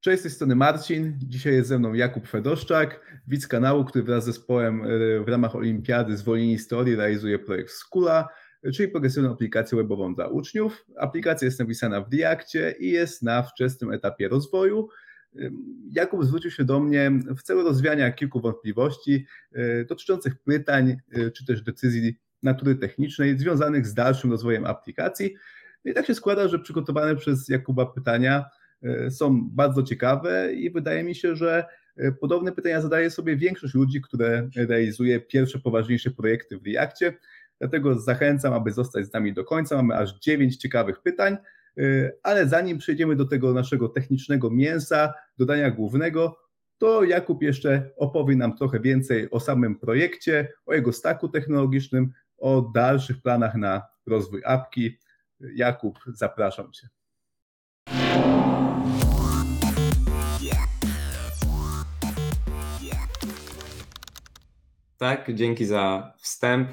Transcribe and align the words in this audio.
Cześć, 0.00 0.20
z 0.20 0.22
tej 0.22 0.32
strony 0.32 0.56
Marcin. 0.56 1.18
Dzisiaj 1.22 1.52
jest 1.52 1.68
ze 1.68 1.78
mną 1.78 1.94
Jakub 1.94 2.28
Fedoszczak, 2.28 3.20
widz 3.26 3.46
kanału, 3.46 3.84
który 3.84 4.04
wraz 4.04 4.22
z 4.22 4.26
zespołem 4.26 4.82
w 5.24 5.28
ramach 5.28 5.56
Olimpiady 5.56 6.16
Zwolnieni 6.16 6.58
Historii 6.58 6.96
realizuje 6.96 7.38
projekt 7.38 7.70
Skula, 7.70 8.28
czyli 8.74 8.88
progresywną 8.88 9.32
aplikację 9.32 9.78
webową 9.78 10.14
dla 10.14 10.28
uczniów. 10.28 10.86
Aplikacja 10.98 11.46
jest 11.46 11.58
napisana 11.58 12.00
w 12.00 12.12
Reactie 12.12 12.74
i 12.78 12.90
jest 12.90 13.22
na 13.22 13.42
wczesnym 13.42 13.92
etapie 13.92 14.28
rozwoju. 14.28 14.88
Jakub 15.90 16.24
zwrócił 16.24 16.50
się 16.50 16.64
do 16.64 16.80
mnie 16.80 17.10
w 17.36 17.42
celu 17.42 17.62
rozwiania 17.62 18.12
kilku 18.12 18.40
wątpliwości 18.40 19.26
e, 19.52 19.84
dotyczących 19.84 20.42
pytań 20.42 20.96
e, 21.12 21.30
czy 21.30 21.46
też 21.46 21.62
decyzji 21.62 22.18
natury 22.42 22.74
technicznej 22.74 23.38
związanych 23.38 23.86
z 23.86 23.94
dalszym 23.94 24.30
rozwojem 24.30 24.66
aplikacji. 24.66 25.34
I 25.84 25.94
tak 25.94 26.06
się 26.06 26.14
składa, 26.14 26.48
że 26.48 26.58
przygotowane 26.58 27.16
przez 27.16 27.48
Jakuba 27.48 27.86
pytania 27.86 28.44
e, 28.44 28.59
są 29.10 29.48
bardzo 29.50 29.82
ciekawe 29.82 30.52
i 30.54 30.70
wydaje 30.70 31.04
mi 31.04 31.14
się, 31.14 31.36
że 31.36 31.64
podobne 32.20 32.52
pytania 32.52 32.80
zadaje 32.80 33.10
sobie 33.10 33.36
większość 33.36 33.74
ludzi, 33.74 34.00
które 34.00 34.48
realizuje 34.56 35.20
pierwsze 35.20 35.58
poważniejsze 35.58 36.10
projekty 36.10 36.58
w 36.58 36.66
Reakcie. 36.66 37.14
Dlatego 37.58 37.98
zachęcam, 37.98 38.52
aby 38.52 38.72
zostać 38.72 39.06
z 39.06 39.12
nami 39.12 39.32
do 39.32 39.44
końca. 39.44 39.76
Mamy 39.76 39.96
aż 39.96 40.18
dziewięć 40.18 40.56
ciekawych 40.56 41.02
pytań. 41.02 41.36
Y, 41.78 42.12
ale 42.22 42.48
zanim 42.48 42.78
przejdziemy 42.78 43.16
do 43.16 43.24
tego 43.24 43.54
naszego 43.54 43.88
technicznego 43.88 44.50
mięsa, 44.50 45.14
dodania 45.38 45.70
głównego, 45.70 46.38
to 46.78 47.04
Jakub 47.04 47.42
jeszcze 47.42 47.90
opowie 47.96 48.36
nam 48.36 48.56
trochę 48.56 48.80
więcej 48.80 49.30
o 49.30 49.40
samym 49.40 49.78
projekcie, 49.78 50.52
o 50.66 50.74
jego 50.74 50.92
staku 50.92 51.28
technologicznym, 51.28 52.12
o 52.38 52.70
dalszych 52.74 53.22
planach 53.22 53.54
na 53.54 53.82
rozwój 54.06 54.42
apki. 54.44 54.98
Jakub, 55.54 55.98
zapraszam 56.06 56.72
Cię. 56.72 56.99
Tak, 65.00 65.34
dzięki 65.34 65.66
za 65.66 66.12
wstęp. 66.18 66.70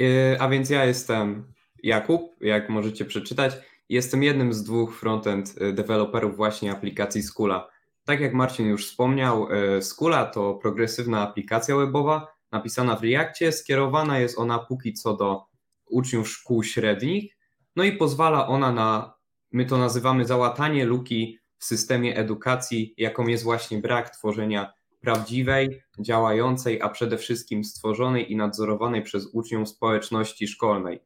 Y, 0.00 0.36
a 0.40 0.48
więc 0.48 0.70
ja 0.70 0.84
jestem 0.84 1.52
Jakub, 1.82 2.36
jak 2.40 2.68
możecie 2.68 3.04
przeczytać. 3.04 3.52
Jestem 3.88 4.22
jednym 4.22 4.52
z 4.52 4.62
dwóch 4.62 4.96
frontend 4.98 5.54
y, 5.62 5.72
deweloperów 5.72 6.36
właśnie 6.36 6.72
aplikacji 6.72 7.22
Skula. 7.22 7.68
Tak 8.04 8.20
jak 8.20 8.34
Marcin 8.34 8.66
już 8.66 8.86
wspomniał, 8.86 9.48
y, 9.52 9.82
Skula 9.82 10.24
to 10.26 10.54
progresywna 10.54 11.28
aplikacja 11.28 11.76
webowa 11.76 12.34
napisana 12.52 12.96
w 12.96 13.02
Reactie. 13.02 13.52
Skierowana 13.52 14.18
jest 14.18 14.38
ona 14.38 14.58
póki 14.58 14.92
co 14.92 15.16
do 15.16 15.44
uczniów 15.86 16.28
szkół 16.28 16.62
średnich, 16.62 17.36
no 17.76 17.84
i 17.84 17.92
pozwala 17.92 18.46
ona 18.48 18.72
na, 18.72 19.14
my 19.52 19.66
to 19.66 19.78
nazywamy 19.78 20.26
załatanie 20.26 20.84
luki 20.84 21.38
w 21.58 21.64
systemie 21.64 22.16
edukacji, 22.16 22.94
jaką 22.96 23.26
jest 23.26 23.44
właśnie 23.44 23.78
brak 23.78 24.10
tworzenia 24.10 24.72
prawdziwej, 25.04 25.82
działającej, 25.98 26.82
a 26.82 26.88
przede 26.88 27.18
wszystkim 27.18 27.64
stworzonej 27.64 28.32
i 28.32 28.36
nadzorowanej 28.36 29.02
przez 29.02 29.26
uczniów 29.32 29.68
społeczności 29.68 30.48
szkolnej. 30.48 31.00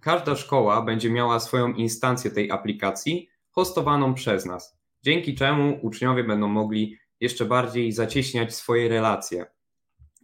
Każda 0.00 0.36
szkoła 0.36 0.82
będzie 0.82 1.10
miała 1.10 1.40
swoją 1.40 1.72
instancję 1.72 2.30
tej 2.30 2.50
aplikacji 2.50 3.28
hostowaną 3.50 4.14
przez 4.14 4.46
nas, 4.46 4.78
dzięki 5.02 5.34
czemu 5.34 5.78
uczniowie 5.82 6.24
będą 6.24 6.48
mogli 6.48 6.96
jeszcze 7.20 7.44
bardziej 7.44 7.92
zacieśniać 7.92 8.54
swoje 8.54 8.88
relacje. 8.88 9.46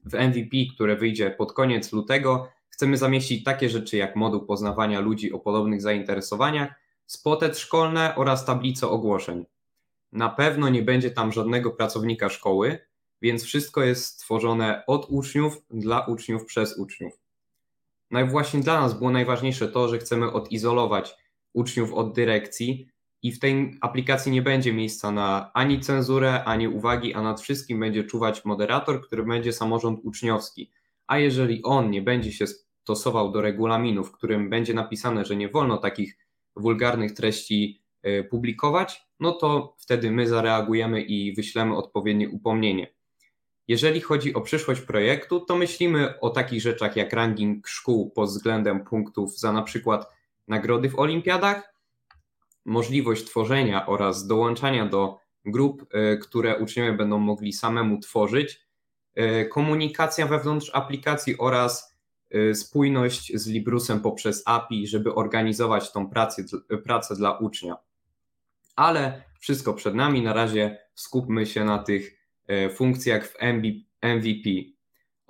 W 0.05 0.15
MVP, 0.15 0.56
które 0.75 0.97
wyjdzie 0.97 1.31
pod 1.31 1.53
koniec 1.53 1.93
lutego, 1.93 2.48
chcemy 2.69 2.97
zamieścić 2.97 3.45
takie 3.45 3.69
rzeczy 3.69 3.97
jak 3.97 4.17
moduł 4.17 4.47
poznawania 4.47 5.01
ludzi 5.01 5.33
o 5.33 5.39
podobnych 5.39 5.83
zainteresowaniach, 5.83 6.75
spotet 7.06 7.59
szkolne 7.59 8.15
oraz 8.17 8.45
tablice 8.45 8.89
ogłoszeń. 8.89 9.47
Na 10.12 10.28
pewno 10.28 10.69
nie 10.69 10.83
będzie 10.83 11.11
tam 11.11 11.33
żadnego 11.33 11.71
pracownika 11.71 12.28
szkoły, 12.28 12.78
więc 13.22 13.44
wszystko 13.44 13.82
jest 13.82 14.04
stworzone 14.04 14.82
od 14.86 15.06
uczniów, 15.08 15.62
dla 15.70 16.06
uczniów, 16.06 16.44
przez 16.44 16.78
uczniów. 16.78 17.12
No 18.10 18.20
i 18.20 18.28
właśnie 18.28 18.60
dla 18.60 18.81
nas 18.81 18.98
było 18.98 19.10
najważniejsze 19.10 19.69
to, 19.69 19.88
że 19.88 19.98
chcemy 19.98 20.32
odizolować 20.32 21.16
uczniów 21.53 21.92
od 21.92 22.14
dyrekcji 22.14 22.88
i 23.22 23.32
w 23.32 23.38
tej 23.38 23.78
aplikacji 23.80 24.32
nie 24.32 24.42
będzie 24.42 24.72
miejsca 24.72 25.12
na 25.12 25.50
ani 25.54 25.80
cenzurę, 25.80 26.44
ani 26.44 26.69
uwagi, 26.69 27.14
a 27.14 27.22
nad 27.22 27.41
wszystkim 27.41 27.80
będzie 27.80 28.04
czuwać 28.04 28.44
moderator, 28.44 29.03
który 29.03 29.25
będzie 29.25 29.53
samorząd 29.53 30.00
uczniowski. 30.03 30.70
A 31.06 31.19
jeżeli 31.19 31.62
on 31.62 31.91
nie 31.91 32.03
będzie 32.03 32.32
się 32.32 32.47
stosował 32.47 33.32
do 33.32 33.41
regulaminu, 33.41 34.04
w 34.04 34.12
którym 34.12 34.50
będzie 34.50 34.75
napisane, 34.75 35.25
że 35.25 35.36
nie 35.36 35.48
wolno 35.48 35.76
takich 35.76 36.19
wulgarnych 36.56 37.12
treści 37.12 37.80
y, 38.06 38.25
publikować, 38.30 39.06
no 39.20 39.32
to 39.32 39.76
wtedy 39.78 40.10
my 40.10 40.26
zareagujemy 40.26 41.03
i 41.03 41.34
wyślemy 41.34 41.76
odpowiednie 41.76 42.28
upomnienie. 42.28 43.00
Jeżeli 43.70 44.00
chodzi 44.00 44.34
o 44.34 44.41
przyszłość 44.41 44.81
projektu, 44.81 45.41
to 45.41 45.56
myślimy 45.56 46.20
o 46.20 46.31
takich 46.31 46.62
rzeczach 46.62 46.97
jak 46.97 47.12
ranking 47.12 47.69
szkół 47.69 48.10
pod 48.10 48.28
względem 48.28 48.84
punktów 48.84 49.38
za 49.38 49.53
na 49.53 49.62
przykład 49.62 50.10
nagrody 50.48 50.88
w 50.88 50.98
olimpiadach, 50.98 51.75
możliwość 52.64 53.25
tworzenia 53.25 53.86
oraz 53.86 54.26
dołączania 54.26 54.86
do 54.86 55.19
grup, 55.44 55.86
e, 55.92 56.16
które 56.16 56.59
uczniowie 56.59 56.92
będą 56.92 57.19
mogli 57.19 57.53
samemu 57.53 57.98
tworzyć, 57.98 58.60
e, 59.14 59.44
komunikacja 59.44 60.26
wewnątrz 60.26 60.70
aplikacji 60.75 61.38
oraz 61.38 61.97
e, 62.30 62.54
spójność 62.54 63.32
z 63.34 63.47
Librusem 63.47 64.00
poprzez 64.00 64.42
API, 64.47 64.86
żeby 64.86 65.14
organizować 65.14 65.92
tą 65.92 66.10
pracę, 66.10 66.42
pracę 66.84 67.16
dla 67.16 67.38
ucznia. 67.38 67.76
Ale 68.76 69.22
wszystko 69.41 69.75
przed 69.75 69.94
nami, 69.94 70.22
na 70.22 70.32
razie 70.32 70.78
skupmy 70.94 71.47
się 71.47 71.64
na 71.64 71.78
tych 71.78 72.19
funkcjach 72.75 73.27
w 73.27 73.34
MVP. 74.03 74.50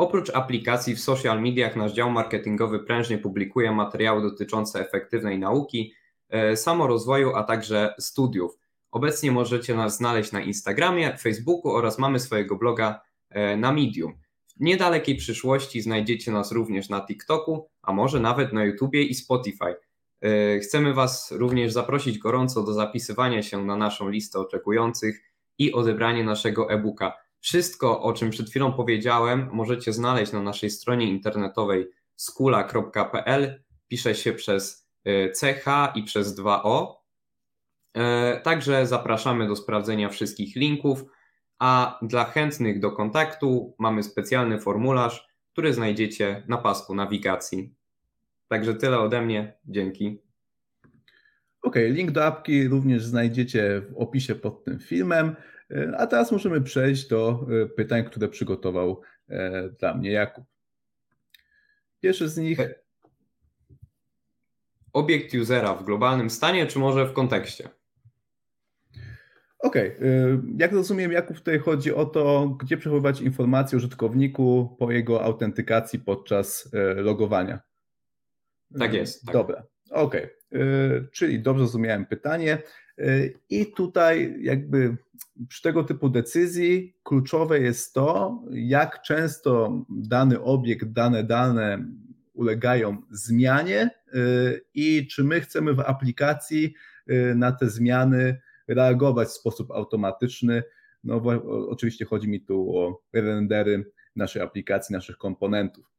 Oprócz 0.00 0.30
aplikacji 0.30 0.94
w 0.94 1.00
social 1.00 1.42
mediach 1.42 1.76
nasz 1.76 1.92
dział 1.92 2.10
marketingowy 2.10 2.78
prężnie 2.78 3.18
publikuje 3.18 3.72
materiały 3.72 4.22
dotyczące 4.22 4.80
efektywnej 4.80 5.38
nauki, 5.38 5.92
e, 6.28 6.56
samorozwoju, 6.56 7.34
a 7.34 7.42
także 7.42 7.94
studiów. 7.98 8.58
Obecnie 8.90 9.32
możecie 9.32 9.74
nas 9.74 9.96
znaleźć 9.96 10.32
na 10.32 10.40
Instagramie, 10.40 11.16
Facebooku 11.16 11.72
oraz 11.72 11.98
mamy 11.98 12.20
swojego 12.20 12.56
bloga 12.56 13.00
e, 13.30 13.56
na 13.56 13.72
Medium. 13.72 14.12
W 14.56 14.60
niedalekiej 14.60 15.16
przyszłości 15.16 15.80
znajdziecie 15.80 16.32
nas 16.32 16.52
również 16.52 16.88
na 16.88 17.06
TikToku, 17.06 17.68
a 17.82 17.92
może 17.92 18.20
nawet 18.20 18.52
na 18.52 18.64
YouTubie 18.64 19.02
i 19.02 19.14
Spotify. 19.14 19.74
Chcemy 20.62 20.94
Was 20.94 21.32
również 21.32 21.72
zaprosić 21.72 22.18
gorąco 22.18 22.62
do 22.62 22.72
zapisywania 22.72 23.42
się 23.42 23.64
na 23.64 23.76
naszą 23.76 24.08
listę 24.08 24.38
oczekujących 24.38 25.29
i 25.60 25.72
odebranie 25.72 26.24
naszego 26.24 26.70
e-booka. 26.70 27.16
Wszystko, 27.40 28.02
o 28.02 28.12
czym 28.12 28.30
przed 28.30 28.50
chwilą 28.50 28.72
powiedziałem, 28.72 29.48
możecie 29.52 29.92
znaleźć 29.92 30.32
na 30.32 30.42
naszej 30.42 30.70
stronie 30.70 31.06
internetowej 31.06 31.90
skula.pl. 32.16 33.64
Pisze 33.88 34.14
się 34.14 34.32
przez 34.32 34.88
e, 35.04 35.28
CH 35.28 35.66
i 35.94 36.02
przez 36.02 36.38
2O. 36.38 36.94
E, 37.94 38.40
także 38.40 38.86
zapraszamy 38.86 39.48
do 39.48 39.56
sprawdzenia 39.56 40.08
wszystkich 40.08 40.56
linków, 40.56 41.04
a 41.58 41.98
dla 42.02 42.24
chętnych 42.24 42.80
do 42.80 42.92
kontaktu 42.92 43.74
mamy 43.78 44.02
specjalny 44.02 44.60
formularz, 44.60 45.28
który 45.52 45.74
znajdziecie 45.74 46.44
na 46.48 46.58
pasku 46.58 46.94
nawigacji. 46.94 47.74
Także 48.48 48.74
tyle 48.74 48.98
ode 48.98 49.22
mnie. 49.22 49.58
Dzięki. 49.64 50.29
Ok, 51.62 51.76
link 51.76 52.10
do 52.10 52.24
apki 52.24 52.68
również 52.68 53.04
znajdziecie 53.04 53.80
w 53.80 53.96
opisie 53.96 54.34
pod 54.34 54.64
tym 54.64 54.78
filmem. 54.78 55.36
E, 55.70 55.96
a 55.98 56.06
teraz 56.06 56.32
możemy 56.32 56.60
przejść 56.60 57.08
do 57.08 57.46
e, 57.62 57.66
pytań, 57.66 58.04
które 58.04 58.28
przygotował 58.28 59.00
e, 59.28 59.68
dla 59.68 59.94
mnie 59.94 60.10
Jakub. 60.10 60.44
Pierwszy 62.00 62.28
z 62.28 62.36
nich. 62.36 62.58
Obiekt 64.92 65.34
usera 65.34 65.74
w 65.74 65.84
globalnym 65.84 66.30
stanie, 66.30 66.66
czy 66.66 66.78
może 66.78 67.06
w 67.06 67.12
kontekście? 67.12 67.68
Okej, 69.58 69.96
okay. 69.96 70.42
jak 70.58 70.72
rozumiem, 70.72 71.12
Jakub 71.12 71.36
tutaj 71.36 71.58
chodzi 71.58 71.94
o 71.94 72.04
to, 72.04 72.48
gdzie 72.48 72.76
przechowywać 72.76 73.20
informacje 73.20 73.78
użytkowniku 73.78 74.76
po 74.78 74.92
jego 74.92 75.24
autentykacji 75.24 75.98
podczas 75.98 76.70
logowania. 76.96 77.60
Tak 78.78 78.94
jest. 78.94 79.24
Tak. 79.24 79.32
Dobra, 79.32 79.62
Okay. 79.90 80.30
Czyli 81.12 81.42
dobrze 81.42 81.64
zrozumiałem 81.64 82.06
pytanie. 82.06 82.58
I 83.50 83.72
tutaj 83.72 84.36
jakby 84.40 84.96
przy 85.48 85.62
tego 85.62 85.84
typu 85.84 86.08
decyzji 86.08 86.96
kluczowe 87.02 87.60
jest 87.60 87.94
to, 87.94 88.38
jak 88.50 89.02
często 89.02 89.84
dany 89.88 90.42
obiekt, 90.42 90.86
dane 90.86 91.24
dane 91.24 91.84
ulegają 92.40 93.02
zmianie 93.10 93.90
y, 94.14 94.64
i 94.74 95.06
czy 95.06 95.24
my 95.24 95.40
chcemy 95.40 95.74
w 95.74 95.80
aplikacji 95.80 96.74
y, 97.10 97.34
na 97.34 97.52
te 97.52 97.70
zmiany 97.70 98.40
reagować 98.68 99.28
w 99.28 99.32
sposób 99.32 99.70
automatyczny. 99.70 100.62
No 101.04 101.22
oczywiście 101.68 102.04
chodzi 102.04 102.28
mi 102.28 102.40
tu 102.40 102.76
o 102.76 103.02
rendery 103.12 103.90
naszej 104.16 104.42
aplikacji, 104.42 104.92
naszych 104.92 105.18
komponentów. 105.18 105.90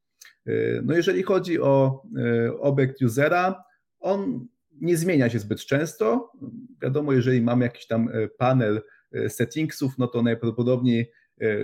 Y, 0.48 0.80
no 0.84 0.94
jeżeli 0.94 1.22
chodzi 1.22 1.60
o 1.60 2.02
obiekt 2.60 3.02
usera, 3.02 3.64
on 4.02 4.46
nie 4.80 4.96
zmienia 4.96 5.30
się 5.30 5.38
zbyt 5.38 5.60
często. 5.60 6.32
Wiadomo, 6.82 7.12
jeżeli 7.12 7.42
mamy 7.42 7.64
jakiś 7.64 7.86
tam 7.86 8.08
panel 8.38 8.82
settingsów, 9.28 9.98
no 9.98 10.06
to 10.06 10.22
najprawdopodobniej 10.22 11.12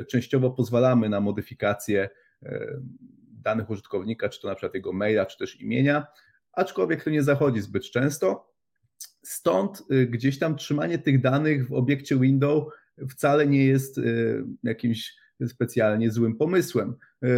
częściowo 0.08 0.50
pozwalamy 0.50 1.08
na 1.08 1.20
modyfikację 1.20 2.08
danych 3.32 3.70
użytkownika, 3.70 4.29
czy 4.29 4.40
to 4.40 4.49
na 4.49 4.55
przykład 4.55 4.75
jego 4.75 4.93
maila, 4.93 5.26
czy 5.26 5.38
też 5.38 5.61
imienia, 5.61 6.06
aczkolwiek 6.52 7.05
to 7.05 7.11
nie 7.11 7.23
zachodzi 7.23 7.61
zbyt 7.61 7.82
często. 7.82 8.52
Stąd 9.23 9.82
gdzieś 10.06 10.38
tam 10.38 10.56
trzymanie 10.56 10.99
tych 10.99 11.20
danych 11.20 11.69
w 11.69 11.73
obiekcie 11.73 12.19
window 12.19 12.64
wcale 13.11 13.46
nie 13.46 13.67
jest 13.67 14.00
jakimś 14.62 15.17
specjalnie 15.46 16.11
złym 16.11 16.37
pomysłem. 16.37 16.94
E, 17.23 17.29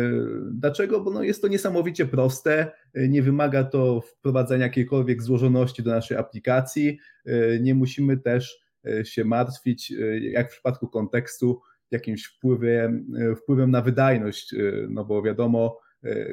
dlaczego? 0.52 1.00
Bo 1.00 1.10
no 1.10 1.22
jest 1.22 1.42
to 1.42 1.48
niesamowicie 1.48 2.06
proste, 2.06 2.72
e, 2.94 3.08
nie 3.08 3.22
wymaga 3.22 3.64
to 3.64 4.00
wprowadzania 4.00 4.64
jakiejkolwiek 4.64 5.22
złożoności 5.22 5.82
do 5.82 5.90
naszej 5.90 6.16
aplikacji, 6.16 6.98
e, 7.26 7.60
nie 7.60 7.74
musimy 7.74 8.16
też 8.16 8.60
się 9.04 9.24
martwić, 9.24 9.92
jak 10.20 10.48
w 10.48 10.52
przypadku 10.52 10.88
kontekstu, 10.88 11.60
jakimś 11.90 12.24
wpływem, 12.24 13.12
wpływem 13.36 13.70
na 13.70 13.82
wydajność, 13.82 14.54
no 14.88 15.04
bo 15.04 15.22
wiadomo, 15.22 15.80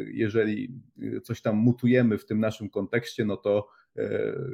jeżeli 0.06 0.82
coś 1.24 1.42
tam 1.42 1.56
mutujemy 1.56 2.18
w 2.18 2.26
tym 2.26 2.40
naszym 2.40 2.70
kontekście, 2.70 3.26
no 3.26 3.38
to 3.38 3.70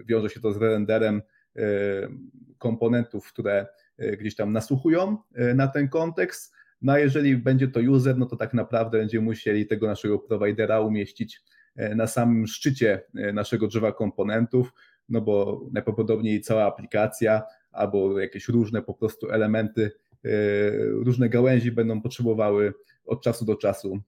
wiąże 0.06 0.30
się 0.30 0.40
to 0.40 0.54
z 0.54 0.58
renderem 0.58 1.22
komponentów, 2.58 3.28
które 3.28 3.68
gdzieś 4.20 4.36
tam 4.36 4.54
nasłuchują 4.54 5.18
na 5.56 5.68
ten 5.68 5.90
kontekst, 5.90 6.54
no 6.84 6.94
a 6.94 7.00
jeżeli 7.00 7.38
będzie 7.38 7.68
to 7.68 7.80
user, 7.80 8.18
no 8.18 8.26
to 8.26 8.36
tak 8.36 8.54
naprawdę 8.54 8.98
będziemy 8.98 9.26
musieli 9.26 9.68
tego 9.68 9.88
naszego 9.88 10.20
providera 10.20 10.80
umieścić 10.82 11.42
e, 11.76 11.96
na 11.96 12.08
samym 12.08 12.48
szczycie 12.48 13.02
e, 13.16 13.34
naszego 13.34 13.68
drzewa 13.68 13.92
komponentów, 13.92 14.74
no 15.10 15.22
bo 15.22 15.62
najprawdopodobniej 15.72 16.42
cała 16.42 16.66
aplikacja 16.66 17.44
albo 17.72 18.20
jakieś 18.20 18.48
różne 18.48 18.82
po 18.82 18.94
prostu 18.94 19.30
elementy, 19.30 19.92
e, 20.26 20.30
różne 20.82 21.30
gałęzi 21.30 21.72
będą 21.72 22.02
potrzebowały 22.02 22.74
od 23.06 23.24
czasu 23.24 23.46
do 23.46 23.56
czasu 23.56 24.00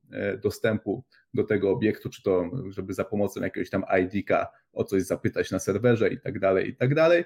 dostępu 0.43 1.03
do 1.33 1.43
tego 1.43 1.71
obiektu, 1.71 2.09
czy 2.09 2.23
to 2.23 2.51
żeby 2.69 2.93
za 2.93 3.03
pomocą 3.05 3.41
jakiegoś 3.41 3.69
tam 3.69 3.83
ID-ka 4.03 4.47
o 4.73 4.83
coś 4.83 5.03
zapytać 5.03 5.51
na 5.51 5.59
serwerze 5.59 6.09
i 6.09 6.19
tak 6.19 6.39
dalej, 6.39 6.69
i 6.69 6.75
tak 6.75 6.95
dalej. 6.95 7.23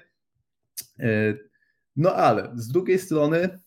No 1.96 2.14
ale 2.14 2.52
z 2.54 2.68
drugiej 2.68 2.98
strony 2.98 3.58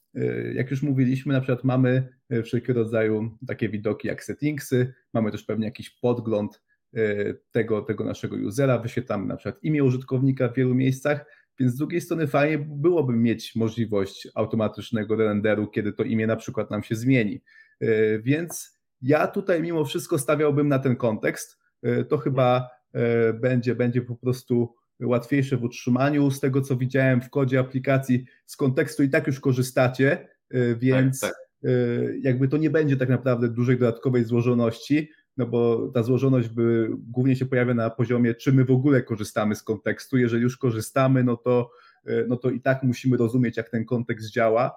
jak 0.53 0.71
już 0.71 0.81
mówiliśmy, 0.83 1.33
na 1.33 1.41
przykład 1.41 1.63
mamy 1.63 2.07
y, 2.33 2.43
wszelkiego 2.43 2.79
rodzaju 2.79 3.37
takie 3.47 3.69
widoki 3.69 4.07
jak 4.07 4.23
settingsy, 4.23 4.93
mamy 5.13 5.31
też 5.31 5.43
pewnie 5.43 5.65
jakiś 5.65 5.89
podgląd 5.89 6.61
y, 6.97 7.39
tego, 7.51 7.81
tego 7.81 8.03
naszego 8.03 8.35
usera, 8.35 8.77
wyświetlamy 8.77 9.25
na 9.25 9.35
przykład 9.35 9.63
imię 9.63 9.83
użytkownika 9.83 10.49
w 10.49 10.55
wielu 10.55 10.75
miejscach, 10.75 11.25
więc 11.59 11.73
z 11.73 11.77
drugiej 11.77 12.01
strony 12.01 12.27
fajnie 12.27 12.65
byłoby 12.69 13.13
mieć 13.13 13.55
możliwość 13.55 14.27
automatycznego 14.35 15.15
renderu, 15.15 15.67
kiedy 15.67 15.93
to 15.93 16.03
imię 16.03 16.27
na 16.27 16.35
przykład 16.35 16.71
nam 16.71 16.83
się 16.83 16.95
zmieni. 16.95 17.41
Więc 18.23 18.79
ja 19.01 19.27
tutaj 19.27 19.61
mimo 19.61 19.85
wszystko 19.85 20.19
stawiałbym 20.19 20.67
na 20.67 20.79
ten 20.79 20.95
kontekst. 20.95 21.59
To 22.09 22.17
chyba 22.17 22.69
będzie, 23.33 23.75
będzie 23.75 24.01
po 24.01 24.15
prostu 24.15 24.75
łatwiejsze 25.01 25.57
w 25.57 25.63
utrzymaniu. 25.63 26.31
Z 26.31 26.39
tego, 26.39 26.61
co 26.61 26.75
widziałem 26.75 27.21
w 27.21 27.29
kodzie 27.29 27.59
aplikacji, 27.59 28.25
z 28.45 28.55
kontekstu 28.55 29.03
i 29.03 29.09
tak 29.09 29.27
już 29.27 29.39
korzystacie, 29.39 30.27
y, 30.53 30.77
więc 30.79 31.19
tak, 31.19 31.31
tak. 31.31 31.39
Jakby 32.21 32.47
to 32.47 32.57
nie 32.57 32.69
będzie 32.69 32.97
tak 32.97 33.09
naprawdę 33.09 33.49
dużej 33.49 33.77
dodatkowej 33.77 34.23
złożoności, 34.23 35.09
no 35.37 35.47
bo 35.47 35.91
ta 35.93 36.03
złożoność 36.03 36.49
by 36.49 36.89
głównie 37.07 37.35
się 37.35 37.45
pojawia 37.45 37.73
na 37.73 37.89
poziomie, 37.89 38.35
czy 38.35 38.53
my 38.53 38.65
w 38.65 38.71
ogóle 38.71 39.03
korzystamy 39.03 39.55
z 39.55 39.63
kontekstu. 39.63 40.17
Jeżeli 40.17 40.43
już 40.43 40.57
korzystamy, 40.57 41.23
no 41.23 41.37
to, 41.37 41.71
y, 42.07 42.25
no 42.27 42.37
to 42.37 42.49
i 42.49 42.61
tak 42.61 42.83
musimy 42.83 43.17
rozumieć, 43.17 43.57
jak 43.57 43.69
ten 43.69 43.85
kontekst 43.85 44.31
działa, 44.31 44.71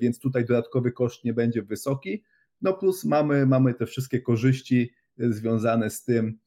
więc 0.00 0.18
tutaj 0.18 0.44
dodatkowy 0.44 0.92
koszt 0.92 1.24
nie 1.24 1.34
będzie 1.34 1.62
wysoki. 1.62 2.24
No 2.62 2.72
plus 2.72 3.04
mamy, 3.04 3.46
mamy 3.46 3.74
te 3.74 3.86
wszystkie 3.86 4.20
korzyści 4.20 4.94
związane 5.16 5.90
z 5.90 6.04
tym, 6.04 6.38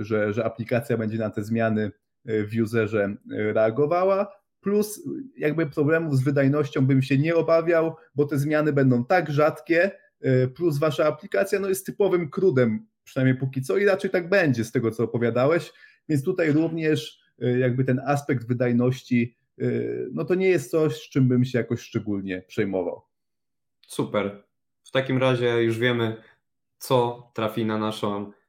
że, 0.00 0.32
że 0.32 0.44
aplikacja 0.44 0.98
będzie 0.98 1.18
na 1.18 1.30
te 1.30 1.44
zmiany 1.44 1.90
w 2.26 2.62
userze 2.62 3.16
reagowała, 3.30 4.32
plus 4.60 5.08
jakby 5.36 5.66
problemów 5.66 6.16
z 6.16 6.24
wydajnością 6.24 6.86
bym 6.86 7.02
się 7.02 7.18
nie 7.18 7.34
obawiał, 7.34 7.96
bo 8.14 8.24
te 8.24 8.38
zmiany 8.38 8.72
będą 8.72 9.04
tak 9.04 9.30
rzadkie, 9.30 9.90
plus 10.54 10.78
wasza 10.78 11.06
aplikacja 11.06 11.60
no, 11.60 11.68
jest 11.68 11.86
typowym 11.86 12.30
crudem, 12.30 12.86
przynajmniej 13.04 13.36
póki 13.36 13.62
co 13.62 13.76
i 13.76 13.84
raczej 13.84 14.10
tak 14.10 14.28
będzie 14.28 14.64
z 14.64 14.72
tego, 14.72 14.90
co 14.90 15.04
opowiadałeś, 15.04 15.72
więc 16.08 16.24
tutaj 16.24 16.52
również 16.52 17.20
jakby 17.58 17.84
ten 17.84 18.00
aspekt 18.06 18.46
wydajności, 18.46 19.36
no 20.12 20.24
to 20.24 20.34
nie 20.34 20.48
jest 20.48 20.70
coś, 20.70 21.08
czym 21.08 21.28
bym 21.28 21.44
się 21.44 21.58
jakoś 21.58 21.80
szczególnie 21.80 22.42
przejmował. 22.46 23.02
Super. 23.86 24.44
W 24.84 24.90
takim 24.90 25.18
razie 25.18 25.62
już 25.62 25.78
wiemy, 25.78 26.16
co 26.78 27.30
trafi 27.34 27.64
na 27.64 27.78
naszą 27.78 28.32
E, 28.32 28.45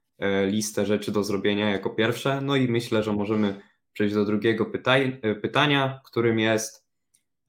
listę 0.47 0.85
rzeczy 0.85 1.11
do 1.11 1.23
zrobienia 1.23 1.69
jako 1.69 1.89
pierwsze. 1.89 2.41
No 2.41 2.55
i 2.55 2.67
myślę, 2.67 3.03
że 3.03 3.13
możemy 3.13 3.61
przejść 3.93 4.15
do 4.15 4.25
drugiego 4.25 4.65
pytaj, 4.65 5.19
e, 5.21 5.35
pytania, 5.35 6.01
którym 6.03 6.39
jest, 6.39 6.87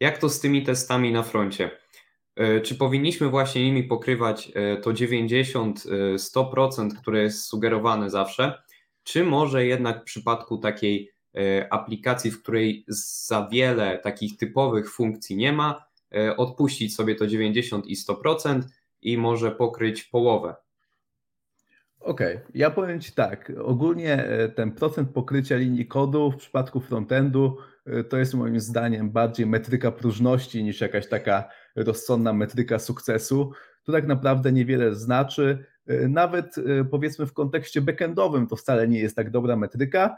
jak 0.00 0.18
to 0.18 0.28
z 0.28 0.40
tymi 0.40 0.62
testami 0.62 1.12
na 1.12 1.22
froncie? 1.22 1.70
E, 2.36 2.60
czy 2.60 2.74
powinniśmy 2.74 3.28
właśnie 3.28 3.64
nimi 3.64 3.84
pokrywać 3.84 4.52
to 4.82 4.92
90-100%, 4.92 6.88
które 7.00 7.22
jest 7.22 7.44
sugerowane 7.44 8.10
zawsze? 8.10 8.62
Czy 9.02 9.24
może 9.24 9.66
jednak 9.66 10.00
w 10.00 10.04
przypadku 10.04 10.58
takiej 10.58 11.12
aplikacji, 11.70 12.30
w 12.30 12.42
której 12.42 12.84
za 12.88 13.48
wiele 13.52 13.98
takich 13.98 14.36
typowych 14.36 14.92
funkcji 14.92 15.36
nie 15.36 15.52
ma, 15.52 15.84
odpuścić 16.36 16.94
sobie 16.94 17.14
to 17.14 17.26
90 17.26 17.86
i 17.86 17.96
100% 17.96 18.62
i 19.02 19.18
może 19.18 19.50
pokryć 19.50 20.04
połowę 20.04 20.54
Okej, 22.00 22.36
okay. 22.36 22.50
ja 22.54 22.70
powiem 22.70 23.00
Ci 23.00 23.12
tak. 23.12 23.52
Ogólnie 23.64 24.24
e, 24.24 24.48
ten 24.48 24.72
procent 24.72 25.10
pokrycia 25.10 25.56
linii 25.56 25.86
kodu 25.86 26.30
w 26.30 26.36
przypadku 26.36 26.80
frontendu 26.80 27.56
e, 27.86 28.04
to 28.04 28.16
jest 28.18 28.34
moim 28.34 28.60
zdaniem 28.60 29.10
bardziej 29.10 29.46
metryka 29.46 29.92
próżności 29.92 30.64
niż 30.64 30.80
jakaś 30.80 31.08
taka 31.08 31.48
rozsądna 31.76 32.32
metryka 32.32 32.78
sukcesu. 32.78 33.52
To 33.84 33.92
tak 33.92 34.06
naprawdę 34.06 34.52
niewiele 34.52 34.94
znaczy. 34.94 35.64
E, 35.86 36.08
nawet 36.08 36.54
powiedzmy 36.90 37.26
w 37.26 37.32
kontekście 37.32 37.80
backendowym 37.80 38.46
to 38.46 38.56
wcale 38.56 38.88
nie 38.88 39.00
jest 39.00 39.16
tak 39.16 39.30
dobra 39.30 39.56
metryka, 39.56 40.16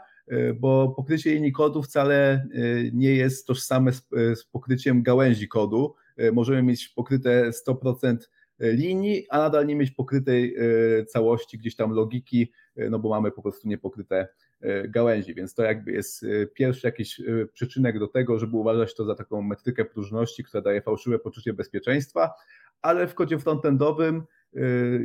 bo 0.55 0.89
pokrycie 0.89 1.33
linii 1.33 1.51
kodu 1.51 1.83
wcale 1.83 2.47
nie 2.93 3.15
jest 3.15 3.47
tożsame 3.47 3.93
z, 3.93 4.07
z 4.11 4.45
pokryciem 4.45 5.03
gałęzi 5.03 5.47
kodu. 5.47 5.95
Możemy 6.33 6.63
mieć 6.63 6.89
pokryte 6.89 7.49
100% 7.49 8.17
linii, 8.61 9.25
a 9.29 9.37
nadal 9.37 9.67
nie 9.67 9.75
mieć 9.75 9.91
pokrytej 9.91 10.55
e, 10.55 11.05
całości 11.05 11.57
gdzieś 11.57 11.75
tam 11.75 11.91
logiki, 11.91 12.51
e, 12.75 12.89
no 12.89 12.99
bo 12.99 13.09
mamy 13.09 13.31
po 13.31 13.41
prostu 13.41 13.67
niepokryte 13.67 14.27
e, 14.61 14.87
gałęzi, 14.87 15.33
więc 15.33 15.53
to 15.53 15.63
jakby 15.63 15.91
jest 15.91 16.25
pierwszy 16.53 16.87
jakiś 16.87 17.21
przyczynek 17.53 17.99
do 17.99 18.07
tego, 18.07 18.39
żeby 18.39 18.57
uważać 18.57 18.95
to 18.95 19.05
za 19.05 19.15
taką 19.15 19.41
metrykę 19.41 19.85
próżności, 19.85 20.43
która 20.43 20.61
daje 20.61 20.81
fałszywe 20.81 21.19
poczucie 21.19 21.53
bezpieczeństwa, 21.53 22.33
ale 22.81 23.07
w 23.07 23.15
kodzie 23.15 23.39
frontendowym 23.39 24.23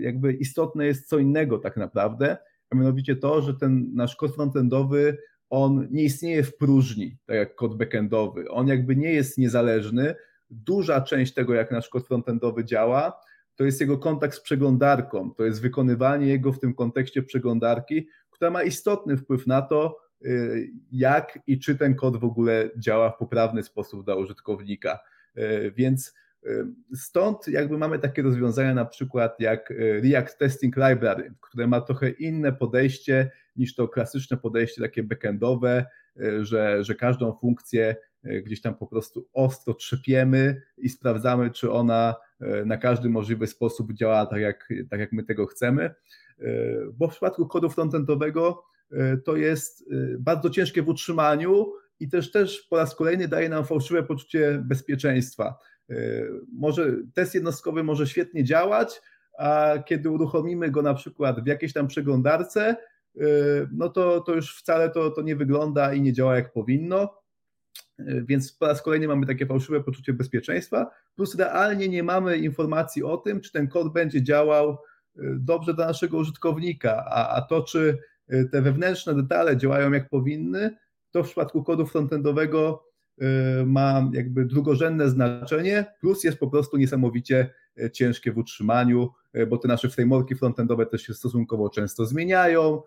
jakby 0.01 0.33
istotne 0.33 0.87
jest 0.87 1.09
co 1.09 1.19
innego 1.19 1.59
tak 1.59 1.77
naprawdę, 1.77 2.37
a 2.71 2.77
mianowicie 2.77 3.17
to, 3.17 3.43
że 3.43 3.55
ten 3.55 3.95
nasz 3.95 4.17
kod 4.17 4.35
frontendowy 4.35 5.19
on 5.51 5.89
nie 5.91 6.03
istnieje 6.03 6.43
w 6.43 6.57
próżni, 6.57 7.17
tak 7.27 7.37
jak 7.37 7.55
kod 7.55 7.77
backendowy. 7.77 8.51
On 8.51 8.69
jakby 8.69 8.97
nie 8.97 9.13
jest 9.13 9.39
niezależny. 9.39 10.15
Duża 10.51 11.01
część 11.01 11.35
tego, 11.35 11.55
jak 11.55 11.71
nasz 11.71 11.89
kod 11.89 12.07
frontendowy 12.07 12.65
działa, 12.65 13.21
to 13.57 13.65
jest 13.65 13.81
jego 13.81 13.99
kontakt 13.99 14.35
z 14.35 14.41
przeglądarką, 14.41 15.35
to 15.35 15.45
jest 15.45 15.63
wykonywanie 15.63 16.27
jego 16.27 16.53
w 16.53 16.59
tym 16.59 16.75
kontekście 16.75 17.23
przeglądarki, 17.23 18.09
która 18.31 18.51
ma 18.51 18.63
istotny 18.63 19.17
wpływ 19.17 19.47
na 19.47 19.63
to, 19.63 19.99
y, 20.25 20.71
jak 20.93 21.39
i 21.47 21.59
czy 21.59 21.77
ten 21.77 21.95
kod 21.95 22.17
w 22.17 22.25
ogóle 22.25 22.71
działa 22.79 23.11
w 23.11 23.19
poprawny 23.19 23.63
sposób 23.63 24.05
dla 24.05 24.15
użytkownika. 24.15 24.99
Y, 25.39 25.73
więc 25.77 26.15
y, 26.47 26.67
stąd 26.95 27.49
jakby 27.49 27.79
mamy 27.79 27.99
takie 27.99 28.23
rozwiązania 28.23 28.75
na 28.75 28.85
przykład 28.85 29.41
jak 29.41 29.73
React 30.03 30.39
Testing 30.39 30.77
Library, 30.77 31.35
które 31.41 31.67
ma 31.67 31.81
trochę 31.81 32.11
inne 32.11 32.53
podejście 32.53 33.31
niż 33.57 33.75
to 33.75 33.89
klasyczne 33.89 34.37
podejście 34.37 34.83
takie 34.83 35.03
backendowe, 35.03 35.87
że, 36.41 36.85
że 36.85 36.95
każdą 36.95 37.39
funkcję 37.41 37.97
gdzieś 38.45 38.61
tam 38.61 38.75
po 38.75 38.87
prostu 38.87 39.29
ostro 39.33 39.75
trzepiemy 39.75 40.63
i 40.79 40.89
sprawdzamy, 40.89 41.51
czy 41.51 41.73
ona 41.73 42.15
na 42.40 42.76
każdy 42.76 43.09
możliwy 43.09 43.47
sposób 43.47 43.93
działa 43.93 44.26
tak 44.26 44.40
jak, 44.40 44.69
tak, 44.90 45.00
jak 45.00 45.12
my 45.12 45.25
tego 45.25 45.47
chcemy, 45.47 45.85
e, 45.85 45.95
bo 46.95 47.09
w 47.09 47.11
przypadku 47.11 47.47
kodu 47.47 47.71
frontendowego 47.71 48.64
e, 48.93 49.16
to 49.16 49.37
jest 49.37 49.85
bardzo 50.19 50.50
ciężkie 50.50 50.83
w 50.83 50.88
utrzymaniu 50.88 51.73
i 52.00 52.09
też, 52.09 52.31
też 52.31 52.66
po 52.71 52.76
raz 52.76 52.95
kolejny 52.95 53.28
daje 53.28 53.49
nam 53.49 53.64
fałszywe 53.64 54.02
poczucie 54.02 54.62
bezpieczeństwa. 54.64 55.59
Może 56.52 56.97
test 57.14 57.35
jednostkowy 57.35 57.83
może 57.83 58.07
świetnie 58.07 58.45
działać, 58.45 59.02
a 59.38 59.75
kiedy 59.87 60.11
uruchomimy 60.11 60.71
go 60.71 60.83
na 60.83 60.95
przykład 60.95 61.45
w 61.45 61.47
jakiejś 61.47 61.73
tam 61.73 61.88
przeglądarce, 61.88 62.76
no 63.73 63.88
to, 63.88 64.21
to 64.21 64.35
już 64.35 64.59
wcale 64.59 64.90
to, 64.90 65.11
to 65.11 65.23
nie 65.23 65.37
wygląda 65.37 65.95
i 65.95 66.00
nie 66.00 66.12
działa 66.12 66.37
jak 66.37 66.52
powinno. 66.52 67.25
Więc 67.99 68.52
po 68.52 68.66
raz 68.66 68.83
kolejny 68.83 69.09
mamy 69.09 69.26
takie 69.26 69.47
fałszywe 69.47 69.80
poczucie 69.80 70.12
bezpieczeństwa, 70.12 70.90
plus 71.14 71.35
realnie 71.35 71.88
nie 71.88 72.02
mamy 72.02 72.38
informacji 72.38 73.02
o 73.04 73.16
tym, 73.16 73.40
czy 73.40 73.52
ten 73.52 73.68
kod 73.68 73.92
będzie 73.92 74.23
działał 74.23 74.78
dobrze 75.38 75.75
dla 75.75 75.87
naszego 75.87 76.18
użytkownika, 76.18 77.04
a, 77.06 77.37
a 77.37 77.42
to, 77.42 77.62
czy 77.62 77.99
te 78.52 78.62
wewnętrzne 78.62 79.14
detale 79.14 79.56
działają 79.56 79.92
jak 79.92 80.09
powinny, 80.09 80.76
to 81.11 81.23
w 81.23 81.26
przypadku 81.26 81.64
kodu 81.64 81.87
frontendowego 81.87 82.87
ma 83.66 84.11
jakby 84.12 84.45
drugorzędne 84.45 85.11
znaczenie, 85.11 85.85
plus 86.00 86.25
jest 86.25 86.38
po 86.38 86.50
prostu 86.50 86.76
niesamowicie 86.76 87.50
ciężkie 87.92 88.33
w 88.33 88.38
utrzymaniu, 88.38 89.11
bo 89.49 89.59
te 89.59 89.68
nasze 89.68 89.88
frameworki 89.88 90.35
frontendowe 90.35 90.87
też 90.87 91.02
się 91.02 91.14
stosunkowo 91.14 91.71
często 91.71 92.06
zmieniają, 92.06 92.83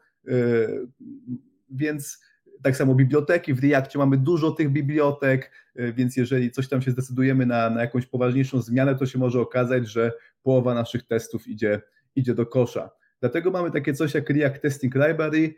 więc 1.70 2.22
tak 2.64 2.78
samo 2.78 2.96
biblioteki, 2.96 3.54
w 3.54 3.64
Reactie 3.64 4.00
mamy 4.00 4.18
dużo 4.18 4.52
tych 4.52 4.70
bibliotek, 4.70 5.52
więc 5.76 6.18
jeżeli 6.18 6.52
coś 6.52 6.70
tam 6.70 6.82
się 6.82 6.92
zdecydujemy 6.92 7.46
na, 7.46 7.70
na 7.70 7.82
jakąś 7.82 8.06
poważniejszą 8.06 8.62
zmianę, 8.62 8.96
to 8.96 9.06
się 9.06 9.20
może 9.20 9.42
okazać, 9.42 9.88
że 9.88 10.12
połowa 10.44 10.74
naszych 10.74 11.04
testów 11.04 11.48
idzie, 11.48 11.82
idzie 12.16 12.34
do 12.34 12.46
kosza. 12.46 12.90
Dlatego 13.22 13.52
mamy 13.52 13.72
takie 13.72 13.94
coś 13.94 14.14
jak 14.14 14.30
React 14.30 14.62
Testing 14.62 14.96
Library, 14.96 15.56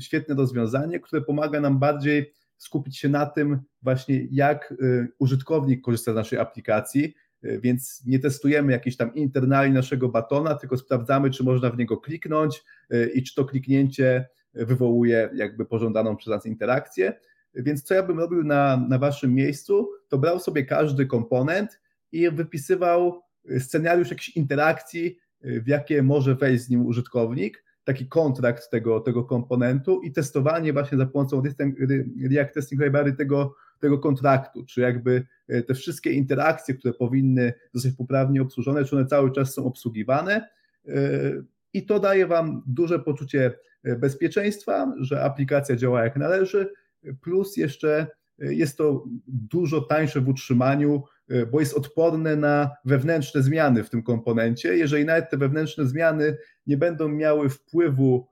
świetne 0.00 0.34
rozwiązanie, 0.34 1.00
które 1.00 1.22
pomaga 1.22 1.60
nam 1.60 1.78
bardziej 1.78 2.32
skupić 2.56 2.98
się 2.98 3.08
na 3.08 3.26
tym 3.26 3.60
właśnie, 3.82 4.26
jak 4.30 4.74
użytkownik 5.18 5.84
korzysta 5.84 6.12
z 6.12 6.14
naszej 6.14 6.38
aplikacji, 6.38 7.14
więc 7.42 8.02
nie 8.06 8.18
testujemy 8.18 8.72
jakiejś 8.72 8.96
tam 8.96 9.14
internali 9.14 9.72
naszego 9.72 10.08
batona, 10.08 10.54
tylko 10.54 10.76
sprawdzamy, 10.76 11.30
czy 11.30 11.44
można 11.44 11.70
w 11.70 11.78
niego 11.78 11.96
kliknąć 11.96 12.62
i 13.14 13.22
czy 13.22 13.34
to 13.34 13.44
kliknięcie 13.44 14.28
wywołuje 14.54 15.30
jakby 15.34 15.66
pożądaną 15.66 16.16
przez 16.16 16.30
nas 16.30 16.46
interakcję. 16.46 17.12
Więc 17.54 17.82
co 17.82 17.94
ja 17.94 18.02
bym 18.02 18.18
robił 18.18 18.44
na, 18.44 18.86
na 18.88 18.98
waszym 18.98 19.34
miejscu, 19.34 19.90
to 20.08 20.18
brał 20.18 20.38
sobie 20.38 20.64
każdy 20.64 21.06
komponent 21.06 21.80
i 22.12 22.30
wypisywał 22.30 23.22
scenariusz 23.58 24.10
jakiejś 24.10 24.28
interakcji, 24.28 25.18
w 25.42 25.66
jakie 25.66 26.02
może 26.02 26.34
wejść 26.34 26.64
z 26.64 26.70
nim 26.70 26.86
użytkownik, 26.86 27.64
taki 27.84 28.06
kontrakt 28.06 28.70
tego, 28.70 29.00
tego 29.00 29.24
komponentu 29.24 30.00
i 30.02 30.12
testowanie 30.12 30.72
właśnie 30.72 30.98
za 30.98 31.06
pomocą 31.06 31.42
React 32.30 32.54
Testing 32.54 32.82
Library 32.82 33.12
tego, 33.12 33.54
tego 33.80 33.98
kontraktu, 33.98 34.64
czy 34.64 34.80
jakby 34.80 35.26
te 35.66 35.74
wszystkie 35.74 36.12
interakcje, 36.12 36.74
które 36.74 36.94
powinny 36.94 37.52
zostać 37.72 37.92
poprawnie 37.92 38.42
obsłużone, 38.42 38.84
czy 38.84 38.96
one 38.96 39.06
cały 39.06 39.32
czas 39.32 39.54
są 39.54 39.64
obsługiwane 39.64 40.48
i 41.72 41.86
to 41.86 42.00
daje 42.00 42.26
Wam 42.26 42.62
duże 42.66 42.98
poczucie 42.98 43.52
bezpieczeństwa, 43.98 44.94
że 45.00 45.22
aplikacja 45.22 45.76
działa 45.76 46.04
jak 46.04 46.16
należy, 46.16 46.72
plus 47.20 47.56
jeszcze 47.56 48.06
jest 48.38 48.78
to 48.78 49.04
dużo 49.26 49.80
tańsze 49.80 50.20
w 50.20 50.28
utrzymaniu, 50.28 51.02
bo 51.50 51.60
jest 51.60 51.74
odporne 51.74 52.36
na 52.36 52.70
wewnętrzne 52.84 53.42
zmiany 53.42 53.84
w 53.84 53.90
tym 53.90 54.02
komponencie. 54.02 54.76
Jeżeli 54.76 55.04
nawet 55.04 55.30
te 55.30 55.36
wewnętrzne 55.36 55.86
zmiany 55.86 56.36
nie 56.66 56.76
będą 56.76 57.08
miały 57.08 57.48
wpływu 57.48 58.28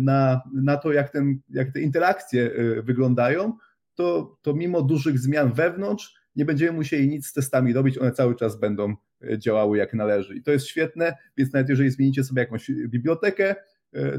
na, 0.00 0.42
na 0.54 0.76
to, 0.76 0.92
jak, 0.92 1.10
ten, 1.10 1.38
jak 1.48 1.72
te 1.72 1.80
interakcje 1.80 2.50
wyglądają, 2.82 3.52
to, 3.94 4.38
to 4.42 4.54
mimo 4.54 4.82
dużych 4.82 5.18
zmian 5.18 5.52
wewnątrz 5.52 6.14
nie 6.36 6.44
będziemy 6.44 6.72
musieli 6.72 7.08
nic 7.08 7.26
z 7.26 7.32
testami 7.32 7.72
robić, 7.72 7.98
one 7.98 8.12
cały 8.12 8.36
czas 8.36 8.60
będą 8.60 8.94
działały 9.38 9.78
jak 9.78 9.94
należy. 9.94 10.36
I 10.36 10.42
to 10.42 10.52
jest 10.52 10.66
świetne, 10.66 11.16
więc 11.36 11.52
nawet 11.52 11.68
jeżeli 11.68 11.90
zmienicie 11.90 12.24
sobie 12.24 12.42
jakąś 12.42 12.70
bibliotekę, 12.70 13.54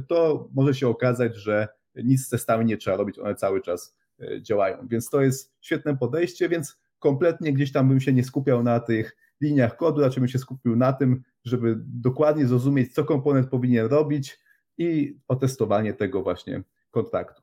to 0.07 0.49
może 0.55 0.73
się 0.73 0.87
okazać, 0.87 1.35
że 1.35 1.67
nic 1.95 2.25
z 2.25 2.29
testami 2.29 2.65
nie 2.65 2.77
trzeba 2.77 2.97
robić, 2.97 3.19
one 3.19 3.35
cały 3.35 3.61
czas 3.61 3.97
działają. 4.41 4.87
Więc 4.87 5.09
to 5.09 5.21
jest 5.21 5.55
świetne 5.61 5.97
podejście, 5.97 6.49
więc 6.49 6.79
kompletnie 6.99 7.53
gdzieś 7.53 7.71
tam 7.71 7.89
bym 7.89 7.99
się 7.99 8.13
nie 8.13 8.23
skupiał 8.23 8.63
na 8.63 8.79
tych 8.79 9.17
liniach 9.41 9.77
kodu, 9.77 10.01
raczej 10.01 10.21
bym 10.21 10.27
się 10.27 10.39
skupił 10.39 10.75
na 10.75 10.93
tym, 10.93 11.23
żeby 11.45 11.75
dokładnie 11.79 12.47
zrozumieć, 12.47 12.93
co 12.93 13.03
komponent 13.03 13.49
powinien 13.49 13.85
robić 13.85 14.39
i 14.77 15.17
otestowanie 15.27 15.93
tego 15.93 16.23
właśnie 16.23 16.63
kontraktu. 16.91 17.41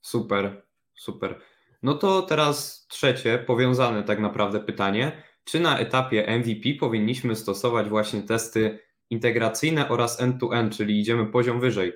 Super, 0.00 0.62
super. 0.94 1.38
No 1.82 1.94
to 1.94 2.22
teraz 2.22 2.86
trzecie, 2.88 3.38
powiązane 3.38 4.02
tak 4.02 4.20
naprawdę 4.20 4.60
pytanie. 4.60 5.12
Czy 5.44 5.60
na 5.60 5.78
etapie 5.78 6.38
MVP 6.38 6.68
powinniśmy 6.80 7.36
stosować 7.36 7.88
właśnie 7.88 8.22
testy 8.22 8.78
integracyjne 9.12 9.88
oraz 9.88 10.20
end-to-end, 10.20 10.76
czyli 10.76 11.00
idziemy 11.00 11.26
poziom 11.26 11.60
wyżej? 11.60 11.92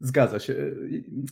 Zgadza 0.00 0.38
się. 0.38 0.54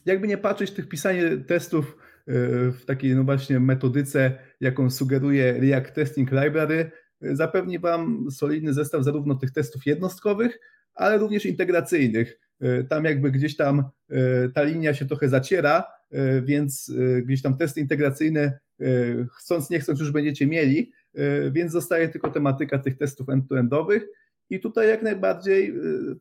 Jakby 0.06 0.28
nie 0.28 0.38
patrzeć, 0.38 0.70
tych 0.70 0.88
pisanie 0.88 1.36
testów 1.36 1.96
e, 2.28 2.32
w 2.70 2.84
takiej 2.86 3.16
no 3.16 3.24
właśnie 3.24 3.60
metodyce, 3.60 4.38
jaką 4.60 4.90
sugeruje 4.90 5.60
React 5.60 5.94
Testing 5.94 6.30
Library, 6.32 6.90
zapewni 7.20 7.78
Wam 7.78 8.30
solidny 8.30 8.74
zestaw 8.74 9.04
zarówno 9.04 9.34
tych 9.34 9.50
testów 9.50 9.86
jednostkowych, 9.86 10.60
ale 10.94 11.18
również 11.18 11.46
integracyjnych. 11.46 12.40
E, 12.60 12.84
tam 12.84 13.04
jakby 13.04 13.30
gdzieś 13.30 13.56
tam 13.56 13.84
e, 14.10 14.48
ta 14.48 14.62
linia 14.62 14.94
się 14.94 15.06
trochę 15.06 15.28
zaciera, 15.28 15.84
więc 16.42 16.92
gdzieś 17.22 17.42
tam 17.42 17.56
testy 17.56 17.80
integracyjne 17.80 18.58
chcąc 19.38 19.70
nie 19.70 19.80
chcąc 19.80 20.00
już 20.00 20.10
będziecie 20.10 20.46
mieli, 20.46 20.92
więc 21.52 21.72
zostaje 21.72 22.08
tylko 22.08 22.30
tematyka 22.30 22.78
tych 22.78 22.98
testów 22.98 23.28
end-to-endowych 23.28 24.06
i 24.50 24.60
tutaj 24.60 24.88
jak 24.88 25.02
najbardziej 25.02 25.74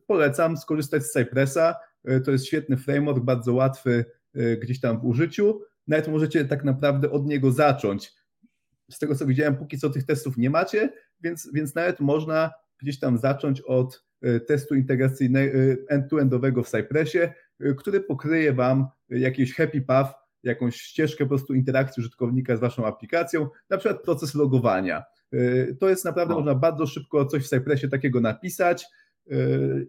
polecam 0.06 0.56
skorzystać 0.56 1.02
z 1.02 1.12
Cypressa, 1.12 1.74
E, 2.04 2.20
to 2.20 2.30
jest 2.30 2.46
świetny 2.46 2.76
framework, 2.76 3.24
bardzo 3.24 3.54
łatwy 3.54 4.04
gdzieś 4.62 4.80
tam 4.80 5.00
w 5.00 5.04
użyciu. 5.04 5.60
Nawet 5.86 6.08
możecie 6.08 6.44
tak 6.44 6.64
naprawdę 6.64 7.10
od 7.10 7.26
niego 7.26 7.52
zacząć. 7.52 8.12
Z 8.90 8.98
tego 8.98 9.14
co 9.14 9.26
widziałem, 9.26 9.56
póki 9.56 9.78
co 9.78 9.90
tych 9.90 10.06
testów 10.06 10.36
nie 10.36 10.50
macie, 10.50 10.92
więc, 11.20 11.50
więc 11.52 11.74
nawet 11.74 12.00
można 12.00 12.52
gdzieś 12.82 12.98
tam 12.98 13.18
zacząć 13.18 13.60
od 13.60 14.04
testu 14.46 14.74
integracyjnego 14.74 15.58
end-to-endowego 15.88 16.62
w 16.62 16.68
Cypressie, 16.68 17.18
który 17.76 18.00
pokryje 18.00 18.52
Wam 18.52 18.86
jakiś 19.08 19.54
happy 19.54 19.80
path, 19.80 20.14
jakąś 20.44 20.76
ścieżkę 20.76 21.24
po 21.24 21.28
prostu 21.28 21.54
interakcji 21.54 22.00
użytkownika 22.00 22.56
z 22.56 22.60
Waszą 22.60 22.86
aplikacją, 22.86 23.48
na 23.70 23.78
przykład 23.78 24.02
proces 24.02 24.34
logowania. 24.34 25.04
To 25.80 25.88
jest 25.88 26.04
naprawdę, 26.04 26.34
no. 26.34 26.40
można 26.40 26.54
bardzo 26.54 26.86
szybko 26.86 27.26
coś 27.26 27.44
w 27.44 27.48
Cypressie 27.48 27.88
takiego 27.88 28.20
napisać 28.20 28.86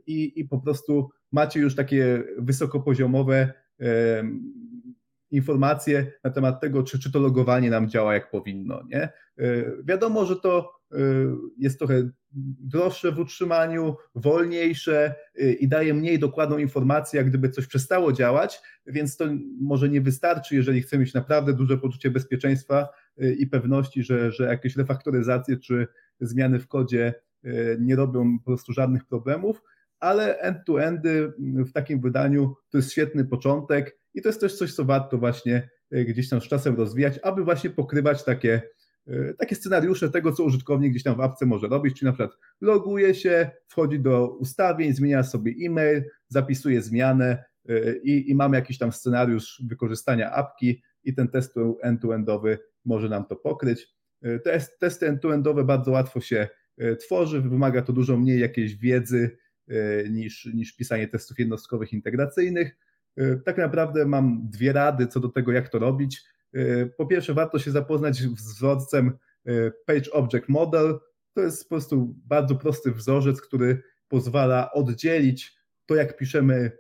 i, 0.06 0.40
i 0.40 0.46
po 0.46 0.60
prostu 0.60 1.10
macie 1.32 1.60
już 1.60 1.76
takie 1.76 2.24
wysokopoziomowe 2.38 3.54
informacje 5.32 6.12
na 6.24 6.32
temat 6.32 6.62
tego, 6.62 6.84
czy, 6.84 7.00
czy 7.00 7.12
to 7.12 7.20
logowanie 7.20 7.70
nam 7.70 7.90
działa 7.90 8.14
jak 8.14 8.32
powinno. 8.32 8.84
Nie? 8.90 9.02
E, 9.02 9.12
wiadomo, 9.84 10.26
że 10.26 10.36
to 10.36 10.72
jest 11.58 11.78
trochę 11.80 12.10
droższe 12.36 13.12
w 13.12 13.20
utrzymaniu, 13.20 13.96
wolniejsze 14.16 15.16
e, 15.36 15.52
i 15.52 15.68
daje 15.68 15.94
mniej 15.94 16.20
dokładną 16.20 16.58
informację, 16.58 17.18
jak 17.18 17.30
gdyby 17.30 17.50
coś 17.50 17.68
przestało 17.68 18.14
działać, 18.14 18.62
więc 18.88 19.18
to 19.18 19.26
może 19.62 19.90
nie 19.90 20.02
wystarczy, 20.02 20.56
jeżeli 20.56 20.82
chcemy 20.82 21.04
mieć 21.04 21.14
naprawdę 21.14 21.54
duże 21.54 21.78
poczucie 21.78 22.12
bezpieczeństwa 22.12 22.88
i 23.38 23.48
pewności, 23.48 24.04
że, 24.04 24.32
że 24.32 24.46
jakieś 24.46 24.76
refaktoryzacje 24.76 25.58
czy 25.58 25.88
zmiany 26.20 26.60
w 26.60 26.68
kodzie 26.68 27.14
nie 27.80 27.96
robią 27.96 28.40
po 28.40 28.46
prostu 28.46 28.74
żadnych 28.74 29.06
problemów, 29.06 29.62
ale 30.00 30.40
end-to-endy 30.40 31.34
w 31.40 31.72
takim 31.72 32.02
wydaniu 32.02 32.56
to 32.70 32.78
jest 32.78 32.92
świetny 32.92 33.26
początek 33.26 33.98
i 34.14 34.22
to 34.22 34.30
jest 34.30 34.42
też 34.42 34.56
coś, 34.56 34.74
co 34.74 34.86
warto 34.86 35.18
właśnie 35.18 35.70
gdzieś 35.92 36.30
tam 36.30 36.42
z 36.42 36.48
czasem 36.48 36.76
rozwijać, 36.76 37.20
aby 37.24 37.44
właśnie 37.44 37.70
pokrywać 37.70 38.24
takie, 38.24 38.62
takie 39.38 39.56
scenariusze 39.56 40.10
tego, 40.10 40.32
co 40.32 40.44
użytkownik 40.44 40.92
gdzieś 40.92 41.04
tam 41.04 41.16
w 41.16 41.22
apce 41.22 41.46
może 41.46 41.68
robić, 41.68 42.00
czyli 42.00 42.06
na 42.06 42.14
przykład 42.14 42.38
loguje 42.62 43.16
się, 43.16 43.50
wchodzi 43.68 44.00
do 44.00 44.30
ustawień, 44.30 44.94
zmienia 44.94 45.24
sobie 45.24 45.54
e-mail, 45.66 46.04
zapisuje 46.28 46.82
zmianę 46.82 47.44
e, 47.70 47.98
i, 47.98 48.32
i 48.32 48.36
mamy 48.36 48.58
jakiś 48.58 48.78
tam 48.78 48.92
scenariusz 48.92 49.64
wykorzystania 49.68 50.32
apki 50.32 50.82
i 51.04 51.14
ten 51.14 51.28
test 51.28 51.56
end-to-endowy 51.82 52.58
może 52.86 53.10
nam 53.10 53.26
to 53.26 53.36
pokryć. 53.36 53.96
Te 54.44 54.60
testy 54.80 55.08
end-to-endowe 55.08 55.64
bardzo 55.64 55.92
łatwo 55.92 56.22
się 56.22 56.48
tworzy, 57.00 57.42
wymaga 57.42 57.82
to 57.82 57.94
dużo 57.94 58.18
mniej 58.18 58.40
jakiejś 58.40 58.76
wiedzy, 58.76 59.38
niż, 60.10 60.46
niż 60.54 60.76
pisanie 60.76 61.08
testów 61.08 61.40
jednostkowych 61.40 61.94
integracyjnych. 61.94 62.78
Tak 63.46 63.58
naprawdę 63.58 64.06
mam 64.06 64.50
dwie 64.50 64.74
rady 64.74 65.08
co 65.08 65.20
do 65.20 65.30
tego, 65.30 65.52
jak 65.52 65.70
to 65.70 65.80
robić. 65.80 66.24
E, 66.56 66.86
po 66.86 67.06
pierwsze, 67.06 67.34
warto 67.34 67.60
się 67.60 67.72
zapoznać 67.72 68.16
z 68.16 68.26
wzorcem 68.26 69.18
Page 69.86 70.12
Object 70.12 70.50
Model. 70.50 71.00
To 71.34 71.42
jest 71.42 71.64
po 71.64 71.70
prostu 71.70 72.16
bardzo 72.26 72.56
prosty 72.56 72.92
wzorzec, 72.92 73.42
który 73.42 73.84
pozwala 74.08 74.72
oddzielić 74.72 75.58
to, 75.86 75.96
jak 75.96 76.18
piszemy 76.18 76.72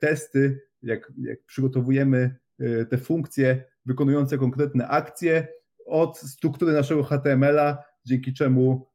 testy, 0.00 0.60
jak, 0.82 1.12
jak 1.22 1.44
przygotowujemy 1.44 2.36
te 2.90 2.98
funkcje 2.98 3.64
wykonujące 3.86 4.38
konkretne 4.38 4.88
akcje 4.88 5.48
od 5.86 6.18
struktury 6.18 6.72
naszego 6.72 7.02
HTML-a, 7.02 7.84
dzięki 8.04 8.32
czemu 8.32 8.88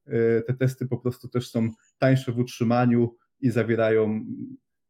te 0.48 0.54
testy 0.60 0.86
po 0.86 0.98
prostu 0.98 1.28
też 1.28 1.52
są 1.52 1.72
tańsze 1.98 2.32
w 2.32 2.40
utrzymaniu, 2.40 3.16
i 3.40 3.50
zawierają 3.50 4.26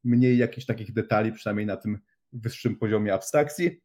mniej 0.03 0.37
jakichś 0.37 0.65
takich 0.65 0.93
detali, 0.93 1.31
przynajmniej 1.31 1.65
na 1.65 1.77
tym 1.77 1.99
wyższym 2.33 2.75
poziomie 2.75 3.13
abstrakcji. 3.13 3.81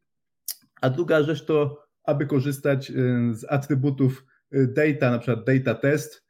A 0.83 0.89
druga 0.89 1.23
rzecz 1.23 1.45
to, 1.45 1.83
aby 2.03 2.25
korzystać 2.25 2.91
z 3.31 3.45
atrybutów 3.49 4.25
data, 4.51 5.11
na 5.11 5.19
przykład 5.19 5.45
data 5.45 5.75
test 5.75 6.25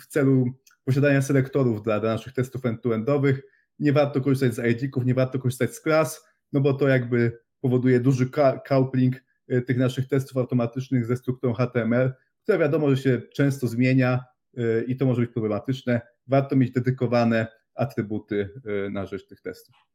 w 0.00 0.06
celu 0.08 0.46
posiadania 0.84 1.22
selektorów 1.22 1.82
dla, 1.82 2.00
dla 2.00 2.12
naszych 2.12 2.32
testów 2.32 2.66
end-to-endowych. 2.66 3.42
Nie 3.78 3.92
warto 3.92 4.20
korzystać 4.20 4.54
z 4.54 4.58
ID-ków, 4.58 5.04
nie 5.04 5.14
warto 5.14 5.38
korzystać 5.38 5.74
z 5.74 5.80
klas, 5.80 6.24
no 6.52 6.60
bo 6.60 6.74
to 6.74 6.88
jakby 6.88 7.38
powoduje 7.60 8.00
duży 8.00 8.30
coupling 8.68 9.16
y, 9.52 9.62
tych 9.62 9.78
naszych 9.78 10.08
testów 10.08 10.36
automatycznych 10.36 11.06
ze 11.06 11.16
strukturą 11.16 11.54
HTML, 11.54 12.12
która 12.42 12.58
wiadomo, 12.58 12.90
że 12.90 12.96
się 12.96 13.22
często 13.34 13.66
zmienia 13.66 14.24
y, 14.58 14.84
i 14.88 14.96
to 14.96 15.06
może 15.06 15.22
być 15.22 15.30
problematyczne. 15.30 16.00
Warto 16.26 16.56
mieć 16.56 16.70
dedykowane 16.70 17.46
atrybuty 17.74 18.50
y, 18.86 18.90
na 18.90 19.06
rzecz 19.06 19.26
tych 19.26 19.40
testów. 19.40 19.93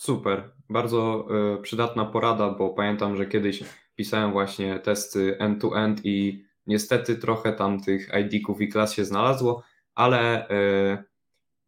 Super, 0.00 0.50
bardzo 0.68 1.28
przydatna 1.62 2.04
porada, 2.04 2.50
bo 2.50 2.70
pamiętam, 2.70 3.16
że 3.16 3.26
kiedyś 3.26 3.64
pisałem 3.96 4.32
właśnie 4.32 4.78
testy 4.78 5.38
end-to-end 5.38 6.00
i 6.04 6.44
niestety 6.66 7.16
trochę 7.16 7.52
tam 7.52 7.80
tych 7.80 8.10
ID-ków 8.20 8.60
i 8.60 8.68
klas 8.68 8.94
się 8.94 9.04
znalazło, 9.04 9.62
ale 9.94 10.48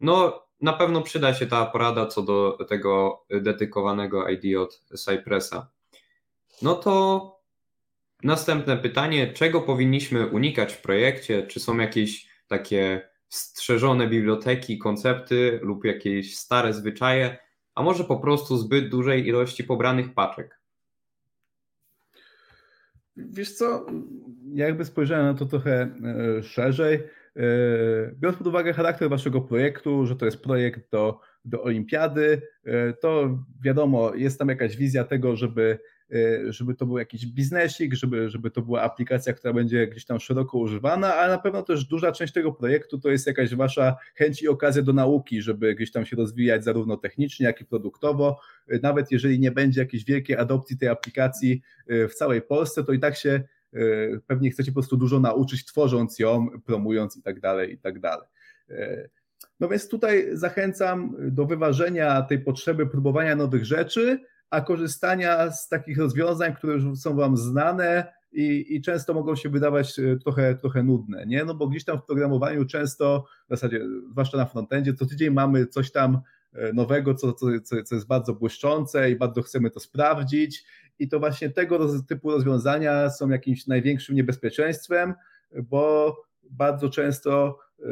no 0.01 0.47
na 0.61 0.73
pewno 0.73 1.03
przyda 1.03 1.35
się 1.35 1.47
ta 1.47 1.67
porada 1.67 2.07
co 2.07 2.23
do 2.23 2.59
tego 2.69 3.25
dedykowanego 3.31 4.29
ID 4.29 4.57
od 4.57 4.75
Cypressa. 4.75 5.71
No 6.63 6.75
to 6.75 7.41
następne 8.23 8.77
pytanie, 8.77 9.33
czego 9.33 9.61
powinniśmy 9.61 10.27
unikać 10.27 10.73
w 10.73 10.83
projekcie? 10.83 11.47
Czy 11.47 11.61
są 11.61 11.79
jakieś 11.79 12.29
takie 12.47 13.09
strzeżone 13.29 14.09
biblioteki, 14.09 14.79
koncepty 14.79 15.61
lub 15.63 15.85
jakieś 15.85 16.37
stare 16.37 16.73
zwyczaje, 16.73 17.39
a 17.75 17.83
może 17.83 18.05
po 18.05 18.17
prostu 18.17 18.57
zbyt 18.57 18.89
dużej 18.89 19.27
ilości 19.27 19.65
pobranych 19.65 20.15
paczek? 20.15 20.61
Wiesz 23.17 23.55
co, 23.55 23.87
jakby 24.55 24.85
spojrzałem 24.85 25.27
na 25.27 25.35
to 25.35 25.47
trochę 25.47 25.83
e, 26.39 26.43
szerzej, 26.43 27.03
E, 27.37 27.43
biorąc 28.15 28.39
pod 28.39 28.47
uwagę 28.47 28.73
charakter 28.73 29.09
waszego 29.11 29.41
projektu, 29.41 30.07
że 30.07 30.17
to 30.17 30.25
jest 30.25 30.43
projekt 30.43 30.91
do, 30.91 31.21
do 31.45 31.63
olimpiady, 31.63 32.43
e, 32.65 32.93
to 32.93 33.39
wiadomo, 33.65 34.15
jest 34.15 34.39
tam 34.39 34.49
jakaś 34.49 34.77
wizja 34.77 35.05
tego, 35.05 35.37
żeby, 35.37 35.79
żeby 36.49 36.75
to 36.75 36.87
był 36.87 36.99
jakiś 36.99 37.27
biznesik, 37.27 37.95
żeby, 37.95 38.31
żeby 38.31 38.51
to 38.51 38.63
była 38.63 38.83
aplikacja, 38.83 39.33
która 39.33 39.53
będzie 39.53 39.87
gdzieś 39.87 40.05
tam 40.05 40.21
szeroko 40.21 40.59
używana, 40.59 41.15
ale 41.15 41.33
na 41.33 41.39
pewno 41.39 41.63
też 41.63 41.85
duża 41.85 42.13
część 42.13 42.33
tego 42.33 42.53
projektu 42.53 42.99
to 42.99 43.11
jest 43.11 43.27
jakaś 43.27 43.55
wasza 43.55 43.97
chęć 44.15 44.43
i 44.43 44.49
okazja 44.49 44.83
do 44.83 44.93
nauki, 44.93 45.43
żeby 45.43 45.75
gdzieś 45.75 45.93
tam 45.93 46.07
się 46.07 46.17
rozwijać 46.17 46.65
zarówno 46.65 46.97
technicznie, 46.97 47.47
jak 47.47 47.61
i 47.61 47.65
produktowo. 47.65 48.41
Nawet 48.83 49.11
jeżeli 49.11 49.41
nie 49.41 49.51
będzie 49.51 49.81
jakiejś 49.81 50.05
wielkiej 50.05 50.37
adopcji 50.37 50.79
tej 50.79 50.89
aplikacji 50.89 51.63
w 51.89 52.15
całej 52.15 52.43
Polsce, 52.43 52.85
to 52.85 52.93
i 52.93 52.99
tak 52.99 53.17
się 53.17 53.43
E, 53.75 54.21
pewnie 54.27 54.51
chcecie 54.51 54.71
po 54.71 54.75
prostu 54.75 54.97
dużo 54.97 55.21
nauczyć, 55.21 55.65
tworząc 55.65 56.19
ją, 56.19 56.49
promując 56.67 57.17
i 57.17 57.23
tak 57.23 57.41
dalej, 57.41 57.73
i 57.73 57.79
tak 57.79 58.01
dalej. 58.01 58.29
E, 58.71 59.09
no 59.61 59.69
więc 59.69 59.89
tutaj 59.89 60.29
zachęcam 60.33 61.17
do 61.19 61.47
wyważenia 61.47 62.23
tej 62.23 62.39
potrzeby 62.39 62.87
próbowania 62.87 63.37
nowych 63.37 63.65
rzeczy, 63.65 64.21
a 64.53 64.61
korzystania 64.61 65.51
z 65.51 65.69
takich 65.69 65.99
rozwiązań, 65.99 66.55
które 66.55 66.73
już 66.73 66.99
są 66.99 67.17
Wam 67.17 67.37
znane 67.37 68.13
i, 68.33 68.77
i 68.77 68.83
często 68.83 69.15
mogą 69.15 69.37
się 69.37 69.49
wydawać 69.49 69.99
e, 69.99 70.17
trochę, 70.17 70.55
trochę 70.55 70.83
nudne, 70.83 71.27
nie? 71.27 71.45
No 71.45 71.55
bo 71.55 71.69
gdzieś 71.69 71.85
tam 71.85 71.99
w 71.99 72.05
programowaniu 72.05 72.65
często, 72.65 73.25
w 73.47 73.51
zasadzie, 73.51 73.81
zwłaszcza 74.11 74.37
na 74.37 74.47
frontendzie, 74.47 74.95
co 74.95 75.07
tydzień 75.07 75.31
mamy 75.31 75.67
coś 75.67 75.93
tam 75.93 76.21
nowego, 76.75 77.15
co, 77.15 77.33
co, 77.33 77.47
co 77.85 77.95
jest 77.95 78.07
bardzo 78.07 78.35
błyszczące 78.35 79.11
i 79.11 79.17
bardzo 79.17 79.43
chcemy 79.43 79.71
to 79.71 79.81
sprawdzić 79.81 80.65
i 80.99 81.09
to 81.09 81.21
właśnie 81.21 81.51
tego 81.51 81.89
typu 82.09 82.31
rozwiązania 82.31 83.11
są 83.11 83.29
jakimś 83.29 83.67
największym 83.67 84.17
niebezpieczeństwem, 84.17 85.15
bo 85.63 86.17
bardzo 86.51 86.89
często 86.89 87.59
y, 87.81 87.85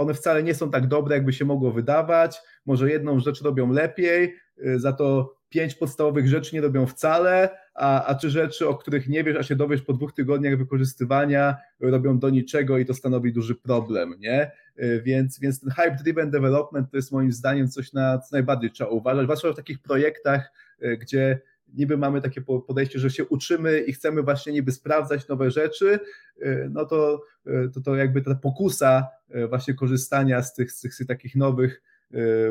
one 0.00 0.14
wcale 0.14 0.42
nie 0.42 0.54
są 0.54 0.70
tak 0.70 0.86
dobre, 0.86 1.14
jakby 1.14 1.32
się 1.32 1.44
mogło 1.44 1.72
wydawać. 1.72 2.38
Może 2.66 2.90
jedną 2.90 3.20
rzecz 3.20 3.42
robią 3.42 3.72
lepiej, 3.72 4.34
za 4.76 4.92
to 4.92 5.34
pięć 5.48 5.74
podstawowych 5.74 6.28
rzeczy 6.28 6.54
nie 6.54 6.60
robią 6.60 6.86
wcale, 6.86 7.58
a, 7.74 8.04
a 8.04 8.14
trzy 8.14 8.30
rzeczy, 8.30 8.68
o 8.68 8.74
których 8.74 9.08
nie 9.08 9.24
wiesz, 9.24 9.36
a 9.36 9.42
się 9.42 9.56
dowiesz 9.56 9.82
po 9.82 9.92
dwóch 9.92 10.12
tygodniach 10.12 10.58
wykorzystywania, 10.58 11.56
robią 11.80 12.18
do 12.18 12.30
niczego 12.30 12.78
i 12.78 12.84
to 12.84 12.94
stanowi 12.94 13.32
duży 13.32 13.54
problem, 13.54 14.14
nie? 14.18 14.50
Y, 14.82 15.02
więc, 15.04 15.40
więc 15.40 15.60
ten 15.60 15.70
hype-driven 15.70 16.30
development 16.30 16.90
to 16.90 16.96
jest 16.96 17.12
moim 17.12 17.32
zdaniem 17.32 17.68
coś, 17.68 17.92
na 17.92 18.18
co 18.18 18.36
najbardziej 18.36 18.70
trzeba 18.70 18.90
uważać, 18.90 19.24
zwłaszcza 19.24 19.52
w 19.52 19.56
takich 19.56 19.78
projektach, 19.78 20.52
gdzie 21.00 21.40
niby 21.74 21.96
mamy 21.96 22.20
takie 22.20 22.40
podejście, 22.40 22.98
że 22.98 23.10
się 23.10 23.24
uczymy 23.24 23.80
i 23.80 23.92
chcemy 23.92 24.22
właśnie 24.22 24.52
niby 24.52 24.72
sprawdzać 24.72 25.28
nowe 25.28 25.50
rzeczy, 25.50 25.98
y, 26.42 26.68
no 26.70 26.84
to, 26.84 27.22
y, 27.46 27.70
to, 27.74 27.80
to 27.80 27.96
jakby 27.96 28.22
ta 28.22 28.34
pokusa 28.34 29.06
y, 29.34 29.48
właśnie 29.48 29.74
korzystania 29.74 30.42
z 30.42 30.54
tych, 30.54 30.72
z 30.72 30.80
tych, 30.80 30.94
z 30.94 30.98
tych 30.98 31.06
takich 31.06 31.36
nowych, 31.36 31.82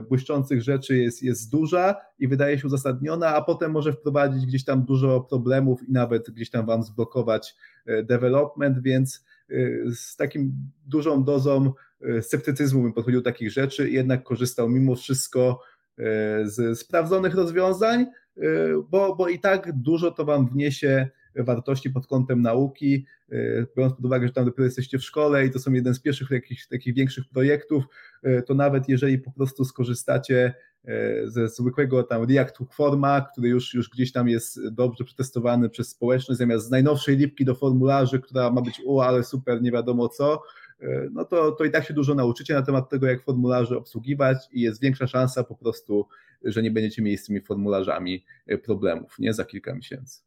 błyszczących 0.10 0.62
rzeczy 0.62 0.98
jest, 0.98 1.24
jest 1.24 1.52
duża 1.52 1.96
i 2.20 2.28
wydaje 2.28 2.60
się 2.60 2.68
uzasadniona, 2.68 3.36
a 3.36 3.42
potem 3.42 3.72
może 3.72 3.94
wprowadzić 3.94 4.46
gdzieś 4.46 4.66
tam 4.66 4.86
dużo 4.86 5.22
problemów 5.22 5.90
i 5.90 5.92
nawet 5.92 6.30
gdzieś 6.30 6.50
tam 6.50 6.66
Wam 6.66 6.84
zblokować 6.84 7.56
development, 8.04 8.82
więc 8.82 9.26
z 9.96 10.16
takim 10.16 10.54
dużą 10.86 11.24
dozą 11.24 11.74
sceptycyzmu 12.22 12.84
bym 12.84 12.94
podchodził 12.94 13.22
do 13.22 13.32
takich 13.32 13.52
rzeczy 13.52 13.90
i 13.90 13.94
jednak 13.94 14.24
korzystał 14.24 14.70
mimo 14.70 14.96
wszystko 14.96 15.62
z 16.46 16.80
sprawdzonych 16.80 17.36
rozwiązań, 17.36 18.06
Y, 18.44 18.74
bo, 18.90 19.16
bo 19.16 19.28
i 19.28 19.40
tak 19.40 19.72
dużo 19.74 20.12
to 20.12 20.26
Wam 20.26 20.50
wniesie 20.50 21.10
wartości 21.36 21.90
pod 21.90 22.08
kątem 22.08 22.42
nauki, 22.42 23.06
y, 23.32 23.68
biorąc 23.78 23.96
pod 23.96 24.06
uwagę, 24.06 24.28
że 24.28 24.34
tam 24.34 24.46
dopiero 24.46 24.64
jesteście 24.64 25.00
w 25.00 25.04
szkole 25.04 25.46
i 25.46 25.52
to 25.52 25.60
są 25.60 25.74
jeden 25.74 25.94
z 25.94 26.00
pierwszych 26.00 26.32
jakichś 26.32 26.68
takich 26.68 26.96
większych 26.96 27.24
projektów, 27.34 27.84
y, 28.28 28.44
to 28.48 28.54
nawet 28.54 28.90
jeżeli 28.90 29.20
po 29.20 29.32
prostu 29.32 29.66
skorzystacie 29.66 30.54
ze 31.26 31.48
zwykłego 31.48 32.04
tam 32.04 32.30
React 32.30 32.58
Forma, 32.72 33.22
który 33.22 33.50
już, 33.50 33.74
już 33.74 33.90
gdzieś 33.90 34.12
tam 34.12 34.30
jest 34.30 34.68
dobrze 34.70 35.04
przetestowany 35.04 35.70
przez 35.70 35.90
społeczność, 35.90 36.38
zamiast 36.38 36.66
z 36.66 36.70
najnowszej 36.70 37.18
lipki 37.18 37.46
do 37.46 37.56
formularzy, 37.56 38.20
która 38.20 38.52
ma 38.52 38.62
być 38.62 38.82
o, 38.88 39.06
ale 39.06 39.24
super, 39.24 39.62
nie 39.62 39.72
wiadomo 39.72 40.10
co, 40.10 40.44
no 41.12 41.26
to, 41.26 41.52
to 41.52 41.64
i 41.64 41.72
tak 41.72 41.86
się 41.86 41.94
dużo 41.94 42.16
nauczycie 42.16 42.54
na 42.54 42.62
temat 42.62 42.90
tego, 42.90 43.08
jak 43.08 43.24
formularze 43.24 43.78
obsługiwać 43.78 44.38
i 44.52 44.62
jest 44.62 44.82
większa 44.82 45.08
szansa 45.08 45.44
po 45.44 45.56
prostu 45.56 46.08
że 46.44 46.64
nie 46.64 46.72
będziecie 46.72 47.02
mieli 47.02 47.18
z 47.18 47.26
tymi 47.26 47.42
formularzami 47.42 48.26
e, 48.48 48.58
problemów, 48.58 49.20
nie 49.20 49.34
za 49.34 49.46
kilka 49.46 49.76
miesięcy. 49.76 50.22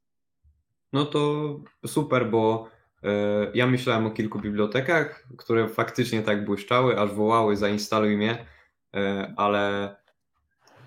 No 0.93 1.05
to 1.05 1.61
super, 1.87 2.31
bo 2.31 2.71
e, 3.03 3.09
ja 3.55 3.67
myślałem 3.67 4.07
o 4.07 4.11
kilku 4.11 4.41
bibliotekach, 4.41 5.29
które 5.39 5.69
faktycznie 5.69 6.23
tak 6.23 6.45
błyszczały, 6.45 7.01
aż 7.01 7.11
wołały 7.13 7.57
zainstaluj 7.57 8.17
mnie, 8.17 8.47
e, 8.95 9.35
ale 9.37 9.97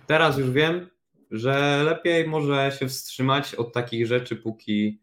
teraz 0.08 0.38
już 0.38 0.52
wiem, 0.52 0.90
że 1.32 1.82
lepiej 1.86 2.28
może 2.28 2.72
się 2.80 2.88
wstrzymać 2.88 3.56
od 3.56 3.74
takich 3.74 4.08
rzeczy, 4.08 4.36
póki 4.36 5.00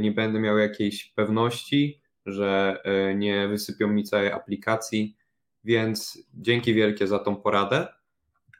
nie 0.00 0.12
będę 0.12 0.40
miał 0.40 0.58
jakiejś 0.58 1.04
pewności, 1.04 2.00
że 2.26 2.82
nie 3.16 3.48
wysypią 3.48 3.88
mi 3.88 4.04
całej 4.04 4.32
aplikacji, 4.32 5.16
więc 5.64 6.26
dzięki 6.34 6.74
wielkie 6.74 7.06
za 7.06 7.18
tą 7.18 7.36
poradę. 7.36 7.88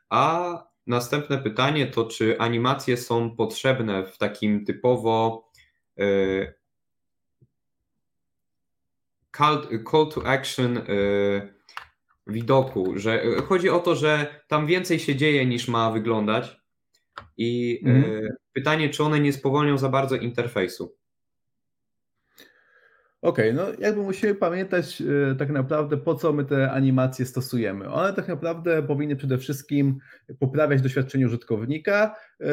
A 0.09 0.63
Następne 0.87 1.37
pytanie 1.37 1.87
to, 1.87 2.05
czy 2.05 2.39
animacje 2.39 2.97
są 2.97 3.35
potrzebne 3.35 4.05
w 4.05 4.17
takim 4.17 4.65
typowo 4.65 5.44
call, 9.37 9.67
call 9.91 10.09
to 10.11 10.27
action 10.27 10.77
y, 10.77 11.53
widoku, 12.27 12.93
że 12.95 13.23
chodzi 13.45 13.69
o 13.69 13.79
to, 13.79 13.95
że 13.95 14.41
tam 14.47 14.67
więcej 14.67 14.99
się 14.99 15.15
dzieje 15.15 15.45
niż 15.45 15.67
ma 15.67 15.91
wyglądać 15.91 16.61
i 17.37 17.81
mm. 17.85 18.29
pytanie, 18.53 18.89
czy 18.89 19.03
one 19.03 19.19
nie 19.19 19.33
spowolnią 19.33 19.77
za 19.77 19.89
bardzo 19.89 20.15
interfejsu. 20.15 20.95
Okej, 23.25 23.53
no 23.53 23.63
jakby 23.79 24.01
musimy 24.01 24.35
pamiętać 24.35 25.01
e, 25.01 25.35
tak 25.35 25.49
naprawdę 25.49 25.97
po 25.97 26.15
co 26.15 26.33
my 26.33 26.45
te 26.45 26.71
animacje 26.71 27.25
stosujemy. 27.25 27.89
One 27.89 28.13
tak 28.13 28.27
naprawdę 28.27 28.83
powinny 28.83 29.15
przede 29.15 29.37
wszystkim 29.37 29.97
poprawiać 30.39 30.81
doświadczenie 30.81 31.25
użytkownika, 31.25 32.15
e, 32.41 32.45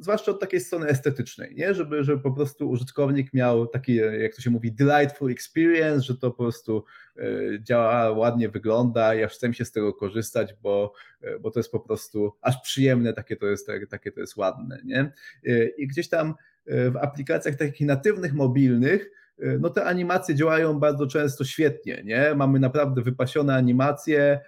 zwłaszcza 0.00 0.30
od 0.30 0.40
takiej 0.40 0.60
strony 0.60 0.86
estetycznej, 0.86 1.54
nie? 1.54 1.74
Żeby, 1.74 2.04
żeby 2.04 2.22
po 2.22 2.32
prostu 2.32 2.70
użytkownik 2.70 3.34
miał 3.34 3.66
taki, 3.66 3.96
jak 3.96 4.34
to 4.34 4.42
się 4.42 4.50
mówi, 4.50 4.72
delightful 4.72 5.30
experience, 5.30 6.00
że 6.00 6.16
to 6.16 6.30
po 6.30 6.42
prostu 6.42 6.84
e, 7.16 7.22
działa, 7.62 8.10
ładnie 8.10 8.48
wygląda 8.48 9.24
aż 9.24 9.32
chcę 9.32 9.54
się 9.54 9.64
z 9.64 9.72
tego 9.72 9.94
korzystać, 9.94 10.54
bo, 10.62 10.92
bo 11.40 11.50
to 11.50 11.60
jest 11.60 11.72
po 11.72 11.80
prostu 11.80 12.32
aż 12.40 12.60
przyjemne, 12.62 13.12
takie 13.12 13.36
to 13.36 13.46
jest, 13.46 13.70
takie 13.90 14.12
to 14.12 14.20
jest 14.20 14.36
ładne, 14.36 14.80
nie? 14.84 15.12
I 15.78 15.86
gdzieś 15.86 16.08
tam 16.08 16.34
w 16.66 16.96
aplikacjach 17.00 17.56
takich 17.56 17.86
natywnych, 17.86 18.34
mobilnych 18.34 19.10
no 19.60 19.70
te 19.70 19.84
animacje 19.84 20.34
działają 20.34 20.80
bardzo 20.80 21.06
często 21.06 21.44
świetnie, 21.44 22.02
nie? 22.04 22.34
Mamy 22.36 22.60
naprawdę 22.60 23.02
wypasione 23.02 23.54
animacje 23.54 24.40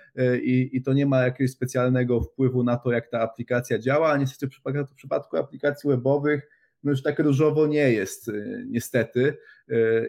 i, 0.42 0.70
i 0.72 0.82
to 0.82 0.92
nie 0.92 1.06
ma 1.06 1.22
jakiegoś 1.22 1.50
specjalnego 1.50 2.20
wpływu 2.20 2.64
na 2.64 2.76
to, 2.76 2.92
jak 2.92 3.10
ta 3.10 3.20
aplikacja 3.20 3.78
działa, 3.78 4.12
a 4.12 4.16
niestety 4.16 4.46
w 4.46 4.50
przypadku, 4.50 4.86
w 4.86 4.94
przypadku 4.94 5.36
aplikacji 5.36 5.90
webowych 5.90 6.48
no 6.82 6.90
już 6.90 7.02
tak 7.02 7.18
różowo 7.18 7.66
nie 7.66 7.92
jest 7.92 8.30
niestety 8.66 9.36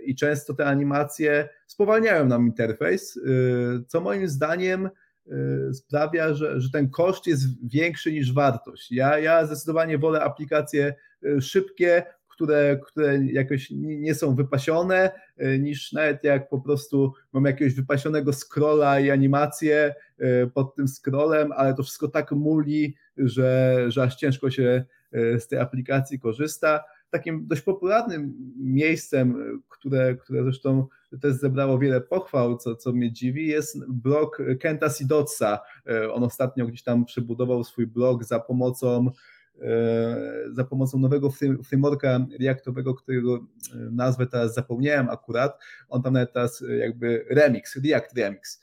i 0.06 0.16
często 0.16 0.54
te 0.54 0.66
animacje 0.66 1.50
spowalniają 1.68 2.28
nam 2.28 2.46
interfejs, 2.46 3.20
co 3.88 4.02
moim 4.02 4.28
zdaniem 4.28 4.90
Y, 5.28 5.74
sprawia, 5.74 6.34
że, 6.34 6.62
że 6.62 6.70
ten 6.70 6.90
koszt 6.90 7.28
jest 7.28 7.44
większy 7.72 8.12
niż 8.12 8.34
wartość. 8.34 8.92
Ja, 8.92 9.20
ja 9.20 9.46
zdecydowanie 9.46 9.98
wolę 9.98 10.22
aplikacje 10.22 10.94
y, 11.24 11.42
szybkie, 11.42 12.04
które, 12.32 12.80
które 12.84 13.26
jakoś 13.26 13.68
nie 13.76 14.16
są 14.16 14.36
wypasione, 14.36 15.12
y, 15.42 15.60
niż 15.60 15.92
nawet 15.94 16.24
jak 16.24 16.50
po 16.50 16.62
prostu 16.62 17.14
mam 17.34 17.46
jakiegoś 17.46 17.74
wypasionego 17.74 18.34
scrolla 18.34 19.00
i 19.00 19.12
animację 19.12 19.96
pod 20.54 20.76
tym 20.76 20.88
scrollem, 20.88 21.52
ale 21.52 21.74
to 21.74 21.84
wszystko 21.84 22.08
tak 22.08 22.32
muli, 22.32 22.96
że, 23.18 23.86
że 23.88 24.04
aż 24.04 24.16
ciężko 24.16 24.52
się 24.52 24.86
z 25.14 25.48
tej 25.48 25.60
aplikacji 25.60 26.20
korzysta 26.20 26.84
takim 27.12 27.48
dość 27.48 27.62
popularnym 27.62 28.34
miejscem, 28.58 29.60
które, 29.70 30.16
które 30.16 30.44
zresztą 30.44 30.88
też 31.22 31.34
zebrało 31.34 31.80
wiele 31.80 32.02
pochwał, 32.02 32.58
co, 32.58 32.76
co 32.76 32.92
mnie 32.92 33.12
dziwi, 33.12 33.48
jest 33.48 33.92
blog 33.92 34.38
Kenta 34.60 34.90
Sidotsa. 34.90 35.60
E, 35.88 36.14
on 36.14 36.24
ostatnio 36.24 36.68
gdzieś 36.68 36.84
tam 36.84 37.06
przebudował 37.06 37.64
swój 37.64 37.88
blog 37.88 38.24
za 38.24 38.40
pomocą 38.40 39.08
e, 39.08 39.12
za 40.52 40.64
pomocą 40.64 41.00
nowego 41.00 41.30
frameworka 41.64 42.26
reactowego, 42.40 42.96
którego 42.96 43.36
e, 43.36 43.40
nazwę 43.92 44.28
teraz 44.28 44.54
zapomniałem 44.54 45.10
akurat, 45.10 45.60
on 45.90 46.02
tam 46.02 46.14
nawet 46.14 46.34
teraz 46.34 46.64
jakby 46.80 47.26
remix, 47.30 47.80
React 47.86 48.18
Remix. 48.18 48.62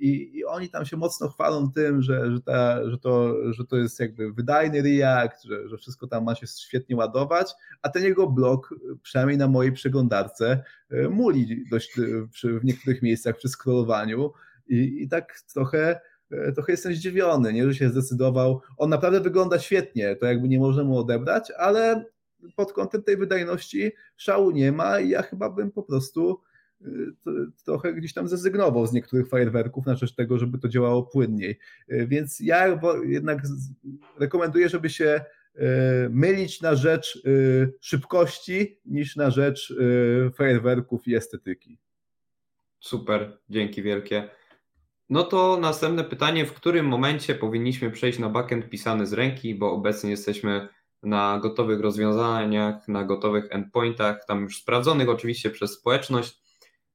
I, 0.00 0.38
i 0.38 0.44
oni 0.44 0.68
tam 0.68 0.84
się 0.84 0.96
mocno 0.96 1.28
chwalą 1.28 1.72
tym, 1.72 2.02
że, 2.02 2.32
że, 2.32 2.40
ta, 2.40 2.90
że, 2.90 2.98
to, 2.98 3.34
że 3.52 3.64
to 3.64 3.76
jest 3.76 4.00
jakby 4.00 4.32
wydajny 4.32 4.82
React, 4.82 5.42
że, 5.44 5.68
że 5.68 5.76
wszystko 5.76 6.06
tam 6.06 6.24
ma 6.24 6.34
się 6.34 6.46
świetnie 6.46 6.96
ładować, 6.96 7.54
a 7.82 7.88
ten 7.88 8.04
jego 8.04 8.26
blog, 8.26 8.74
przynajmniej 9.02 9.38
na 9.38 9.48
mojej 9.48 9.72
przeglądarce, 9.72 10.64
e, 10.90 11.08
muli 11.08 11.64
dość 11.70 11.98
e, 11.98 12.02
w 12.60 12.64
niektórych 12.64 13.02
miejscach 13.02 13.36
przy 13.36 13.48
scrollowaniu. 13.48 14.32
I, 14.68 15.02
i 15.02 15.08
tak 15.08 15.40
trochę 15.54 15.78
e, 15.90 16.00
trochę 16.54 16.72
jestem 16.72 16.94
zdziwiony, 16.94 17.52
nie, 17.52 17.64
że 17.64 17.74
się 17.74 17.88
zdecydował. 17.88 18.60
On 18.76 18.90
naprawdę 18.90 19.20
wygląda 19.20 19.58
świetnie, 19.58 20.16
to 20.16 20.26
jakby 20.26 20.48
nie 20.48 20.58
można 20.58 20.84
mu 20.84 20.98
odebrać, 20.98 21.52
ale 21.58 22.04
pod 22.56 22.72
kątem 22.72 23.02
tej 23.02 23.16
wydajności 23.16 23.92
szału 24.16 24.50
nie 24.50 24.72
ma 24.72 25.00
i 25.00 25.08
ja 25.08 25.22
chyba 25.22 25.50
bym 25.50 25.70
po 25.70 25.82
prostu 25.82 26.40
trochę 27.64 27.94
gdzieś 27.94 28.12
tam 28.12 28.28
zrezygnował 28.28 28.86
z 28.86 28.92
niektórych 28.92 29.28
fajerwerków 29.28 29.86
na 29.86 29.94
rzecz 29.94 30.14
tego, 30.14 30.38
żeby 30.38 30.58
to 30.58 30.68
działało 30.68 31.02
płynniej. 31.02 31.58
E, 31.88 32.06
więc 32.06 32.40
ja 32.40 32.80
jednak 33.04 33.42
rekomenduję, 34.18 34.68
żeby 34.68 34.90
się 34.90 35.20
e, 35.54 35.64
mylić 36.10 36.60
na 36.60 36.74
rzecz 36.74 37.22
e, 37.26 37.30
szybkości 37.80 38.80
niż 38.84 39.16
na 39.16 39.30
rzecz 39.30 39.74
fajerwerków 40.34 41.08
i 41.08 41.14
estetyki. 41.14 41.78
Super, 42.80 43.38
dzięki 43.50 43.82
wielkie. 43.82 44.28
No 45.10 45.24
to 45.24 45.56
następne 45.56 46.04
pytanie, 46.04 46.46
w 46.46 46.52
którym 46.52 46.86
momencie 46.86 47.34
powinniśmy 47.34 47.90
przejść 47.90 48.18
na 48.18 48.28
backend 48.28 48.68
pisany 48.68 49.06
z 49.06 49.12
ręki, 49.12 49.54
bo 49.54 49.72
obecnie 49.72 50.10
jesteśmy 50.10 50.68
na 51.02 51.38
gotowych 51.38 51.80
rozwiązaniach, 51.80 52.88
na 52.88 53.04
gotowych 53.04 53.46
endpointach, 53.50 54.24
tam 54.26 54.42
już 54.42 54.58
sprawdzonych 54.58 55.08
oczywiście 55.08 55.50
przez 55.50 55.72
społeczność, 55.72 56.40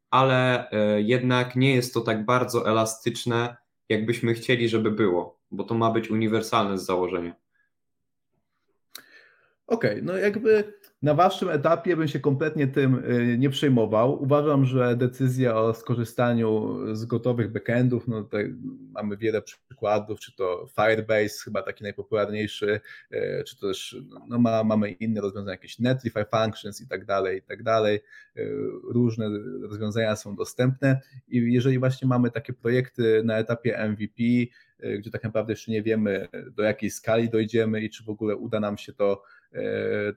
ale 0.09 0.69
e, 0.71 1.01
jednak 1.01 1.55
nie 1.55 1.75
jest 1.75 1.93
to 1.93 2.01
tak 2.01 2.25
bardzo 2.25 2.69
elastyczne, 2.69 3.57
jakbyśmy 3.89 4.33
chcieli, 4.33 4.69
żeby 4.69 4.91
było, 4.91 5.39
bo 5.51 5.63
to 5.63 5.75
ma 5.75 5.91
być 5.91 6.09
uniwersalne 6.09 6.77
z 6.77 6.85
założenia. 6.85 7.35
Okej, 9.67 9.91
okay, 9.91 10.01
no 10.01 10.17
jakby 10.17 10.73
na 11.01 11.13
waszym 11.13 11.49
etapie 11.49 11.95
bym 11.95 12.07
się 12.07 12.19
kompletnie 12.19 12.67
tym 12.67 12.95
y, 12.95 13.37
nie 13.37 13.49
przejmował. 13.49 14.23
Uważam, 14.23 14.65
że 14.65 14.95
decyzja 14.95 15.55
o 15.55 15.73
skorzystaniu 15.73 16.77
z 16.95 17.05
gotowych 17.05 17.51
backendów, 17.51 18.07
no 18.07 18.23
tutaj 18.23 18.55
mamy 18.91 19.17
wiele 19.17 19.41
przykładów, 19.41 20.19
czy 20.19 20.35
to 20.35 20.67
Firebase, 20.75 21.43
chyba 21.43 21.61
taki 21.61 21.83
najpopularniejszy, 21.83 22.81
y, 23.13 23.43
czy 23.47 23.59
to 23.59 23.67
też 23.67 23.95
no 24.27 24.39
ma, 24.39 24.63
mamy 24.63 24.91
inne 24.91 25.21
rozwiązania, 25.21 25.51
jakieś 25.51 25.79
Netlify 25.79 26.25
Functions 26.25 26.81
i 26.81 26.87
tak 26.87 27.05
dalej, 27.05 27.37
i 27.37 27.41
tak 27.41 27.63
dalej. 27.63 27.99
Y, 28.37 28.55
różne 28.83 29.29
rozwiązania 29.61 30.15
są 30.15 30.35
dostępne 30.35 31.01
i 31.27 31.53
jeżeli 31.53 31.79
właśnie 31.79 32.07
mamy 32.07 32.31
takie 32.31 32.53
projekty 32.53 33.21
na 33.25 33.37
etapie 33.37 33.89
MVP, 33.89 34.23
gdzie 34.99 35.11
tak 35.11 35.23
naprawdę 35.23 35.53
jeszcze 35.53 35.71
nie 35.71 35.83
wiemy, 35.83 36.27
do 36.51 36.63
jakiej 36.63 36.89
skali 36.89 37.29
dojdziemy 37.29 37.81
i 37.81 37.89
czy 37.89 38.03
w 38.03 38.09
ogóle 38.09 38.35
uda 38.35 38.59
nam 38.59 38.77
się 38.77 38.93
to 38.93 39.23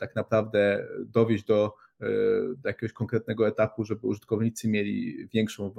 tak 0.00 0.16
naprawdę 0.16 0.86
dowieść 1.06 1.44
do, 1.44 1.74
e, 2.00 2.06
do 2.56 2.68
jakiegoś 2.68 2.92
konkretnego 2.92 3.48
etapu, 3.48 3.84
żeby 3.84 4.06
użytkownicy 4.06 4.68
mieli 4.68 5.28
większą, 5.32 5.74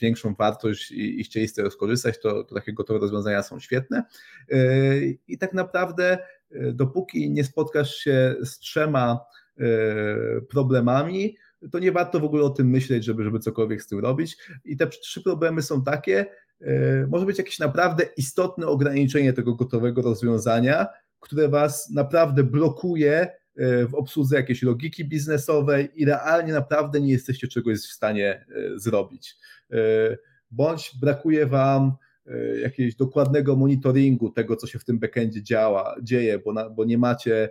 większą 0.00 0.34
wartość 0.34 0.90
i, 0.90 1.20
i 1.20 1.24
chcieli 1.24 1.48
z 1.48 1.54
tego 1.54 1.70
skorzystać, 1.70 2.20
to, 2.20 2.44
to 2.44 2.54
takie 2.54 2.72
gotowe 2.72 3.00
rozwiązania 3.00 3.42
są 3.42 3.60
świetne. 3.60 4.04
E, 4.50 4.58
I 5.28 5.38
tak 5.38 5.52
naprawdę, 5.52 6.18
dopóki 6.72 7.30
nie 7.30 7.44
spotkasz 7.44 7.94
się 7.94 8.34
z 8.42 8.58
trzema 8.58 9.20
problemami, 10.48 11.36
to 11.72 11.78
nie 11.78 11.92
warto 11.92 12.20
w 12.20 12.24
ogóle 12.24 12.44
o 12.44 12.50
tym 12.50 12.68
myśleć, 12.68 13.04
żeby, 13.04 13.24
żeby 13.24 13.38
cokolwiek 13.38 13.82
z 13.82 13.86
tym 13.86 13.98
robić. 13.98 14.36
I 14.64 14.76
te 14.76 14.86
trzy 14.86 15.22
problemy 15.22 15.62
są 15.62 15.82
takie, 15.82 16.26
może 17.08 17.26
być 17.26 17.38
jakieś 17.38 17.58
naprawdę 17.58 18.04
istotne 18.16 18.66
ograniczenie 18.66 19.32
tego 19.32 19.54
gotowego 19.54 20.02
rozwiązania, 20.02 20.86
które 21.24 21.48
was 21.48 21.90
naprawdę 21.90 22.44
blokuje 22.44 23.30
e, 23.56 23.86
w 23.86 23.94
obsłudze 23.94 24.36
jakiejś 24.36 24.62
logiki 24.62 25.04
biznesowej 25.04 25.88
i 25.94 26.04
realnie 26.04 26.52
naprawdę 26.52 27.00
nie 27.00 27.12
jesteście 27.12 27.48
czegoś 27.48 27.78
w 27.78 27.92
stanie 27.92 28.30
e, 28.32 28.78
zrobić. 28.78 29.36
E, 29.72 29.76
bądź 30.50 30.92
brakuje 31.00 31.46
wam 31.46 31.92
jakiegoś 32.62 32.94
dokładnego 32.94 33.56
monitoringu 33.56 34.30
tego, 34.30 34.56
co 34.56 34.66
się 34.66 34.78
w 34.78 34.84
tym 34.84 34.98
backendzie 34.98 35.42
działa, 35.42 35.96
dzieje, 36.02 36.38
bo, 36.38 36.52
na, 36.52 36.70
bo 36.70 36.84
nie 36.84 36.98
macie, 36.98 37.50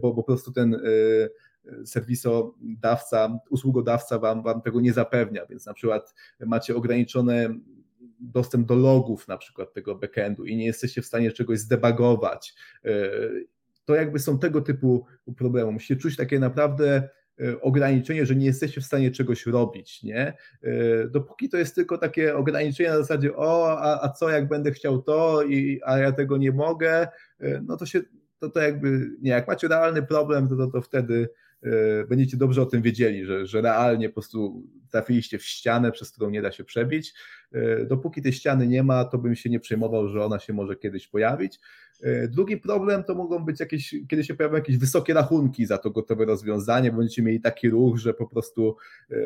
bo, 0.00 0.14
po 0.14 0.22
prostu 0.22 0.52
ten 0.52 0.80
serwisodawca, 1.84 3.38
usługodawca 3.50 4.18
wam, 4.18 4.42
wam 4.42 4.62
tego 4.62 4.80
nie 4.80 4.92
zapewnia, 4.92 5.46
więc 5.46 5.66
na 5.66 5.74
przykład 5.74 6.14
macie 6.40 6.76
ograniczone 6.76 7.54
dostęp 8.22 8.66
do 8.66 8.74
logów 8.74 9.28
na 9.28 9.38
przykład 9.38 9.72
tego 9.72 9.94
backendu 9.94 10.44
i 10.44 10.56
nie 10.56 10.66
jesteście 10.66 11.02
w 11.02 11.06
stanie 11.06 11.32
czegoś 11.32 11.58
zdebagować. 11.58 12.54
E, 12.84 12.90
to 13.84 13.94
jakby 13.94 14.18
są 14.18 14.38
tego 14.38 14.60
typu 14.60 15.06
problemy. 15.36 15.72
Musicie 15.72 15.96
czuć 15.96 16.16
takie 16.16 16.38
naprawdę 16.38 17.08
e, 17.40 17.60
ograniczenie, 17.60 18.26
że 18.26 18.36
nie 18.36 18.46
jesteście 18.46 18.80
w 18.80 18.84
stanie 18.84 19.10
czegoś 19.10 19.46
robić, 19.46 20.02
nie? 20.02 20.36
E, 20.62 21.08
dopóki 21.08 21.48
to 21.48 21.56
jest 21.56 21.74
tylko 21.74 21.98
takie 21.98 22.36
ograniczenie 22.36 22.88
na 22.88 22.98
zasadzie 22.98 23.36
o, 23.36 23.78
a, 23.80 24.04
a 24.04 24.08
co 24.08 24.30
jak 24.30 24.48
będę 24.48 24.72
chciał 24.72 25.02
to, 25.02 25.42
i, 25.42 25.80
a 25.84 25.98
ja 25.98 26.12
tego 26.12 26.36
nie 26.36 26.52
mogę, 26.52 27.08
no 27.62 27.76
to 27.76 27.86
się, 27.86 28.00
to, 28.38 28.50
to 28.50 28.60
jakby, 28.60 29.10
nie, 29.20 29.30
jak 29.30 29.48
macie 29.48 29.68
realny 29.68 30.02
problem, 30.02 30.48
to, 30.48 30.56
to, 30.56 30.66
to 30.66 30.80
wtedy 30.80 31.28
będziecie 32.08 32.36
dobrze 32.36 32.62
o 32.62 32.66
tym 32.66 32.82
wiedzieli, 32.82 33.24
że, 33.24 33.46
że 33.46 33.60
realnie 33.60 34.08
po 34.08 34.14
prostu 34.14 34.62
trafiliście 34.92 35.38
w 35.38 35.44
ścianę, 35.44 35.92
przez 35.92 36.12
którą 36.12 36.30
nie 36.30 36.42
da 36.42 36.52
się 36.52 36.64
przebić. 36.64 37.14
E, 37.52 37.84
dopóki 37.84 38.22
tej 38.22 38.32
ściany 38.32 38.66
nie 38.66 38.82
ma, 38.82 39.04
to 39.04 39.18
bym 39.18 39.34
się 39.34 39.50
nie 39.50 39.60
przejmował, 39.60 40.08
że 40.08 40.24
ona 40.24 40.38
się 40.38 40.52
może 40.52 40.76
kiedyś 40.76 41.08
pojawić. 41.08 41.58
E, 42.02 42.28
drugi 42.28 42.56
problem 42.56 43.04
to 43.04 43.14
mogą 43.14 43.44
być 43.44 43.60
jakieś, 43.60 43.94
kiedy 44.08 44.24
się 44.24 44.34
pojawią 44.34 44.54
jakieś 44.54 44.78
wysokie 44.78 45.14
rachunki 45.14 45.66
za 45.66 45.78
to 45.78 45.90
gotowe 45.90 46.24
rozwiązanie, 46.24 46.92
będziecie 46.92 47.22
mieli 47.22 47.40
taki 47.40 47.70
ruch, 47.70 47.98
że 47.98 48.14
po 48.14 48.26
prostu 48.26 48.76
e, 49.10 49.16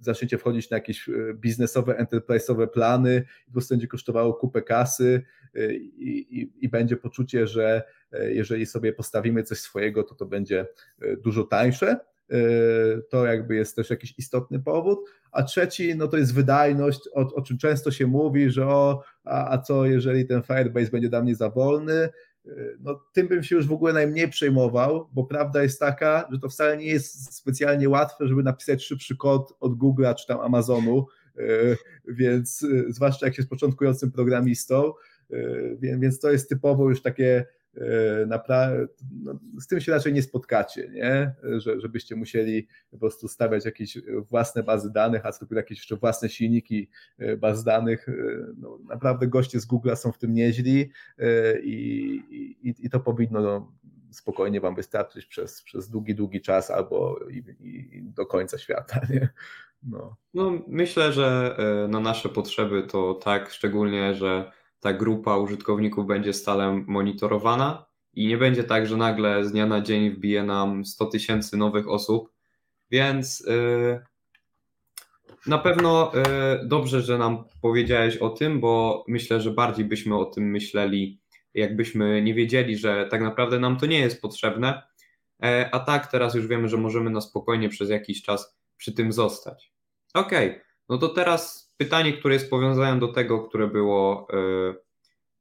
zaczniecie 0.00 0.38
wchodzić 0.38 0.70
na 0.70 0.76
jakieś 0.76 1.10
biznesowe, 1.34 2.06
enterprise'owe 2.06 2.66
plany 2.66 3.24
po 3.46 3.52
prostu 3.52 3.74
będzie 3.74 3.86
kosztowało 3.86 4.34
kupę 4.34 4.62
kasy 4.62 5.22
i, 5.80 6.26
i, 6.40 6.64
i 6.64 6.68
będzie 6.68 6.96
poczucie, 6.96 7.46
że 7.46 7.82
jeżeli 8.28 8.66
sobie 8.66 8.92
postawimy 8.92 9.42
coś 9.42 9.58
swojego, 9.58 10.02
to 10.02 10.14
to 10.14 10.26
będzie 10.26 10.66
dużo 11.18 11.44
tańsze. 11.44 11.96
Y, 12.32 13.02
to 13.10 13.26
jakby 13.26 13.54
jest 13.54 13.76
też 13.76 13.90
jakiś 13.90 14.14
istotny 14.18 14.60
powód. 14.60 14.98
A 15.32 15.42
trzeci, 15.42 15.96
no 15.96 16.08
to 16.08 16.16
jest 16.16 16.34
wydajność, 16.34 17.00
o, 17.14 17.34
o 17.34 17.42
czym 17.42 17.58
często 17.58 17.90
się 17.90 18.06
mówi, 18.06 18.50
że 18.50 18.66
o, 18.66 19.02
a, 19.24 19.52
a 19.54 19.58
co 19.58 19.86
jeżeli 19.86 20.26
ten 20.26 20.42
Firebase 20.42 20.90
będzie 20.90 21.08
dla 21.08 21.22
mnie 21.22 21.34
za 21.34 21.50
wolny, 21.50 22.08
y, 22.46 22.76
no, 22.80 23.00
tym 23.12 23.28
bym 23.28 23.42
się 23.42 23.56
już 23.56 23.66
w 23.66 23.72
ogóle 23.72 23.92
najmniej 23.92 24.28
przejmował, 24.28 25.08
bo 25.12 25.24
prawda 25.24 25.62
jest 25.62 25.80
taka, 25.80 26.28
że 26.32 26.38
to 26.38 26.48
wcale 26.48 26.76
nie 26.76 26.86
jest 26.86 27.34
specjalnie 27.34 27.88
łatwe, 27.88 28.28
żeby 28.28 28.42
napisać 28.42 28.84
szybszy 28.84 29.16
kod 29.16 29.52
od 29.60 29.72
Google'a 29.72 30.14
czy 30.14 30.26
tam 30.26 30.40
Amazonu, 30.40 31.06
y, 31.38 31.76
więc 32.08 32.66
zwłaszcza 32.88 33.26
jak 33.26 33.34
się 33.34 33.42
jest 33.42 33.50
początkującym 33.50 34.12
programistą, 34.12 34.92
więc 35.80 36.18
to 36.18 36.30
jest 36.30 36.48
typowo 36.48 36.88
już 36.88 37.02
takie 37.02 37.46
no, 39.22 39.38
z 39.60 39.66
tym 39.66 39.80
się 39.80 39.92
raczej 39.92 40.12
nie 40.12 40.22
spotkacie, 40.22 40.88
nie? 40.88 41.34
Że, 41.58 41.80
żebyście 41.80 42.16
musieli 42.16 42.68
po 42.90 42.98
prostu 42.98 43.28
stawiać 43.28 43.64
jakieś 43.64 43.98
własne 44.30 44.62
bazy 44.62 44.92
danych, 44.92 45.26
a 45.26 45.32
co 45.32 45.46
jakieś 45.50 45.78
jeszcze 45.78 45.96
własne 45.96 46.28
silniki 46.28 46.90
baz 47.38 47.64
danych. 47.64 48.06
No, 48.58 48.78
naprawdę 48.88 49.26
goście 49.26 49.60
z 49.60 49.66
Google 49.66 49.94
są 49.94 50.12
w 50.12 50.18
tym 50.18 50.34
nieźli 50.34 50.90
i, 51.62 52.22
i, 52.62 52.74
i 52.78 52.90
to 52.90 53.00
powinno 53.00 53.40
no, 53.40 53.72
spokojnie 54.16 54.60
Wam 54.60 54.74
wystarczyć 54.74 55.26
przez, 55.26 55.62
przez 55.62 55.90
długi, 55.90 56.14
długi 56.14 56.40
czas 56.40 56.70
albo 56.70 57.18
i, 57.30 57.42
i 57.60 58.02
do 58.02 58.26
końca 58.26 58.58
świata. 58.58 59.00
Nie? 59.10 59.28
No. 59.82 60.16
no 60.34 60.58
myślę, 60.68 61.12
że 61.12 61.56
e, 61.58 61.88
na 61.88 62.00
nasze 62.00 62.28
potrzeby 62.28 62.82
to 62.82 63.14
tak, 63.14 63.50
szczególnie, 63.50 64.14
że 64.14 64.52
ta 64.86 64.92
grupa 64.92 65.36
użytkowników 65.36 66.06
będzie 66.06 66.32
stale 66.32 66.82
monitorowana 66.86 67.86
i 68.14 68.26
nie 68.26 68.36
będzie 68.36 68.64
tak, 68.64 68.86
że 68.86 68.96
nagle 68.96 69.44
z 69.44 69.52
dnia 69.52 69.66
na 69.66 69.80
dzień 69.80 70.10
wbije 70.10 70.42
nam 70.42 70.84
100 70.84 71.06
tysięcy 71.06 71.56
nowych 71.56 71.88
osób, 71.88 72.32
więc 72.90 73.40
yy, 73.40 74.00
na 75.46 75.58
pewno 75.58 76.12
yy, 76.14 76.68
dobrze, 76.68 77.02
że 77.02 77.18
nam 77.18 77.44
powiedziałeś 77.62 78.16
o 78.16 78.30
tym, 78.30 78.60
bo 78.60 79.04
myślę, 79.08 79.40
że 79.40 79.50
bardziej 79.50 79.84
byśmy 79.84 80.18
o 80.18 80.24
tym 80.24 80.50
myśleli 80.50 81.20
jakbyśmy 81.54 82.22
nie 82.22 82.34
wiedzieli, 82.34 82.76
że 82.76 83.06
tak 83.10 83.20
naprawdę 83.20 83.58
nam 83.58 83.76
to 83.76 83.86
nie 83.86 83.98
jest 83.98 84.22
potrzebne, 84.22 84.82
e, 85.42 85.68
a 85.72 85.80
tak 85.80 86.06
teraz 86.06 86.34
już 86.34 86.46
wiemy, 86.46 86.68
że 86.68 86.76
możemy 86.76 87.10
na 87.10 87.20
spokojnie 87.20 87.68
przez 87.68 87.90
jakiś 87.90 88.22
czas 88.22 88.58
przy 88.76 88.92
tym 88.92 89.12
zostać. 89.12 89.72
Ok, 90.14 90.32
no 90.88 90.98
to 90.98 91.08
teraz 91.08 91.65
pytanie, 91.76 92.12
które 92.12 92.34
jest 92.34 92.50
powiązane 92.50 93.00
do 93.00 93.08
tego, 93.08 93.48
które 93.48 93.66
było 93.66 94.28
e, 94.32 94.36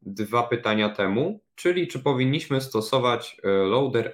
dwa 0.01 0.43
pytania 0.43 0.89
temu, 0.89 1.43
czyli 1.55 1.87
czy 1.87 1.99
powinniśmy 1.99 2.61
stosować 2.61 3.37
e, 3.43 3.49
loader 3.49 4.11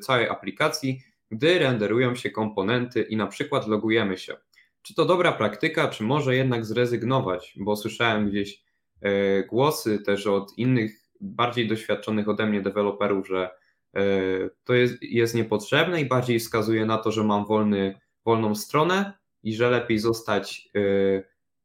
całej 0.00 0.28
aplikacji, 0.28 1.00
gdy 1.30 1.58
renderują 1.58 2.14
się 2.14 2.30
komponenty 2.30 3.02
i 3.02 3.16
na 3.16 3.26
przykład 3.26 3.66
logujemy 3.66 4.18
się. 4.18 4.36
Czy 4.82 4.94
to 4.94 5.04
dobra 5.04 5.32
praktyka, 5.32 5.88
czy 5.88 6.02
może 6.02 6.36
jednak 6.36 6.64
zrezygnować? 6.64 7.54
Bo 7.56 7.76
słyszałem 7.76 8.30
gdzieś 8.30 8.64
głosy 9.48 9.98
też 9.98 10.26
od 10.26 10.58
innych 10.58 11.04
bardziej 11.20 11.68
doświadczonych 11.68 12.28
ode 12.28 12.46
mnie 12.46 12.60
deweloperów, 12.60 13.28
że 13.28 13.50
e, 13.96 14.00
to 14.64 14.74
jest, 14.74 15.02
jest 15.02 15.34
niepotrzebne 15.34 16.00
i 16.00 16.04
bardziej 16.04 16.38
wskazuje 16.38 16.86
na 16.86 16.98
to, 16.98 17.12
że 17.12 17.24
mam 17.24 17.46
wolny, 17.46 18.00
wolną 18.24 18.54
stronę 18.54 19.12
i 19.42 19.54
że 19.54 19.70
lepiej 19.70 19.98
zostać 19.98 20.70
e, 20.74 20.80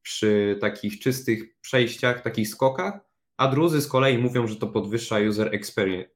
przy 0.10 0.58
takich 0.62 1.00
czystych 1.00 1.60
przejściach, 1.62 2.22
takich 2.22 2.50
skokach, 2.50 3.00
a 3.38 3.48
drudzy 3.48 3.82
z 3.82 3.88
kolei 3.88 4.18
mówią, 4.18 4.48
że 4.48 4.56
to 4.56 4.68
podwyższa 4.68 5.20
user 5.20 5.50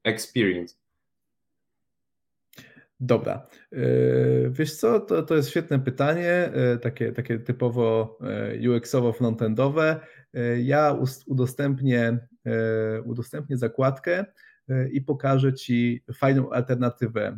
experience. 0.04 0.76
Dobra. 3.00 3.48
E, 3.72 3.78
wiesz 4.50 4.76
co, 4.76 5.00
to, 5.00 5.24
to 5.24 5.36
jest 5.36 5.50
świetne 5.50 5.80
pytanie, 5.80 6.52
takie, 6.82 7.12
takie 7.12 7.40
typowo 7.40 8.18
UX-owo 8.70 9.14
frontendowe. 9.14 10.00
Ja 10.64 10.98
udostępnię 11.26 12.28
udostępnię 13.06 13.58
zakładkę 13.58 14.26
i 14.92 15.02
pokażę 15.02 15.54
Ci 15.54 16.04
fajną 16.16 16.52
alternatywę 16.52 17.38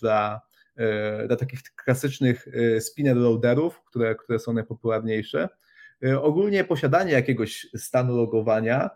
dla, 0.00 0.40
dla 1.26 1.36
takich 1.36 1.60
klasycznych 1.62 2.48
spinner 2.80 3.16
loaderów, 3.16 3.82
które, 3.84 4.14
które 4.14 4.38
są 4.38 4.52
najpopularniejsze. 4.52 5.48
Ogólnie 6.20 6.64
posiadanie 6.64 7.12
jakiegoś 7.12 7.66
stanu 7.76 8.16
logowania, 8.16 8.90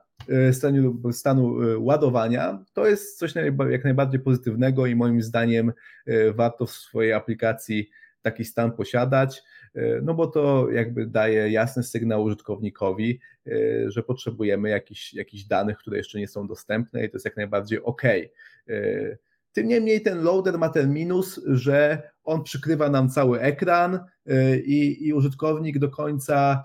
stanu, 0.52 1.12
stanu 1.12 1.56
ładowania, 1.78 2.64
to 2.72 2.86
jest 2.86 3.18
coś 3.18 3.34
jak 3.70 3.84
najbardziej 3.84 4.20
pozytywnego 4.20 4.86
i 4.86 4.96
moim 4.96 5.22
zdaniem 5.22 5.72
warto 6.34 6.66
w 6.66 6.70
swojej 6.70 7.12
aplikacji 7.12 7.90
taki 8.26 8.44
stan 8.44 8.72
posiadać. 8.72 9.42
E, 9.74 10.00
no 10.02 10.14
bo 10.14 10.26
to 10.26 10.70
jakby 10.70 11.06
daje 11.06 11.50
jasny 11.50 11.82
sygnał 11.82 12.22
użytkownikowi, 12.22 13.20
e, 13.46 13.50
że 13.90 14.02
potrzebujemy 14.02 14.68
jakichś, 14.68 15.14
jakichś 15.14 15.44
danych, 15.44 15.78
które 15.78 15.96
jeszcze 15.96 16.18
nie 16.18 16.28
są 16.28 16.46
dostępne 16.46 17.04
i 17.04 17.10
to 17.10 17.16
jest 17.16 17.24
jak 17.24 17.36
najbardziej 17.36 17.82
ok. 17.82 18.02
E, 18.04 18.28
tym 19.52 19.68
niemniej 19.68 20.00
ten 20.00 20.22
loader 20.22 20.58
ma 20.58 20.68
ten 20.68 20.92
minus, 20.92 21.40
że 21.46 22.10
on 22.24 22.42
przykrywa 22.42 22.90
nam 22.90 23.08
cały 23.08 23.40
ekran 23.40 24.00
i, 24.64 25.08
i 25.08 25.12
użytkownik 25.12 25.78
do 25.78 25.88
końca 25.90 26.64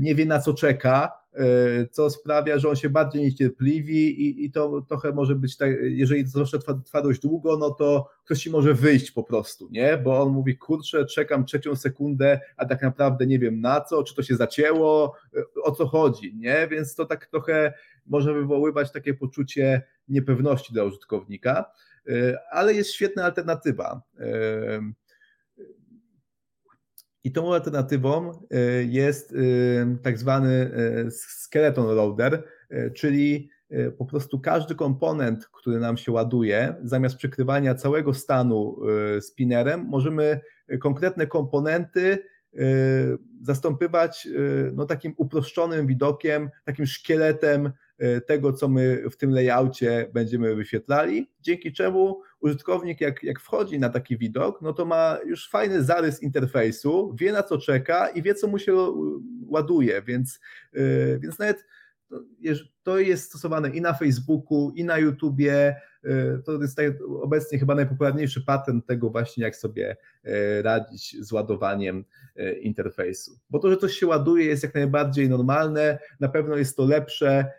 nie 0.00 0.14
wie 0.14 0.26
na 0.26 0.38
co 0.38 0.54
czeka, 0.54 1.26
E, 1.36 1.86
co 1.90 2.10
sprawia, 2.10 2.58
że 2.58 2.68
on 2.68 2.76
się 2.76 2.90
bardziej 2.90 3.22
niecierpliwi 3.22 4.22
i, 4.22 4.44
i 4.44 4.50
to 4.50 4.82
trochę 4.88 5.12
może 5.12 5.34
być 5.34 5.56
tak, 5.56 5.70
jeżeli 5.82 6.26
zawsze 6.26 6.58
trwa, 6.58 6.74
trwa 6.74 7.02
dość 7.02 7.20
długo, 7.20 7.56
no 7.56 7.70
to 7.70 8.10
ktoś 8.24 8.38
ci 8.38 8.50
może 8.50 8.74
wyjść 8.74 9.10
po 9.10 9.22
prostu, 9.22 9.68
nie? 9.70 9.98
Bo 9.98 10.22
on 10.22 10.32
mówi, 10.32 10.58
kurczę, 10.58 11.06
czekam 11.06 11.44
trzecią 11.44 11.76
sekundę, 11.76 12.40
a 12.56 12.66
tak 12.66 12.82
naprawdę 12.82 13.26
nie 13.26 13.38
wiem 13.38 13.60
na 13.60 13.80
co, 13.80 14.02
czy 14.02 14.14
to 14.14 14.22
się 14.22 14.36
zacięło, 14.36 15.14
e, 15.36 15.62
o 15.62 15.72
co 15.72 15.86
chodzi, 15.86 16.36
nie? 16.36 16.68
Więc 16.70 16.94
to 16.94 17.04
tak 17.04 17.26
trochę 17.26 17.72
może 18.06 18.34
wywoływać 18.34 18.92
takie 18.92 19.14
poczucie 19.14 19.82
niepewności 20.08 20.72
dla 20.72 20.84
użytkownika, 20.84 21.70
e, 22.08 22.38
ale 22.50 22.74
jest 22.74 22.92
świetna 22.92 23.24
alternatywa. 23.24 24.02
I 27.26 27.32
tą 27.32 27.54
alternatywą 27.54 28.32
e, 28.50 28.58
jest 28.84 29.32
e, 29.32 29.36
tak 30.02 30.18
zwany 30.18 30.70
e, 31.06 31.10
skeleton 31.10 31.86
loader, 31.86 32.44
czyli 32.94 33.50
po 33.98 34.04
prostu 34.04 34.40
każdy 34.40 34.74
komponent, 34.74 35.46
który 35.46 35.78
nam 35.78 35.96
się 35.96 36.12
ładuje, 36.12 36.74
zamiast 36.82 37.16
przykrywania 37.16 37.74
całego 37.74 38.14
stanu 38.14 38.76
spinnerem, 39.20 39.86
możemy 39.88 40.40
konkretne 40.80 41.26
komponenty 41.26 42.18
zastąpywać 43.42 44.28
no, 44.72 44.86
takim 44.86 45.14
uproszczonym 45.16 45.86
widokiem, 45.86 46.50
takim 46.64 46.86
szkieletem 46.86 47.72
tego, 48.26 48.52
co 48.52 48.68
my 48.68 49.02
w 49.10 49.16
tym 49.16 49.30
layoutie 49.30 50.10
będziemy 50.14 50.54
wyświetlali, 50.54 51.30
dzięki 51.40 51.72
czemu 51.72 52.22
użytkownik, 52.40 53.00
jak, 53.00 53.22
jak 53.22 53.40
wchodzi 53.40 53.78
na 53.78 53.88
taki 53.88 54.18
widok, 54.18 54.62
no 54.62 54.72
to 54.72 54.84
ma 54.84 55.18
już 55.26 55.50
fajny 55.50 55.82
zarys 55.82 56.22
interfejsu, 56.22 57.14
wie 57.20 57.32
na 57.32 57.42
co 57.42 57.58
czeka 57.58 58.08
i 58.08 58.22
wie, 58.22 58.34
co 58.34 58.46
mu 58.46 58.58
się 58.58 58.92
ładuje, 59.48 60.02
więc, 60.02 60.40
e, 60.74 61.18
więc 61.18 61.38
nawet 61.38 61.66
no, 62.10 62.20
to 62.86 62.98
jest 62.98 63.24
stosowane 63.24 63.70
i 63.70 63.80
na 63.80 63.94
Facebooku, 63.94 64.72
i 64.74 64.84
na 64.84 64.98
YouTubie. 64.98 65.76
E, 66.04 66.38
to 66.44 66.62
jest 66.62 66.80
obecnie 67.22 67.58
chyba 67.58 67.74
najpopularniejszy 67.74 68.40
patent 68.40 68.86
tego 68.86 69.10
właśnie, 69.10 69.44
jak 69.44 69.56
sobie 69.56 69.96
e, 70.24 70.62
radzić 70.62 71.16
z 71.20 71.32
ładowaniem 71.32 72.04
e, 72.36 72.52
interfejsu. 72.52 73.38
Bo 73.50 73.58
to, 73.58 73.70
że 73.70 73.76
coś 73.76 73.92
się 73.92 74.06
ładuje, 74.06 74.44
jest 74.44 74.62
jak 74.62 74.74
najbardziej 74.74 75.28
normalne. 75.28 75.98
Na 76.20 76.28
pewno 76.28 76.56
jest 76.56 76.76
to 76.76 76.84
lepsze 76.84 77.52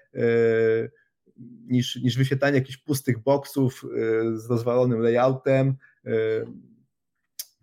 niż, 1.68 1.96
niż 1.96 2.18
wyświetlanie 2.18 2.58
jakichś 2.58 2.78
pustych 2.78 3.20
boksów 3.20 3.86
z 4.34 4.50
rozwalonym 4.50 5.00
layoutem. 5.00 5.76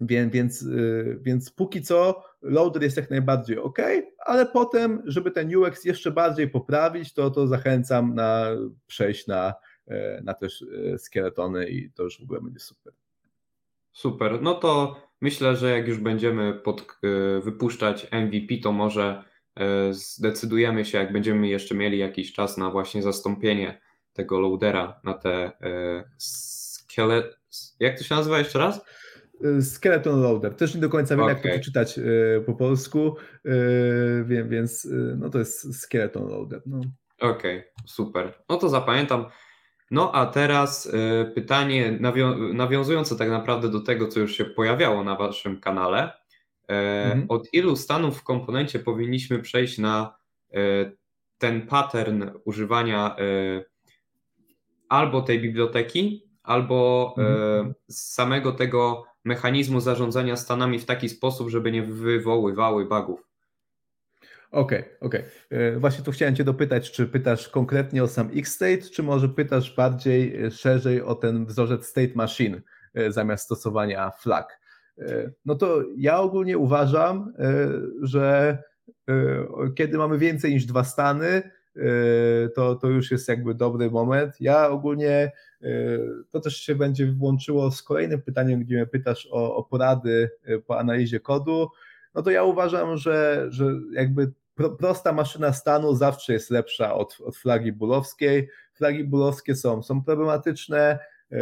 Więc, 0.07 0.33
więc, 0.33 0.67
więc 1.21 1.51
póki 1.51 1.83
co 1.83 2.25
loader 2.45 2.83
jest 2.83 2.97
jak 2.97 3.11
najbardziej 3.11 3.59
ok, 3.59 3.79
ale 4.19 4.47
potem, 4.47 5.03
żeby 5.05 5.31
ten 5.31 5.57
UX 5.57 5.85
jeszcze 5.85 6.11
bardziej 6.11 6.51
poprawić, 6.51 7.13
to, 7.13 7.31
to 7.31 7.47
zachęcam 7.47 8.15
na 8.15 8.47
przejść 8.87 9.27
na, 9.27 9.55
e, 9.87 10.21
na 10.23 10.35
też 10.35 10.65
e, 10.95 10.99
skeletony 10.99 11.69
i 11.69 11.91
to 11.91 12.03
już 12.03 12.21
w 12.21 12.23
ogóle 12.23 12.41
będzie 12.41 12.61
super. 12.61 12.93
Super, 13.93 14.43
no 14.43 14.55
to 14.55 14.97
myślę, 15.21 15.57
że 15.57 15.71
jak 15.71 15.89
już 15.89 15.99
będziemy 15.99 16.55
pod, 16.55 16.81
e, 16.81 17.41
wypuszczać 17.41 18.07
MVP, 18.13 18.55
to 18.63 18.73
może 18.73 19.25
zdecydujemy 19.91 20.85
się, 20.85 20.99
jak 20.99 21.13
będziemy 21.13 21.49
jeszcze 21.49 21.75
mieli 21.75 21.99
jakiś 21.99 22.33
czas 22.33 22.59
na 22.59 22.71
właśnie 22.71 23.03
zastąpienie 23.03 23.81
tego 24.13 24.41
loadera 24.41 25.01
na 25.05 25.15
te 25.15 25.53
skelet... 26.19 27.39
Jak 27.81 27.99
to 27.99 28.05
się 28.05 28.15
nazywa 28.15 28.39
jeszcze 28.39 28.59
raz? 28.59 28.85
Y, 29.43 29.63
skeleton 29.63 30.23
Loader. 30.23 30.55
Też 30.55 30.75
nie 30.75 30.81
do 30.81 30.89
końca 30.89 31.17
wiem, 31.17 31.25
okay. 31.25 31.35
jak 31.35 31.43
to 31.43 31.49
przeczytać 31.49 31.99
y, 31.99 32.43
po 32.47 32.55
polsku, 32.55 33.17
y, 33.47 34.25
wiem, 34.27 34.49
więc 34.49 34.89
no 35.17 35.31
to 35.31 35.39
jest 35.39 35.83
Skeleton 35.83 36.29
Loader. 36.29 36.63
No. 36.67 36.81
Okej, 37.21 37.59
okay, 37.59 37.73
super. 37.87 38.33
No 38.49 38.57
to 38.57 38.69
zapamiętam. 38.69 39.27
No 39.91 40.15
a 40.15 40.27
teraz 40.27 40.93
pytanie 41.35 41.97
nawią 42.01 42.53
nawiązujące 42.55 43.17
tak 43.17 43.29
naprawdę 43.29 43.69
do 43.69 43.81
tego, 43.81 44.09
co 44.09 44.21
już 44.21 44.37
się 44.37 44.45
pojawiało 44.45 45.05
na 45.05 45.17
waszym 45.17 45.61
kanale. 45.61 46.13
Mhm. 46.69 47.27
Od 47.29 47.55
ilu 47.55 47.77
stanów 47.77 48.19
w 48.19 48.25
komponencie 48.25 48.79
powinniśmy 48.79 49.39
przejść 49.39 49.79
na 49.79 50.17
ten 51.39 51.67
pattern 51.67 52.31
używania 52.45 53.17
albo 54.89 55.23
tej 55.23 55.41
biblioteki, 55.41 56.29
albo 56.43 57.15
mhm. 57.19 57.75
z 57.89 58.13
samego 58.15 58.53
tego 58.53 59.05
mechanizmu 59.25 59.81
zarządzania 59.81 60.37
stanami 60.37 60.79
w 60.79 60.85
taki 60.85 61.09
sposób, 61.09 61.49
żeby 61.49 61.73
nie 61.73 61.83
wywoływały 61.83 62.87
bugów. 62.87 63.29
Okej, 64.51 64.81
okay, 64.81 64.97
okej. 65.01 65.23
Okay. 65.47 65.81
Właśnie 65.81 66.05
tu 66.05 66.13
chciałem 66.13 66.37
Cię 66.37 66.45
dopytać, 66.45 66.91
czy 66.91 67.07
pytasz 67.07 67.49
konkretnie 67.49 68.05
o 68.05 68.09
sam 68.09 68.31
X-State, 68.35 68.83
czy 68.83 69.03
może 69.03 69.29
pytasz 69.29 69.77
bardziej 69.77 70.51
szerzej 70.51 71.03
o 71.03 71.15
ten 71.15 71.47
wzorzec 71.47 71.87
State 71.87 72.13
Machine 72.15 72.61
zamiast 73.09 73.45
stosowania 73.45 74.11
flag? 74.11 74.61
No 75.45 75.55
to 75.55 75.85
ja 75.97 76.21
ogólnie 76.21 76.59
uważam, 76.59 77.33
że 78.03 78.59
kiedy 79.77 79.99
mamy 79.99 80.19
więcej 80.19 80.53
niż 80.53 80.67
dwa 80.67 80.85
stany, 80.85 81.51
to, 82.55 82.75
to 82.75 82.89
już 82.89 83.11
jest 83.11 83.29
jakby 83.29 83.55
dobry 83.55 83.91
moment. 83.91 84.41
Ja 84.41 84.69
ogólnie 84.69 85.33
to 86.31 86.41
też 86.41 86.57
się 86.57 86.75
będzie 86.75 87.13
włączyło 87.13 87.71
z 87.71 87.83
kolejnym 87.83 88.23
pytaniem, 88.23 88.61
gdzie 88.61 88.75
mnie 88.75 88.87
pytasz 88.87 89.29
o, 89.31 89.57
o 89.57 89.65
porady 89.65 90.31
po 90.67 90.79
analizie 90.79 91.21
kodu. 91.21 91.69
No 92.15 92.23
to 92.23 92.31
ja 92.31 92.45
uważam, 92.45 92.97
że, 92.97 93.47
że 93.49 93.67
jakby 93.93 94.33
prosta 94.79 95.13
maszyna 95.13 95.53
stanu 95.53 95.95
zawsze 95.95 96.33
jest 96.33 96.51
lepsza 96.51 96.95
od, 96.95 97.19
od 97.25 97.37
flagi 97.37 97.73
bulowskiej. 97.73 98.49
Flagi 98.75 99.05
bulowskie 99.05 99.55
są, 99.55 99.83
są 99.83 100.03
problematyczne, 100.03 100.99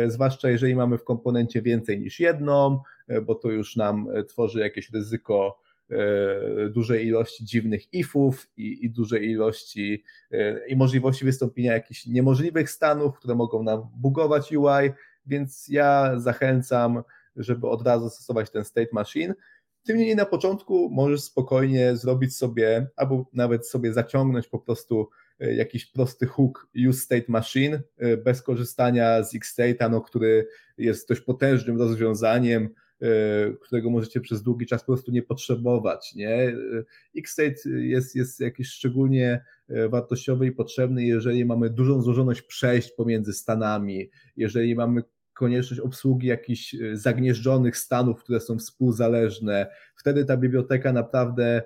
zwłaszcza 0.07 0.51
jeżeli 0.51 0.75
mamy 0.75 0.99
w 0.99 1.05
komponencie 1.05 1.62
więcej 1.62 2.01
niż 2.01 2.21
jedną, 2.21 2.81
bo 3.23 3.35
to 3.35 3.51
już 3.51 3.77
nam 3.77 4.09
tworzy 4.29 4.61
jakieś 4.61 4.90
ryzyko 4.90 5.62
dużej 6.70 7.07
ilości 7.07 7.44
dziwnych 7.44 7.94
ifów 7.94 8.50
i, 8.57 8.85
i 8.85 8.90
dużej 8.90 9.31
ilości 9.31 10.05
e, 10.31 10.66
i 10.68 10.76
możliwości 10.76 11.24
wystąpienia 11.24 11.72
jakichś 11.72 12.07
niemożliwych 12.07 12.70
stanów, 12.70 13.18
które 13.18 13.35
mogą 13.35 13.62
nam 13.62 13.83
bugować 13.96 14.52
UI, 14.52 14.90
więc 15.26 15.68
ja 15.68 16.12
zachęcam, 16.16 17.02
żeby 17.37 17.68
od 17.68 17.87
razu 17.87 18.11
stosować 18.11 18.50
ten 18.50 18.64
state 18.64 18.88
machine. 18.92 19.35
Tym 19.83 19.96
niemniej 19.96 20.16
na 20.16 20.26
początku 20.26 20.90
możesz 20.90 21.22
spokojnie 21.22 21.96
zrobić 21.96 22.37
sobie, 22.37 22.87
albo 22.96 23.26
nawet 23.33 23.68
sobie 23.68 23.92
zaciągnąć 23.92 24.48
po 24.48 24.59
prostu 24.59 25.09
e, 25.40 25.55
jakiś 25.55 25.87
prosty 25.87 26.26
hook 26.26 26.68
use 26.88 27.00
state 27.00 27.24
machine 27.28 27.83
bez 28.24 28.42
korzystania 28.42 29.22
z 29.22 29.35
Xstate, 29.35 29.88
no, 29.88 30.00
który 30.00 30.46
jest 30.78 31.09
dość 31.09 31.20
potężnym 31.20 31.78
rozwiązaniem, 31.78 32.68
E, 32.68 32.91
którego 33.61 33.91
możecie 33.91 34.21
przez 34.21 34.43
długi 34.43 34.67
czas 34.67 34.81
po 34.81 34.87
prostu 34.87 35.12
nie 35.12 35.23
potrzebować. 35.23 36.15
Nie? 36.15 36.35
E, 36.35 36.55
X-State 37.17 37.71
jest, 37.71 38.17
jest 38.17 38.41
jakiś 38.41 38.69
szczególnie 38.69 39.45
e, 39.69 39.88
wartościowy 39.88 40.47
i 40.47 40.53
potrzebny, 40.53 41.05
jeżeli 41.05 41.45
mamy 41.45 41.71
dużą 41.71 42.03
złożoność 42.03 42.43
przejść 42.43 42.91
pomiędzy 42.91 43.33
stanami, 43.33 44.11
jeżeli 44.37 44.75
mamy 44.75 45.03
konieczność 45.35 45.81
obsługi 45.81 46.27
jakichś 46.27 46.77
zagnieżdżonych 46.93 47.77
stanów, 47.77 48.23
które 48.23 48.41
są 48.41 48.59
współzależne, 48.59 49.67
wtedy 49.97 50.25
ta 50.25 50.37
biblioteka 50.37 50.93
naprawdę 50.93 51.62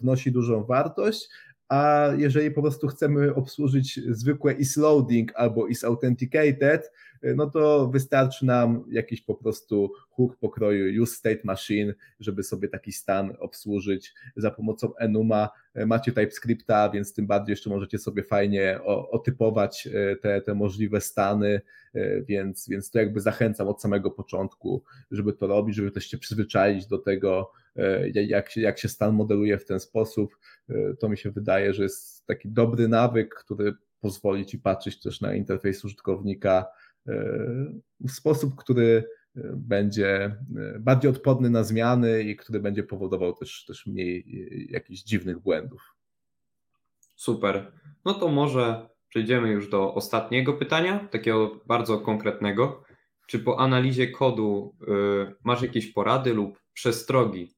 wnosi 0.00 0.32
dużą 0.32 0.64
wartość, 0.64 1.28
a 1.68 2.08
jeżeli 2.16 2.50
po 2.50 2.62
prostu 2.62 2.88
chcemy 2.88 3.34
obsłużyć 3.34 4.00
zwykłe 4.08 4.52
is 4.52 4.76
loading 4.76 5.32
albo 5.34 5.66
is 5.66 5.84
authenticated, 5.84 6.92
no 7.34 7.50
to 7.50 7.88
wystarczy 7.88 8.46
nam 8.46 8.84
jakiś 8.90 9.22
po 9.22 9.34
prostu 9.34 9.92
hook 10.10 10.36
pokroju 10.36 11.02
use 11.02 11.14
state 11.14 11.40
machine, 11.44 11.94
żeby 12.20 12.42
sobie 12.42 12.68
taki 12.68 12.92
stan 12.92 13.36
obsłużyć 13.38 14.14
za 14.36 14.50
pomocą 14.50 14.96
Enuma. 14.96 15.48
Macie 15.86 16.12
TypeScripta, 16.12 16.90
więc 16.90 17.14
tym 17.14 17.26
bardziej 17.26 17.52
jeszcze 17.52 17.70
możecie 17.70 17.98
sobie 17.98 18.22
fajnie 18.22 18.80
otypować 19.10 19.86
e, 19.86 20.16
te, 20.16 20.40
te 20.40 20.54
możliwe 20.54 21.00
stany, 21.00 21.60
e, 21.94 22.22
więc, 22.22 22.68
więc 22.68 22.90
to 22.90 22.98
jakby 22.98 23.20
zachęcam 23.20 23.68
od 23.68 23.82
samego 23.82 24.10
początku, 24.10 24.82
żeby 25.10 25.32
to 25.32 25.46
robić, 25.46 25.76
żeby 25.76 25.90
też 25.90 26.06
się 26.06 26.18
przyzwyczaić 26.18 26.86
do 26.86 26.98
tego, 26.98 27.50
e, 27.76 28.08
jak 28.08 28.50
się, 28.50 28.60
jak 28.60 28.78
się 28.78 28.88
stan 28.88 29.14
modeluje 29.14 29.58
w 29.58 29.64
ten 29.64 29.80
sposób. 29.80 30.36
To 31.00 31.08
mi 31.08 31.18
się 31.18 31.30
wydaje, 31.30 31.74
że 31.74 31.82
jest 31.82 32.26
taki 32.26 32.48
dobry 32.48 32.88
nawyk, 32.88 33.34
który 33.34 33.74
pozwoli 34.00 34.46
Ci 34.46 34.58
patrzeć 34.58 35.00
też 35.00 35.20
na 35.20 35.34
interfejs 35.34 35.84
użytkownika 35.84 36.66
w 38.00 38.10
sposób, 38.10 38.54
który 38.56 39.04
e, 39.36 39.40
będzie 39.56 40.14
e, 40.14 40.36
bardziej 40.80 41.10
odporny 41.10 41.50
na 41.50 41.64
zmiany 41.64 42.22
i 42.22 42.36
który 42.36 42.60
będzie 42.60 42.82
powodował 42.82 43.32
też, 43.32 43.64
też 43.64 43.86
mniej 43.86 44.18
e, 44.18 44.72
jakichś 44.72 45.02
dziwnych 45.02 45.38
błędów. 45.38 45.94
Super. 47.14 47.72
No 48.04 48.14
to 48.14 48.28
może 48.28 48.88
przejdziemy 49.08 49.48
już 49.48 49.70
do 49.70 49.94
ostatniego 49.94 50.52
pytania, 50.52 51.08
takiego 51.10 51.60
bardzo 51.66 52.00
konkretnego. 52.00 52.82
Czy 53.26 53.38
po 53.38 53.60
analizie 53.60 54.10
kodu 54.10 54.74
masz 55.44 55.62
jakieś 55.62 55.92
porady 55.92 56.34
lub 56.34 56.58
przestrogi 56.72 57.55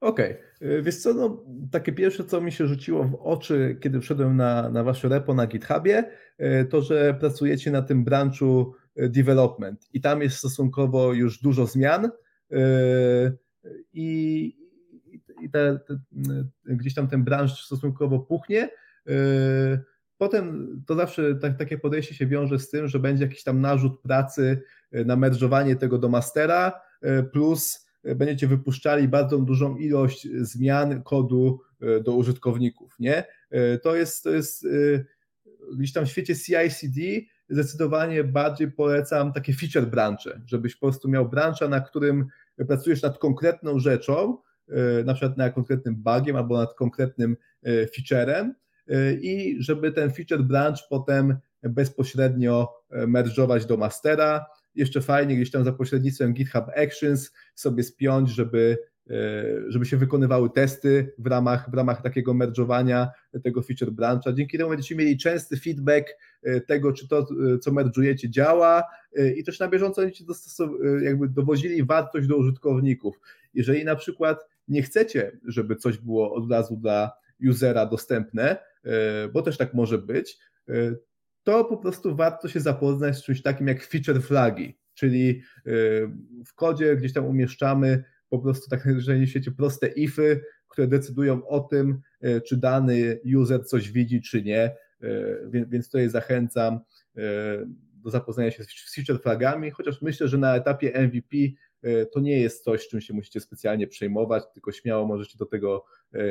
Okej, 0.00 0.36
okay. 0.56 0.82
wiesz 0.82 0.96
co, 0.96 1.14
no, 1.14 1.44
takie 1.70 1.92
pierwsze, 1.92 2.24
co 2.24 2.40
mi 2.40 2.52
się 2.52 2.66
rzuciło 2.66 3.04
w 3.04 3.14
oczy, 3.14 3.78
kiedy 3.80 4.00
wszedłem 4.00 4.36
na, 4.36 4.70
na 4.70 4.84
wasze 4.84 5.08
repo 5.08 5.34
na 5.34 5.46
GitHubie, 5.46 6.10
y, 6.40 6.64
to, 6.64 6.82
że 6.82 7.14
pracujecie 7.20 7.70
na 7.70 7.82
tym 7.82 8.04
branchu 8.04 8.74
y, 9.00 9.08
development 9.08 9.88
i 9.92 10.00
tam 10.00 10.22
jest 10.22 10.36
stosunkowo 10.36 11.12
już 11.12 11.42
dużo 11.42 11.66
zmian 11.66 12.04
y, 12.04 12.58
i, 13.92 14.56
i 15.42 15.50
te, 15.50 15.78
te, 15.86 15.98
gdzieś 16.64 16.94
tam 16.94 17.08
ten 17.08 17.24
branż 17.24 17.64
stosunkowo 17.64 18.18
puchnie. 18.18 18.68
Potem 20.18 20.68
to 20.86 20.94
zawsze 20.94 21.34
tak, 21.34 21.58
takie 21.58 21.78
podejście 21.78 22.14
się 22.14 22.26
wiąże 22.26 22.58
z 22.58 22.70
tym, 22.70 22.88
że 22.88 22.98
będzie 22.98 23.24
jakiś 23.24 23.42
tam 23.42 23.60
narzut 23.60 24.00
pracy 24.00 24.62
na 24.92 25.16
merdżowanie 25.16 25.76
tego 25.76 25.98
do 25.98 26.08
mastera, 26.08 26.80
plus 27.32 27.89
będziecie 28.04 28.46
wypuszczali 28.46 29.08
bardzo 29.08 29.38
dużą 29.38 29.76
ilość 29.76 30.28
zmian 30.40 31.02
kodu 31.02 31.60
e, 31.80 32.00
do 32.00 32.14
użytkowników, 32.14 32.96
nie? 32.98 33.24
E, 33.50 33.78
to 33.78 33.96
jest, 33.96 34.24
to 34.24 34.30
jest 34.30 34.64
e, 34.64 34.68
gdzieś 35.76 35.92
tam 35.92 36.06
w 36.06 36.08
świecie 36.08 36.34
CI/CD 36.34 37.00
zdecydowanie 37.48 38.24
bardziej 38.24 38.72
polecam 38.72 39.32
takie 39.32 39.52
feature 39.52 39.90
branche, 39.90 40.40
żebyś 40.46 40.76
po 40.76 40.86
prostu 40.86 41.08
miał 41.08 41.28
brancha, 41.28 41.68
na 41.68 41.80
którym 41.80 42.26
pracujesz 42.68 43.02
nad 43.02 43.18
konkretną 43.18 43.78
rzeczą, 43.78 44.38
na 45.04 45.14
przykład 45.14 45.38
nad 45.38 45.54
konkretnym 45.54 45.94
bugiem 45.96 46.36
albo 46.36 46.56
nad 46.56 46.74
konkretnym 46.74 47.36
featurem 47.96 48.54
i 49.20 49.56
żeby 49.58 49.92
ten 49.92 50.10
feature 50.10 50.42
branch 50.42 50.78
potem 50.90 51.36
bezpośrednio 51.62 52.68
merge'ować 52.92 53.66
do 53.66 53.76
mastera, 53.76 54.46
jeszcze 54.74 55.00
fajnie 55.00 55.36
gdzieś 55.36 55.50
tam 55.50 55.64
za 55.64 55.72
pośrednictwem 55.72 56.32
GitHub 56.32 56.64
Actions 56.76 57.32
sobie 57.54 57.82
spiąć, 57.82 58.30
żeby, 58.30 58.78
e, 59.10 59.44
żeby 59.68 59.86
się 59.86 59.96
wykonywały 59.96 60.50
testy 60.50 61.14
w 61.18 61.26
ramach, 61.26 61.70
w 61.70 61.74
ramach 61.74 62.02
takiego 62.02 62.34
merge'owania 62.34 63.06
tego 63.44 63.62
feature 63.62 63.90
brancha. 63.90 64.32
Dzięki 64.32 64.58
temu 64.58 64.70
będziecie 64.70 64.96
mieli 64.96 65.18
częsty 65.18 65.56
feedback 65.56 66.08
e, 66.42 66.60
tego, 66.60 66.92
czy 66.92 67.08
to, 67.08 67.26
e, 67.54 67.58
co 67.58 67.72
merge'ujecie 67.72 68.30
działa 68.30 68.82
i 69.36 69.44
też 69.44 69.58
na 69.58 69.68
bieżąco 69.68 70.02
będziecie 70.02 70.24
jakby 71.02 71.28
dowozili 71.28 71.84
wartość 71.84 72.28
do 72.28 72.36
użytkowników. 72.36 73.20
Jeżeli 73.54 73.84
na 73.84 73.96
przykład 73.96 74.46
nie 74.68 74.82
chcecie, 74.82 75.38
żeby 75.44 75.76
coś 75.76 75.98
było 75.98 76.34
od 76.34 76.50
razu 76.50 76.76
dla 76.76 77.12
usera 77.48 77.86
dostępne, 77.86 78.56
bo 79.32 79.42
też 79.42 79.56
tak 79.56 79.74
może 79.74 79.98
być, 79.98 80.38
to 81.42 81.64
po 81.64 81.76
prostu 81.76 82.16
warto 82.16 82.48
się 82.48 82.60
zapoznać 82.60 83.16
z 83.16 83.22
czymś 83.22 83.42
takim 83.42 83.66
jak 83.66 83.86
feature 83.86 84.22
flagi, 84.22 84.78
czyli 84.94 85.42
y, 85.66 86.10
w 86.46 86.54
kodzie 86.54 86.96
gdzieś 86.96 87.12
tam 87.12 87.26
umieszczamy 87.26 88.04
po 88.28 88.38
prostu 88.38 88.70
tak 88.70 88.86
na 89.20 89.26
świecie 89.26 89.50
proste 89.50 89.86
ify, 89.86 90.44
które 90.68 90.86
decydują 90.86 91.46
o 91.46 91.60
tym, 91.60 92.00
y, 92.24 92.40
czy 92.40 92.56
dany 92.56 93.20
user 93.36 93.66
coś 93.66 93.90
widzi, 93.90 94.22
czy 94.22 94.42
nie, 94.42 94.76
y, 95.02 95.66
więc 95.68 95.86
tutaj 95.86 96.08
zachęcam 96.08 96.80
do 97.94 98.10
zapoznania 98.10 98.50
się 98.50 98.64
z 98.64 98.94
feature 98.94 99.22
flagami, 99.22 99.70
chociaż 99.70 100.02
myślę, 100.02 100.28
że 100.28 100.38
na 100.38 100.56
etapie 100.56 100.92
MVP 101.00 101.36
to 102.12 102.20
nie 102.20 102.40
jest 102.40 102.64
coś, 102.64 102.88
czym 102.88 103.00
się 103.00 103.14
musicie 103.14 103.40
specjalnie 103.40 103.86
przejmować, 103.86 104.44
tylko 104.54 104.72
śmiało 104.72 105.06
możecie 105.06 105.38
do 105.38 105.46
tego 105.46 105.84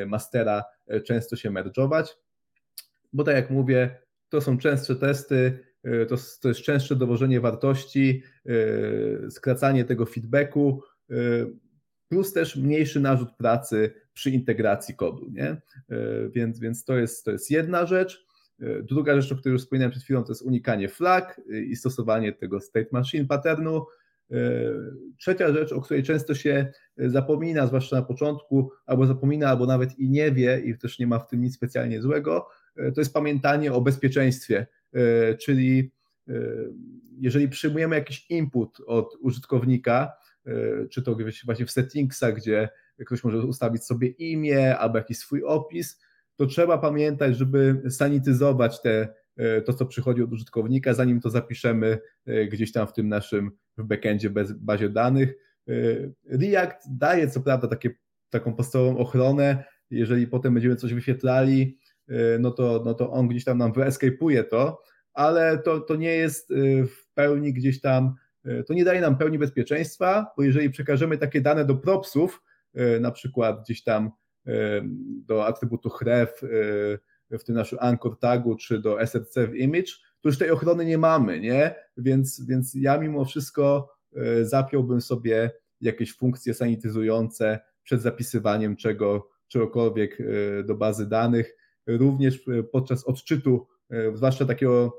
mastera 0.08 0.64
często 1.06 1.36
się 1.36 1.50
merge'ować, 1.50 2.06
bo 3.14 3.24
tak 3.24 3.36
jak 3.36 3.50
mówię, 3.50 4.00
to 4.30 4.42
są 4.42 4.58
częstsze 4.58 4.96
testy, 4.96 5.60
y, 5.86 6.06
to, 6.06 6.16
to 6.42 6.48
jest 6.48 6.62
częstsze 6.62 6.96
dowożenie 6.96 7.42
wartości, 7.42 8.24
y, 8.46 9.32
skracanie 9.32 9.86
tego 9.86 10.06
feedbacku, 10.06 10.84
y, 11.12 11.16
plus 12.08 12.34
też 12.34 12.56
mniejszy 12.56 13.00
narzut 13.00 13.30
pracy 13.38 13.94
przy 14.14 14.32
integracji 14.32 14.96
kodu. 14.96 15.30
Nie? 15.32 15.62
Więc, 16.32 16.60
więc 16.60 16.84
to, 16.84 16.98
jest, 16.98 17.26
to 17.26 17.32
jest 17.32 17.52
jedna 17.52 17.86
rzecz. 17.86 18.26
Druga 18.84 19.22
rzecz, 19.22 19.32
o 19.32 19.36
której 19.36 19.54
już 19.54 19.62
wspominałem 19.62 19.92
przed 19.92 20.04
chwilą, 20.04 20.24
to 20.24 20.32
jest 20.32 20.42
unikanie 20.42 20.90
flag 20.90 21.42
i 21.68 21.76
stosowanie 21.76 22.34
tego 22.34 22.60
state 22.60 22.88
machine 22.92 23.28
patternu. 23.28 23.86
Trzecia 25.18 25.54
rzecz, 25.54 25.72
o 25.72 25.82
której 25.82 26.04
często 26.04 26.36
się 26.36 26.72
zapomina, 26.98 27.68
zwłaszcza 27.68 27.96
na 27.96 28.02
początku, 28.02 28.72
albo 28.86 29.06
zapomina, 29.06 29.50
albo 29.50 29.66
nawet 29.66 30.00
i 30.00 30.10
nie 30.10 30.32
wie, 30.32 30.62
i 30.66 30.78
też 30.78 31.00
nie 31.00 31.08
ma 31.08 31.20
w 31.20 31.28
tym 31.28 31.42
nic 31.42 31.56
specjalnie 31.56 32.02
złego, 32.02 32.48
E, 32.50 32.59
to 32.76 33.02
jest 33.02 33.14
pamiętanie 33.14 33.74
o 33.74 33.82
bezpieczeństwie, 33.82 34.68
e, 34.94 35.36
czyli 35.36 35.92
e, 36.28 36.34
jeżeli 37.20 37.50
przyjmujemy 37.50 37.96
jakiś 37.96 38.26
input 38.30 38.78
od 38.88 39.18
użytkownika, 39.22 40.14
czy 40.90 41.02
to 41.02 41.18
właśnie 41.46 41.66
w 41.66 41.72
settingsach, 41.72 42.36
gdzie 42.36 42.70
ktoś 43.06 43.24
może 43.24 43.38
ustawić 43.38 43.84
sobie 43.84 44.08
imię 44.08 44.78
albo 44.78 44.98
jakiś 44.98 45.18
swój 45.18 45.44
opis, 45.44 46.02
to 46.36 46.46
trzeba 46.46 46.78
pamiętać, 46.78 47.38
żeby 47.38 47.82
sanityzować 47.90 48.82
te, 48.82 49.14
to, 49.66 49.74
co 49.74 49.86
przychodzi 49.86 50.24
od 50.24 50.32
użytkownika, 50.32 50.94
zanim 50.94 51.22
to 51.22 51.30
zapiszemy 51.30 52.00
gdzieś 52.52 52.72
tam 52.72 52.88
w 52.88 52.94
tym 52.94 53.10
naszym 53.10 53.52
w 53.78 53.84
backendzie 53.84 54.30
bez 54.30 54.52
bazie 54.52 54.90
danych. 54.90 55.34
React 56.30 56.98
daje 56.98 57.28
co 57.28 57.42
prawda 57.42 57.68
takie, 57.68 57.90
taką 58.30 58.54
podstawową 58.54 58.98
ochronę, 58.98 59.64
jeżeli 59.92 60.28
potem 60.28 60.54
będziemy 60.54 60.76
coś 60.76 60.94
wyświetlali, 60.94 61.80
no 62.40 62.52
to, 62.52 62.82
no 62.86 62.94
to 62.94 63.12
on 63.12 63.28
gdzieś 63.28 63.44
tam 63.44 63.58
nam 63.58 63.74
wyescape'uje 63.74 64.44
to, 64.44 64.82
ale 65.14 65.58
to, 65.58 65.80
to 65.80 65.96
nie 65.96 66.12
jest 66.12 66.54
w 66.88 67.14
pełni 67.14 67.54
gdzieś 67.54 67.82
tam 67.82 68.16
E, 68.46 68.64
to 68.64 68.74
nie 68.74 68.86
daje 68.86 69.02
nam 69.02 69.18
pełni 69.18 69.40
bezpieczeństwa, 69.40 70.32
bo 70.38 70.44
jeżeli 70.44 70.70
przekażemy 70.70 71.18
takie 71.18 71.42
dane 71.42 71.66
do 71.66 71.76
propsów, 71.76 72.44
na 73.02 73.12
przykład 73.12 73.64
gdzieś 73.64 73.84
tam 73.84 74.12
do 75.28 75.46
atrybutu 75.46 75.90
href 75.90 76.42
w 77.32 77.44
tym 77.46 77.56
naszym 77.56 77.78
anchor 77.82 78.20
tagu, 78.20 78.56
czy 78.56 78.80
do 78.80 79.02
src 79.02 79.38
w 79.50 79.56
image, 79.56 79.92
to 80.22 80.30
już 80.30 80.38
tej 80.38 80.52
ochrony 80.52 80.86
nie 80.86 80.98
mamy, 80.98 81.40
nie? 81.40 81.76
Więc, 81.98 82.46
więc 82.46 82.74
ja 82.76 82.98
mimo 82.98 83.26
wszystko 83.26 83.94
zapiąłbym 84.42 85.02
sobie 85.02 85.52
jakieś 85.82 86.18
funkcje 86.18 86.54
sanityzujące 86.54 87.60
przed 87.84 88.02
zapisywaniem 88.02 88.76
czego, 88.76 89.30
czegokolwiek 89.48 90.18
do 90.66 90.76
bazy 90.76 91.10
danych, 91.10 91.56
również 91.88 92.46
podczas 92.72 93.04
odczytu, 93.04 93.68
zwłaszcza 94.14 94.46
takiego 94.46 94.94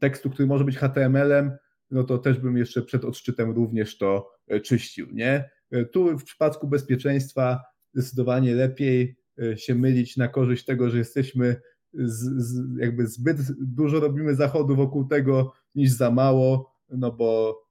tekstu, 0.00 0.30
który 0.30 0.48
może 0.48 0.64
być 0.64 0.76
HTML-em, 0.76 1.52
no 1.90 2.04
to 2.04 2.18
też 2.18 2.38
bym 2.38 2.56
jeszcze 2.56 2.82
przed 2.82 3.04
odczytem 3.04 3.50
również 3.50 3.98
to 3.98 4.30
e, 4.46 4.60
czyścił. 4.60 5.06
Nie? 5.12 5.50
E, 5.70 5.84
tu 5.84 6.18
w 6.18 6.24
przypadku 6.24 6.68
bezpieczeństwa 6.68 7.60
zdecydowanie 7.92 8.54
lepiej 8.54 9.16
e, 9.42 9.58
się 9.58 9.74
mylić 9.74 10.16
na 10.16 10.28
korzyść 10.28 10.64
tego, 10.64 10.90
że 10.90 10.98
jesteśmy 10.98 11.56
z, 11.94 12.42
z, 12.42 12.78
jakby 12.78 13.06
zbyt 13.06 13.36
dużo 13.60 14.00
robimy 14.00 14.34
zachodu 14.34 14.76
wokół 14.76 15.04
tego 15.04 15.52
niż 15.74 15.90
za 15.90 16.10
mało, 16.10 16.74
no 16.88 17.12
bo, 17.12 17.62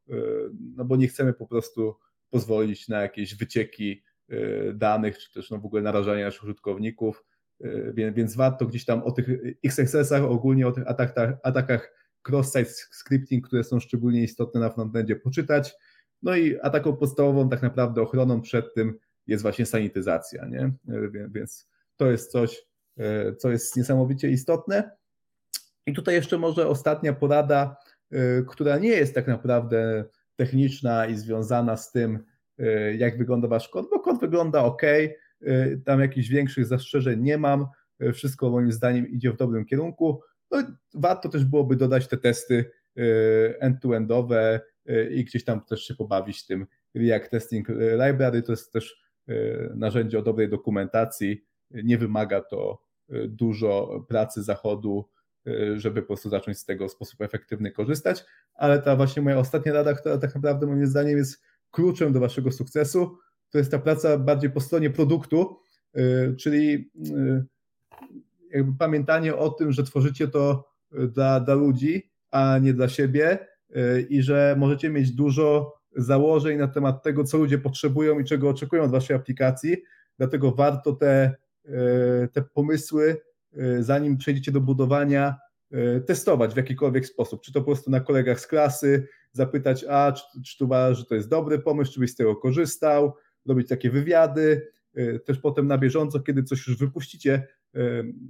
no 0.75 0.85
bo 0.85 0.95
nie 0.95 1.07
chcemy 1.07 1.33
po 1.33 1.47
prostu 1.47 1.95
pozwolić 2.29 2.87
na 2.87 3.01
jakieś 3.01 3.35
wycieki 3.35 4.03
danych, 4.73 5.17
czy 5.17 5.33
też 5.33 5.49
no 5.49 5.59
w 5.59 5.65
ogóle 5.65 5.81
narażanie 5.81 6.23
naszych 6.23 6.43
użytkowników, 6.43 7.25
więc, 7.93 8.15
więc 8.15 8.35
warto 8.35 8.65
gdzieś 8.65 8.85
tam 8.85 9.03
o 9.03 9.11
tych 9.11 9.27
XSS-ach, 9.65 10.23
ogólnie 10.23 10.67
o 10.67 10.71
tych 10.71 10.87
atakach, 10.87 11.33
atakach 11.43 11.93
cross-site 12.29 12.71
scripting, 12.91 13.47
które 13.47 13.63
są 13.63 13.79
szczególnie 13.79 14.23
istotne 14.23 14.59
na 14.59 14.69
frontendzie, 14.69 15.15
poczytać. 15.15 15.73
No 16.21 16.35
i 16.35 16.59
a 16.61 16.69
taką 16.69 16.95
podstawową 16.95 17.49
tak 17.49 17.61
naprawdę 17.61 18.01
ochroną 18.01 18.41
przed 18.41 18.73
tym 18.73 18.99
jest 19.27 19.41
właśnie 19.43 19.65
sanityzacja, 19.65 20.45
nie? 20.45 20.61
E, 20.61 21.29
więc 21.29 21.69
to 21.97 22.11
jest 22.11 22.31
coś, 22.31 22.65
e, 22.97 23.35
co 23.35 23.51
jest 23.51 23.75
niesamowicie 23.75 24.29
istotne. 24.29 24.91
I 25.85 25.93
tutaj 25.93 26.15
jeszcze 26.15 26.37
może 26.37 26.67
ostatnia 26.67 27.13
porada, 27.13 27.75
która 28.47 28.77
nie 28.77 28.89
jest 28.89 29.15
tak 29.15 29.27
naprawdę 29.27 30.05
techniczna 30.35 31.05
i 31.05 31.15
związana 31.15 31.77
z 31.77 31.91
tym, 31.91 32.19
jak 32.97 33.17
wygląda 33.17 33.47
wasz 33.47 33.69
kod, 33.69 33.89
bo 33.89 33.99
kod 33.99 34.19
wygląda 34.19 34.63
ok, 34.63 34.81
tam 35.85 35.99
jakichś 35.99 36.27
większych 36.27 36.65
zastrzeżeń 36.65 37.21
nie 37.21 37.37
mam, 37.37 37.65
wszystko 38.13 38.49
moim 38.49 38.71
zdaniem 38.71 39.07
idzie 39.07 39.31
w 39.31 39.37
dobrym 39.37 39.65
kierunku. 39.65 40.21
No, 40.51 40.63
warto 40.93 41.29
też 41.29 41.45
byłoby 41.45 41.75
dodać 41.75 42.07
te 42.07 42.17
testy 42.17 42.71
e, 42.97 43.01
end-to-endowe 43.61 44.59
i 45.11 45.25
gdzieś 45.25 45.43
tam 45.43 45.65
też 45.65 45.83
się 45.83 45.95
pobawić 45.95 46.45
tym 46.45 46.67
React 46.95 47.29
Testing 47.29 47.67
Library. 48.07 48.41
To 48.43 48.51
jest 48.51 48.73
też 48.73 49.09
narzędzie 49.75 50.19
o 50.19 50.21
dobrej 50.21 50.49
dokumentacji. 50.49 51.45
Nie 51.71 51.97
wymaga 51.97 52.41
to 52.41 52.83
dużo 53.27 54.05
pracy 54.07 54.43
zachodu, 54.43 55.09
żeby 55.75 56.01
po 56.01 56.07
prostu 56.07 56.29
zacząć 56.29 56.57
z 56.57 56.65
tego 56.65 56.87
w 56.87 56.91
sposób 56.91 57.21
efektywny 57.21 57.71
korzystać. 57.71 58.25
Ale 58.53 58.81
ta 58.81 58.95
właśnie 58.95 59.21
moja 59.21 59.37
ostatnia 59.37 59.73
rada, 59.73 59.93
która 59.93 60.17
tak 60.17 60.35
naprawdę 60.35 60.67
moim 60.67 60.87
zdaniem 60.87 61.17
jest 61.17 61.43
kluczem 61.71 62.13
do 62.13 62.19
waszego 62.19 62.51
sukcesu, 62.51 63.17
to 63.49 63.57
jest 63.57 63.71
ta 63.71 63.79
praca 63.79 64.17
bardziej 64.17 64.49
po 64.49 64.59
stronie 64.59 64.89
produktu, 64.89 65.59
czyli 66.37 66.91
jakby 68.51 68.77
pamiętanie 68.79 69.35
o 69.35 69.49
tym, 69.49 69.71
że 69.71 69.83
tworzycie 69.83 70.27
to 70.27 70.69
e, 70.93 71.07
dla, 71.07 71.39
dla 71.39 71.53
ludzi, 71.53 72.11
a 72.31 72.57
nie 72.57 72.73
dla 72.73 72.89
siebie 72.89 73.47
i 74.09 74.21
że 74.21 74.55
możecie 74.57 74.89
mieć 74.89 75.11
dużo 75.11 75.73
założeń 75.95 76.57
na 76.57 76.67
temat 76.67 77.03
tego, 77.03 77.23
co 77.23 77.37
ludzie 77.37 77.57
potrzebują 77.57 78.19
i 78.19 78.25
czego 78.25 78.49
oczekują 78.49 78.83
od 78.83 78.91
waszej 78.91 79.15
aplikacji, 79.15 79.77
dlatego 80.17 80.51
warto 80.51 80.93
te, 80.93 81.35
te 82.31 82.41
pomysły, 82.41 83.21
zanim 83.79 84.17
przejdziecie 84.17 84.51
do 84.51 84.61
budowania, 84.61 85.35
testować 86.07 86.53
w 86.53 86.57
jakikolwiek 86.57 87.05
sposób, 87.05 87.41
czy 87.41 87.53
to 87.53 87.59
po 87.59 87.65
prostu 87.65 87.91
na 87.91 87.99
kolegach 87.99 88.39
z 88.39 88.47
klasy, 88.47 89.07
zapytać, 89.31 89.85
a 89.89 90.11
czy, 90.11 90.23
czy 90.43 90.65
uważasz, 90.65 90.97
że 90.97 91.05
to 91.05 91.15
jest 91.15 91.29
dobry 91.29 91.59
pomysł, 91.59 91.93
czy 91.93 91.99
byś 91.99 92.11
z 92.11 92.15
tego 92.15 92.35
korzystał, 92.35 93.13
robić 93.45 93.67
takie 93.67 93.89
wywiady, 93.89 94.71
też 95.25 95.39
potem 95.39 95.67
na 95.67 95.77
bieżąco, 95.77 96.19
kiedy 96.19 96.43
coś 96.43 96.67
już 96.67 96.77
wypuścicie, 96.77 97.47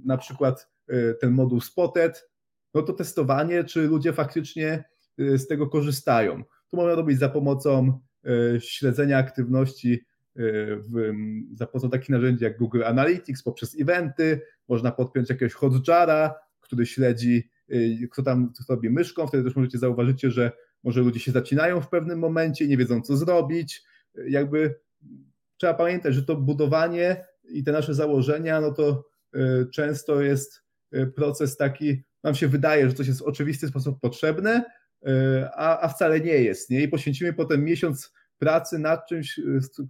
na 0.04 0.16
przykład 0.18 0.68
e, 0.88 1.14
ten 1.14 1.30
moduł 1.30 1.60
Spotted, 1.60 2.30
no 2.74 2.82
to 2.82 2.92
testowanie, 2.92 3.64
czy 3.64 3.82
ludzie 3.82 4.12
faktycznie 4.12 4.84
e, 5.18 5.38
z 5.38 5.46
tego 5.46 5.66
korzystają. 5.66 6.44
To 6.44 6.76
można 6.76 6.94
robić 6.94 7.18
za 7.18 7.28
pomocą 7.28 8.00
e, 8.24 8.60
śledzenia 8.60 9.18
aktywności 9.18 10.04
w, 10.36 11.12
za 11.52 11.66
pomocą 11.66 11.90
takich 11.90 12.08
narzędzi 12.08 12.44
jak 12.44 12.58
Google 12.58 12.84
Analytics, 12.84 13.42
poprzez 13.42 13.80
eventy, 13.80 14.40
można 14.68 14.92
podpiąć 14.92 15.30
jakiegoś 15.30 15.52
hotjara, 15.52 16.34
który 16.60 16.86
śledzi, 16.86 17.50
kto 18.10 18.22
tam 18.22 18.52
robi 18.68 18.90
myszką, 18.90 19.26
wtedy 19.26 19.44
też 19.44 19.56
możecie 19.56 19.78
zauważyć, 19.78 20.22
że 20.22 20.52
może 20.82 21.00
ludzie 21.00 21.20
się 21.20 21.32
zacinają 21.32 21.80
w 21.80 21.88
pewnym 21.88 22.18
momencie, 22.18 22.68
nie 22.68 22.76
wiedzą 22.76 23.02
co 23.02 23.16
zrobić. 23.16 23.82
Jakby 24.28 24.74
trzeba 25.56 25.74
pamiętać, 25.74 26.14
że 26.14 26.22
to 26.22 26.36
budowanie 26.36 27.24
i 27.44 27.64
te 27.64 27.72
nasze 27.72 27.94
założenia, 27.94 28.60
no 28.60 28.72
to 28.72 29.10
Y, 29.36 29.66
często 29.70 30.20
jest 30.20 30.62
y, 30.94 31.06
proces 31.06 31.56
taki, 31.56 32.02
nam 32.24 32.34
się 32.34 32.48
wydaje, 32.48 32.88
że 32.88 32.94
coś 32.94 33.06
jest 33.06 33.20
w 33.20 33.26
oczywisty 33.26 33.68
sposób 33.68 34.00
potrzebne, 34.00 34.64
y, 35.08 35.10
a, 35.54 35.80
a 35.80 35.88
wcale 35.88 36.20
nie 36.20 36.34
jest. 36.34 36.70
Nie? 36.70 36.82
I 36.82 36.88
poświęcimy 36.88 37.32
potem 37.32 37.64
miesiąc 37.64 38.12
pracy 38.38 38.78
nad 38.78 39.08
czymś, 39.08 39.40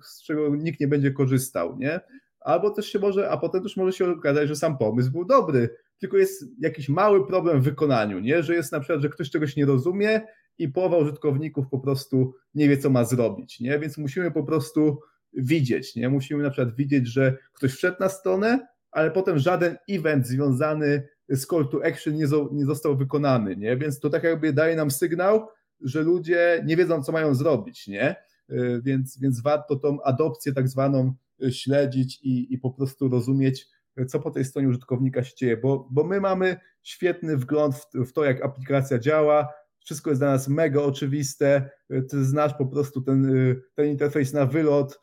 z, 0.03 0.23
czego 0.23 0.57
nikt 0.57 0.81
nie 0.81 0.89
będzie 0.89 1.11
korzystał. 1.11 1.79
Nie? 1.79 2.01
Albo 2.41 2.71
też 2.71 2.87
się 2.87 2.99
może, 2.99 3.31
a 3.31 3.37
potem 3.37 3.63
też 3.63 3.77
może 3.77 3.93
się 3.93 4.11
okazać, 4.11 4.49
że 4.49 4.57
sam 4.57 4.79
pomysł 4.79 5.11
był 5.11 5.25
dobry, 5.25 5.77
tylko 5.99 6.17
jest 6.17 6.45
jakiś 6.61 6.89
mały 6.89 7.27
problem 7.27 7.61
w 7.61 7.65
wykonaniu, 7.65 8.19
nie? 8.19 8.43
że 8.43 8.55
jest 8.55 8.73
na 8.73 8.81
przykład, 8.81 9.01
że 9.01 9.09
ktoś 9.09 9.31
czegoś 9.31 9.57
nie 9.57 9.67
rozumie 9.67 10.21
i 10.61 10.69
połowa 10.69 10.97
użytkowników 10.97 11.67
po 11.71 11.79
prostu 11.79 12.35
nie 12.55 12.69
wie, 12.69 12.79
co 12.79 12.91
ma 12.91 13.05
zrobić. 13.05 13.61
Nie? 13.61 13.79
Więc 13.79 13.99
musimy 13.99 14.31
po 14.31 14.45
prostu 14.45 15.01
widzieć. 15.33 15.97
Nie? 15.97 16.09
Musimy 16.09 16.43
na 16.43 16.51
przykład 16.51 16.77
widzieć, 16.77 17.07
że 17.07 17.37
ktoś 17.53 17.73
wszedł 17.73 17.97
na 18.01 18.09
stronę, 18.09 18.67
ale 18.91 19.11
potem 19.11 19.39
żaden 19.39 19.77
event 19.89 20.27
związany 20.27 21.09
z 21.29 21.47
call 21.47 21.69
to 21.69 21.85
action 21.87 22.15
nie, 22.15 22.27
nie 22.53 22.65
został 22.65 22.97
wykonany, 22.97 23.57
nie? 23.57 23.77
Więc 23.77 24.01
to 24.01 24.11
tak 24.11 24.25
jakby 24.25 24.53
daje 24.53 24.77
nam 24.77 24.91
sygnał, 24.91 25.49
że 25.81 26.03
ludzie 26.03 26.63
nie 26.67 26.77
wiedzą, 26.77 27.03
co 27.03 27.13
mają 27.13 27.35
zrobić, 27.35 27.89
nie? 27.89 28.17
Y, 28.51 28.81
więc, 28.85 29.19
więc 29.19 29.43
warto 29.43 29.77
tą 29.77 30.03
adopcję 30.03 30.53
tak 30.53 30.69
zwaną 30.69 31.15
y, 31.43 31.53
śledzić 31.53 32.21
i, 32.23 32.55
i 32.55 32.59
po 32.59 32.71
prostu 32.71 33.09
rozumieć, 33.09 33.67
co 34.09 34.21
po 34.21 34.31
tej 34.31 34.45
stronie 34.45 34.69
użytkownika 34.69 35.25
się 35.25 35.37
dzieje, 35.37 35.57
bo, 35.57 35.89
bo 35.91 36.05
my 36.05 36.21
mamy 36.21 36.57
świetny 36.83 37.37
wgląd 37.37 37.75
w 37.95 38.13
to, 38.13 38.25
jak 38.25 38.45
aplikacja 38.45 38.99
działa, 38.99 39.49
wszystko 39.85 40.11
jest 40.11 40.21
dla 40.21 40.31
nas 40.31 40.49
mega 40.49 40.81
oczywiste, 40.81 41.71
y, 41.93 42.03
ty 42.03 42.25
znasz 42.25 42.55
po 42.55 42.67
prostu 42.67 43.01
ten, 43.01 43.33
ten 43.75 43.87
interfejs 43.87 44.33
na 44.33 44.47
wylot, 44.47 45.01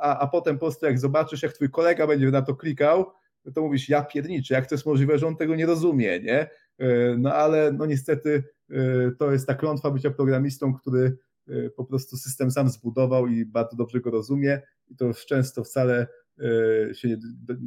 a, 0.00 0.18
a 0.18 0.26
potem 0.26 0.56
po 0.56 0.66
prostu 0.66 0.86
jak 0.86 0.98
zobaczysz, 0.98 1.42
jak 1.42 1.52
twój 1.52 1.70
kolega 1.70 2.06
będzie 2.06 2.30
na 2.30 2.42
to 2.42 2.54
klikał, 2.54 3.06
to 3.54 3.62
mówisz, 3.62 3.88
ja 3.88 4.04
pierniczę, 4.04 4.54
jak 4.54 4.66
to 4.66 4.74
jest 4.74 4.86
możliwe, 4.86 5.18
że 5.18 5.26
on 5.26 5.36
tego 5.36 5.56
nie 5.56 5.66
rozumie, 5.66 6.20
nie? 6.20 6.50
No 7.18 7.34
ale 7.34 7.72
no 7.72 7.86
niestety 7.86 8.44
to 9.18 9.32
jest 9.32 9.46
ta 9.46 9.54
klątwa 9.54 9.90
bycia 9.90 10.10
programistą, 10.10 10.74
który 10.74 11.16
po 11.76 11.84
prostu 11.84 12.16
system 12.16 12.50
sam 12.50 12.68
zbudował 12.68 13.26
i 13.26 13.44
bardzo 13.46 13.76
dobrze 13.76 14.00
go 14.00 14.10
rozumie 14.10 14.62
i 14.88 14.96
to 14.96 15.04
już 15.04 15.26
często 15.26 15.64
wcale 15.64 16.06
się 16.92 17.08
nie, 17.08 17.16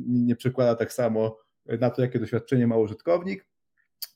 nie 0.08 0.36
przekłada 0.36 0.76
tak 0.76 0.94
samo 0.94 1.38
na 1.80 1.90
to, 1.90 2.02
jakie 2.02 2.20
doświadczenie 2.20 2.68
ma 2.68 2.78
użytkownik. 2.78 3.46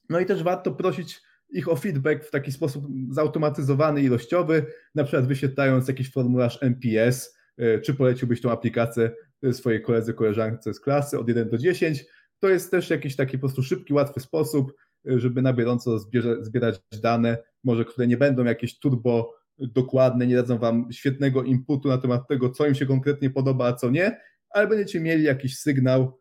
No 0.10 0.20
i 0.20 0.26
też 0.26 0.44
warto 0.44 0.72
prosić 0.72 1.22
ich 1.52 1.70
o 1.70 1.76
feedback 1.76 2.24
w 2.24 2.32
taki 2.32 2.52
sposób 2.52 2.88
zautomatyzowany, 3.10 4.02
ilościowy, 4.02 4.66
na 4.96 5.04
przykład 5.04 5.28
wyświetlając 5.28 5.88
jakiś 5.88 6.12
formularz 6.12 6.58
NPS, 6.62 7.42
E, 7.62 7.80
czy 7.80 7.94
poleciłbyś 7.94 8.42
tą 8.42 8.52
aplikację 8.52 9.12
swojej 9.52 9.82
koledze, 9.82 10.14
koleżance 10.14 10.74
z 10.74 10.80
klasy 10.80 11.20
od 11.20 11.28
1 11.28 11.50
do 11.50 11.58
10. 11.58 12.06
To 12.40 12.50
jest 12.50 12.72
też 12.72 12.90
jakiś 12.90 13.16
taki 13.16 13.38
po 13.38 13.40
prostu 13.40 13.64
szybki, 13.64 13.94
łatwy 13.94 14.20
sposób, 14.20 14.74
e, 15.10 15.20
żeby 15.20 15.42
na 15.42 15.54
bieżąco 15.54 16.00
zbierać 16.42 16.80
dane, 17.02 17.38
może 17.64 17.86
które 17.86 18.08
nie 18.08 18.18
będą 18.18 18.44
jakieś 18.44 18.80
turbo 18.80 19.34
dokładne, 19.58 20.28
nie 20.28 20.36
dadzą 20.36 20.58
Wam 20.58 20.88
świetnego 20.92 21.44
inputu 21.44 21.88
na 21.88 21.98
temat 21.98 22.28
tego, 22.28 22.50
co 22.50 22.68
im 22.68 22.76
się 22.76 22.86
konkretnie 22.86 23.30
podoba, 23.30 23.68
a 23.68 23.74
co 23.74 23.90
nie, 23.90 24.18
ale 24.50 24.68
będziecie 24.68 25.00
mieli 25.00 25.24
jakiś 25.24 25.58
sygnał, 25.58 26.20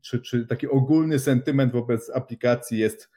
czy, 0.00 0.20
czy 0.20 0.46
taki 0.46 0.68
ogólny 0.68 1.18
sentyment 1.18 1.72
wobec 1.72 2.10
aplikacji 2.10 2.78
jest 2.78 3.10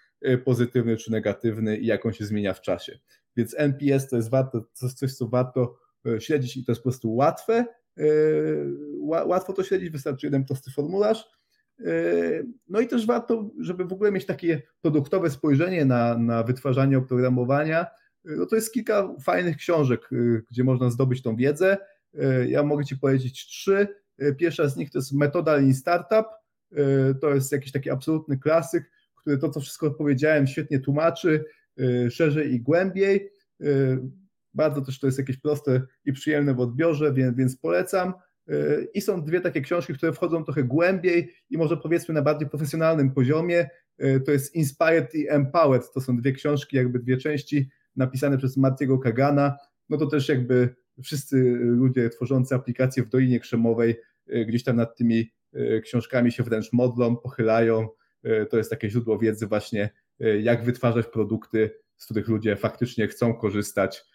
pozytywny 0.46 0.98
czy 0.98 1.12
negatywny 1.12 1.78
i 1.78 1.86
jak 1.86 2.06
on 2.06 2.14
się 2.14 2.26
zmienia 2.26 2.54
w 2.54 2.62
czasie. 2.62 3.00
Więc 3.38 3.56
NPS 3.58 4.10
to 4.10 4.16
jest 4.16 4.30
warto, 4.30 4.66
coś, 4.74 5.14
co 5.14 5.28
warto 5.28 5.78
śledzić 6.20 6.58
i 6.58 6.66
to 6.66 6.72
jest 6.72 6.82
po 6.82 6.90
prostu 6.90 7.16
łatwe. 7.16 7.66
Łatwo 9.02 9.54
to 9.54 9.64
śledzić, 9.64 9.90
wystarczy 9.90 10.28
jeden 10.28 10.46
prosty 10.46 10.72
formularz 10.72 11.26
no 12.68 12.80
i 12.80 12.88
też 12.88 13.06
warto, 13.06 13.50
żeby 13.60 13.86
w 13.86 13.94
ogóle 13.94 14.12
mieć 14.12 14.26
takie 14.26 14.62
produktowe 14.82 15.30
spojrzenie 15.30 15.86
na, 15.86 16.18
na 16.18 16.44
wytwarzanie 16.44 16.98
oprogramowania. 16.98 17.86
No 18.24 18.46
to 18.46 18.56
jest 18.56 18.74
kilka 18.74 19.16
fajnych 19.24 19.58
książek, 19.58 20.10
gdzie 20.52 20.64
można 20.64 20.90
zdobyć 20.90 21.22
tą 21.22 21.36
wiedzę. 21.36 21.78
Ja 22.48 22.64
mogę 22.64 22.86
Ci 22.86 22.98
powiedzieć 22.98 23.48
trzy. 23.48 23.88
Pierwsza 24.38 24.68
z 24.68 24.78
nich 24.78 24.92
to 24.92 24.98
jest 24.98 25.14
Metoda 25.14 25.56
Lean 25.56 25.74
Startup. 25.74 26.26
To 27.22 27.34
jest 27.34 27.52
jakiś 27.52 27.72
taki 27.72 27.90
absolutny 27.90 28.38
klasyk, 28.38 28.92
który 29.22 29.38
to, 29.38 29.50
co 29.50 29.60
wszystko 29.60 29.92
powiedziałem, 29.92 30.48
świetnie 30.48 30.80
tłumaczy, 30.80 31.46
szerzej 32.10 32.54
i 32.54 32.62
głębiej. 32.62 33.30
Bardzo 34.54 34.82
też 34.82 35.00
to 35.00 35.08
jest 35.08 35.20
jakieś 35.20 35.38
proste 35.38 35.82
i 36.06 36.14
przyjemne 36.14 36.54
w 36.54 36.60
odbiorze, 36.60 37.14
więc, 37.14 37.38
więc 37.38 37.58
polecam. 37.58 38.14
I 38.94 39.02
są 39.02 39.24
dwie 39.24 39.42
takie 39.42 39.62
książki, 39.62 39.94
które 39.94 40.14
wchodzą 40.14 40.44
trochę 40.44 40.64
głębiej 40.64 41.34
i 41.50 41.58
może 41.58 41.78
powiedzmy 41.78 42.14
na 42.14 42.22
bardziej 42.22 42.50
profesjonalnym 42.50 43.12
poziomie. 43.12 43.70
To 44.26 44.32
jest 44.32 44.56
Inspired 44.56 45.16
i 45.16 45.30
Empowered. 45.30 45.94
To 45.94 46.02
są 46.02 46.18
dwie 46.18 46.32
książki, 46.32 46.78
jakby 46.78 47.00
dwie 47.00 47.18
części 47.18 47.70
napisane 47.96 48.38
przez 48.38 48.58
Mattiego 48.58 49.00
Kagana. 49.00 49.58
No 49.90 49.98
to 49.98 50.08
też 50.08 50.30
jakby 50.30 50.76
wszyscy 51.04 51.58
ludzie 51.62 52.10
tworzący 52.10 52.56
aplikacje 52.56 53.04
w 53.04 53.10
Dolinie 53.10 53.40
Krzemowej 53.40 53.96
gdzieś 54.48 54.64
tam 54.64 54.76
nad 54.76 54.98
tymi 54.98 55.32
książkami 55.84 56.32
się 56.32 56.44
wręcz 56.44 56.74
modlą, 56.74 57.18
pochylają. 57.18 57.88
To 58.50 58.58
jest 58.58 58.70
takie 58.70 58.90
źródło 58.90 59.18
wiedzy 59.18 59.48
właśnie, 59.48 59.90
jak 60.42 60.64
wytwarzać 60.64 61.06
produkty, 61.08 61.72
z 61.98 62.06
których 62.06 62.28
ludzie 62.28 62.56
faktycznie 62.56 63.08
chcą 63.08 63.34
korzystać 63.34 64.06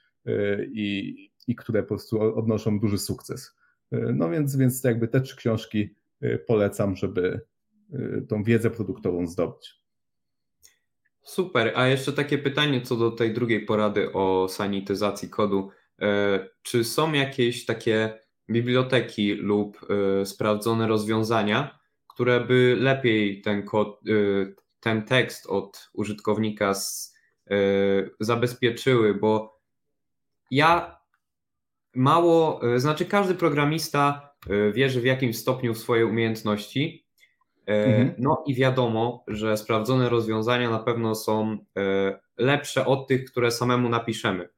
i, 0.73 1.17
i 1.47 1.57
które 1.57 1.83
po 1.83 1.89
prostu 1.89 2.21
odnoszą 2.39 2.81
duży 2.81 2.99
sukces. 2.99 3.57
No 3.93 4.31
więc, 4.31 4.57
więc 4.57 4.85
jakby 4.85 5.09
te 5.09 5.21
trzy 5.21 5.37
książki 5.37 5.95
polecam, 6.47 6.97
żeby 6.97 7.41
tą 8.29 8.43
wiedzę 8.43 8.71
produktową 8.71 9.27
zdobyć. 9.27 9.85
Super, 11.25 11.73
a 11.75 11.87
jeszcze 11.87 12.13
takie 12.13 12.39
pytanie 12.39 12.81
co 12.81 12.97
do 12.97 13.11
tej 13.11 13.35
drugiej 13.35 13.67
porady 13.67 14.13
o 14.13 14.49
sanityzacji 14.49 15.29
kodu. 15.31 15.71
E, 16.03 16.49
czy 16.63 16.85
są 16.85 17.13
jakieś 17.13 17.67
takie 17.67 18.19
biblioteki 18.51 19.33
lub 19.33 19.79
e, 20.21 20.27
sprawdzone 20.27 20.89
rozwiązania, 20.89 21.79
które 22.15 22.41
by 22.41 22.77
lepiej 22.81 23.43
ten 23.43 23.63
kod, 23.63 24.01
e, 24.09 24.13
ten 24.81 25.03
tekst 25.03 25.47
od 25.47 25.91
użytkownika 25.93 26.75
z, 26.75 27.15
zabezpieczyły, 28.21 29.15
bo 29.15 29.61
ja 30.51 30.99
mało, 31.95 32.61
e, 32.75 32.81
znaczy 32.81 33.05
każdy 33.05 33.35
programista 33.35 34.31
wierzy 34.73 35.01
w 35.01 35.05
jakimś 35.05 35.39
stopniu 35.39 35.75
w 35.75 35.79
swoje 35.79 36.07
umiejętności. 36.07 37.07
Mhm. 37.67 38.15
No 38.19 38.45
i 38.47 38.55
wiadomo, 38.55 39.25
że 39.29 39.57
sprawdzone 39.57 40.09
rozwiązania 40.09 40.71
na 40.71 40.79
pewno 40.79 41.15
są 41.15 41.59
lepsze 42.37 42.87
od 42.87 43.09
tych, 43.09 43.25
które 43.25 43.51
samemu 43.51 43.89
napiszemy. 43.89 44.49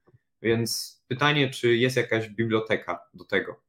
Więc 0.43 0.97
pytanie, 1.09 1.51
czy 1.51 1.77
jest 1.77 1.97
jakaś 1.97 2.29
biblioteka 2.29 3.01
do 3.15 3.25
tego? 3.25 3.66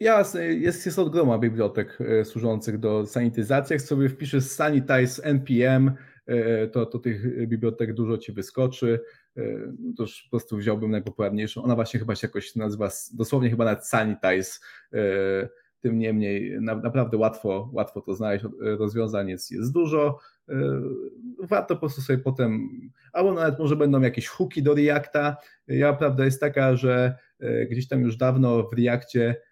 Jasne, 0.00 0.46
jest, 0.46 0.86
jest 0.86 0.98
od 0.98 1.12
groma 1.12 1.38
bibliotek 1.38 1.98
służących 2.24 2.78
do 2.78 3.06
sanityzacji. 3.06 3.74
Jak 3.74 3.82
sobie 3.82 4.08
wpiszesz 4.08 4.44
sanitize 4.44 5.24
npm, 5.24 5.92
to, 6.72 6.86
to 6.86 6.98
tych 6.98 7.48
bibliotek 7.48 7.94
dużo 7.94 8.18
ci 8.18 8.32
wyskoczy. 8.32 9.00
E, 9.36 9.42
no 9.78 9.92
to 9.96 10.02
już 10.02 10.22
po 10.22 10.30
prostu 10.30 10.56
wziąłbym 10.56 10.90
najpopularniejszą. 10.90 11.62
Ona 11.62 11.74
właśnie 11.74 12.00
chyba 12.00 12.14
się 12.14 12.26
jakoś 12.26 12.56
nazywa, 12.56 12.88
dosłownie 13.14 13.50
chyba 13.50 13.64
nawet 13.64 13.86
Sanitize. 13.86 14.60
E, 14.92 14.98
tym 15.80 15.98
niemniej 15.98 16.60
naprawdę 16.60 17.16
łatwo, 17.16 17.70
łatwo 17.72 18.00
to 18.00 18.14
znaleźć. 18.14 18.44
Rozwiązań 18.60 19.28
jest, 19.28 19.50
jest 19.50 19.72
dużo. 19.72 20.18
E, 20.48 20.54
warto 21.38 21.74
po 21.74 21.80
prostu 21.80 22.02
sobie 22.02 22.18
potem, 22.18 22.68
albo 23.12 23.32
nawet 23.32 23.58
może 23.58 23.76
będą 23.76 24.00
jakieś 24.00 24.28
hooki 24.28 24.62
do 24.62 24.74
Reacta. 24.74 25.36
Ja 25.68 25.92
prawda 25.92 26.24
jest 26.24 26.40
taka, 26.40 26.76
że 26.76 27.18
gdzieś 27.70 27.88
tam 27.88 28.00
już 28.00 28.16
dawno 28.16 28.62
w 28.62 28.72
Reactie 28.72 29.36
E, 29.36 29.49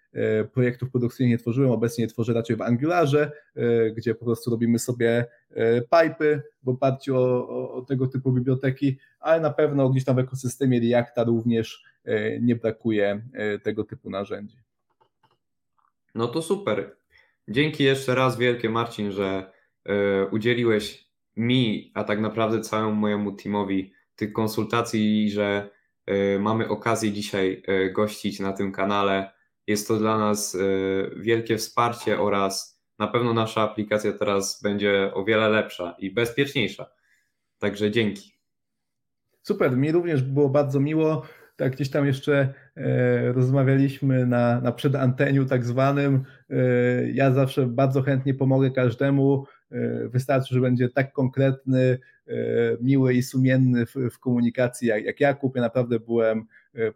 projektów 0.53 0.91
produkcyjnych 0.91 1.31
nie 1.31 1.37
tworzyłem, 1.37 1.71
obecnie 1.71 2.07
tworzę 2.07 2.33
raczej 2.33 2.55
w 2.55 2.61
Angularze, 2.61 3.31
e, 3.55 3.91
gdzie 3.91 4.15
po 4.15 4.25
prostu 4.25 4.51
robimy 4.51 4.79
sobie 4.79 5.25
e, 5.49 5.81
pipy 5.81 6.41
w 6.63 6.69
oparciu 6.69 7.17
o, 7.17 7.71
o, 7.73 7.81
tego 7.81 8.07
typu 8.07 8.31
biblioteki, 8.31 8.97
ale 9.19 9.41
na 9.41 9.49
pewno 9.49 9.89
gdzieś 9.89 10.05
tam 10.05 10.15
w 10.15 10.19
ekosystemie 10.19 10.79
Reacta 10.79 11.23
również 11.23 11.83
nie 12.41 12.55
brakuje 12.55 13.21
tego 13.63 13.83
typu 13.83 14.09
narzędzi. 14.09 14.57
No 16.15 16.27
to 16.27 16.41
super. 16.41 16.95
Dzięki 17.47 17.83
jeszcze 17.83 18.15
raz 18.15 18.37
wielkie 18.37 18.69
Marcin, 18.69 19.11
że 19.11 19.51
udzieliłeś 20.31 21.09
mi, 21.35 21.91
a 21.93 22.03
tak 22.03 22.19
naprawdę 22.19 22.61
całemu 22.61 22.95
mojemu 22.95 23.31
teamowi 23.31 23.93
tych 24.15 24.33
konsultacji 24.33 25.25
i 25.25 25.31
że 25.31 25.69
mamy 26.39 26.67
okazję 26.67 27.11
dzisiaj 27.11 27.63
gościć 27.93 28.39
na 28.39 28.53
tym 28.53 28.71
kanale 28.71 29.31
jest 29.69 29.87
to 29.87 29.97
dla 29.97 30.17
nas 30.17 30.55
y, 30.55 31.11
wielkie 31.15 31.57
wsparcie 31.57 32.19
oraz 32.19 32.81
na 32.99 33.07
pewno 33.07 33.33
nasza 33.33 33.61
aplikacja 33.61 34.13
teraz 34.13 34.61
będzie 34.63 35.11
o 35.13 35.23
wiele 35.23 35.49
lepsza 35.49 35.95
i 35.99 36.11
bezpieczniejsza. 36.11 36.91
Także 37.59 37.91
dzięki. 37.91 38.33
Super, 39.41 39.77
mi 39.77 39.91
również 39.91 40.21
było 40.21 40.49
bardzo 40.49 40.79
miło. 40.79 41.23
Tak, 41.55 41.71
gdzieś 41.73 41.89
tam 41.89 42.05
jeszcze 42.05 42.53
e, 42.77 43.33
rozmawialiśmy 43.33 44.25
na, 44.25 44.61
na 44.61 44.71
przedanteniu 44.71 45.45
tak 45.45 45.65
zwanym. 45.65 46.23
E, 46.49 46.55
ja 47.11 47.31
zawsze 47.31 47.67
bardzo 47.67 48.01
chętnie 48.01 48.33
pomogę 48.33 48.71
każdemu. 48.71 49.45
E, 49.71 50.07
wystarczy, 50.07 50.55
że 50.55 50.61
będzie 50.61 50.89
tak 50.89 51.13
konkretny, 51.13 51.99
miły 52.81 53.13
i 53.13 53.23
sumienny 53.23 53.85
w, 53.85 53.95
w 54.11 54.19
komunikacji 54.19 54.87
jak, 54.87 55.03
jak 55.03 55.19
Jakub. 55.19 55.55
Ja 55.55 55.61
naprawdę 55.61 55.99
byłem 55.99 56.45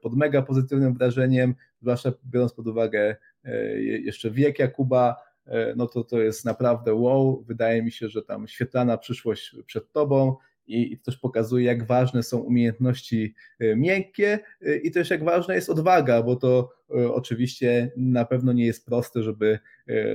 pod 0.01 0.15
mega 0.15 0.41
pozytywnym 0.41 0.93
wrażeniem 0.93 1.55
zwłaszcza 1.83 2.13
biorąc 2.25 2.53
pod 2.53 2.67
uwagę 2.67 3.15
e, 3.43 3.81
jeszcze 3.81 4.31
wiek 4.31 4.59
Jakuba, 4.59 5.15
e, 5.45 5.73
no 5.75 5.87
to 5.87 6.03
to 6.03 6.21
jest 6.21 6.45
naprawdę 6.45 6.93
wow. 6.93 7.43
Wydaje 7.47 7.83
mi 7.83 7.91
się, 7.91 8.09
że 8.09 8.21
tam 8.21 8.47
świetlana 8.47 8.97
przyszłość 8.97 9.55
przed 9.65 9.91
tobą 9.91 10.35
i, 10.67 10.97
to 10.97 11.05
też 11.05 11.17
pokazuje, 11.17 11.65
jak 11.65 11.87
ważne 11.87 12.23
są 12.23 12.37
umiejętności 12.37 13.35
e, 13.59 13.75
miękkie 13.75 14.39
i 14.83 14.91
też 14.91 15.09
jak 15.09 15.23
ważna 15.23 15.55
jest 15.55 15.69
odwaga, 15.69 16.23
bo 16.23 16.35
to 16.35 16.73
oczywiście 17.13 17.91
na 17.97 18.25
pewno 18.25 18.53
nie 18.53 18.65
jest 18.65 18.85
proste, 18.85 19.23
żeby 19.23 19.59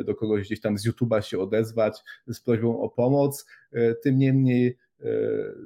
do 0.04 0.14
kogoś 0.14 0.46
gdzieś 0.46 0.60
tam 0.60 0.78
z 0.78 0.88
YouTube'a 0.88 1.20
się 1.20 1.38
odezwać 1.38 2.02
z 2.26 2.40
prośbą 2.40 2.80
o 2.80 2.88
pomoc. 2.88 3.46
Tym 4.02 4.18
niemniej 4.18 4.78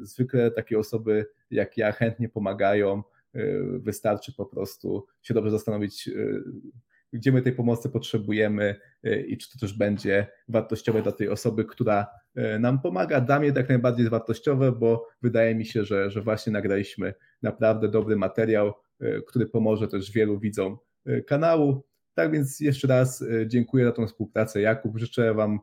zwykle 0.02 0.50
takie 0.50 0.78
osoby 0.78 1.26
jak 1.50 1.76
ja 1.76 1.92
chętnie 1.92 2.28
pomagają 2.28 3.02
wystarczy 3.78 4.32
po 4.36 4.46
prostu 4.46 5.06
się 5.22 5.34
dobrze 5.34 5.50
zastanowić, 5.50 6.08
y, 6.08 6.42
gdzie 7.12 7.32
my 7.32 7.42
tej 7.42 7.52
pomocy 7.52 7.88
potrzebujemy 7.88 8.76
y, 9.06 9.22
i 9.28 9.38
czy 9.38 9.52
to 9.52 9.58
też 9.58 9.78
będzie 9.78 10.26
wartościowe 10.48 11.02
dla 11.02 11.12
tej 11.12 11.28
osoby, 11.28 11.64
która 11.64 12.06
nam 12.60 12.80
pomaga. 12.80 13.20
Dla 13.20 13.40
mnie 13.40 13.52
tak 13.52 13.68
najbardziej 13.68 14.02
jest 14.02 14.10
wartościowe, 14.10 14.72
bo 14.72 15.08
wydaje 15.22 15.54
mi 15.54 15.66
się, 15.66 15.84
że, 15.84 16.10
że 16.10 16.22
właśnie 16.22 16.52
nagraliśmy 16.52 17.14
naprawdę 17.42 17.88
dobry 17.88 18.16
materiał, 18.16 18.72
który 19.26 19.46
pomoże 19.46 19.88
też 19.88 20.12
wielu 20.12 20.38
widzom 20.38 20.78
kanału. 21.26 21.84
Tak 22.14 22.32
więc 22.32 22.60
jeszcze 22.60 22.88
raz 22.88 23.24
dziękuję 23.46 23.84
za 23.84 23.92
tą 23.92 24.06
współpracę. 24.06 24.60
Jakub, 24.60 24.98
życzę 24.98 25.34
Wam 25.34 25.60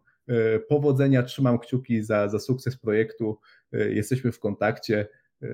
powodzenia, 0.67 1.23
trzymam 1.23 1.59
kciuki 1.59 2.03
za, 2.03 2.29
za 2.29 2.39
sukces 2.39 2.77
projektu. 2.77 3.39
Jesteśmy 3.71 4.31
w 4.31 4.39
kontakcie. 4.39 5.07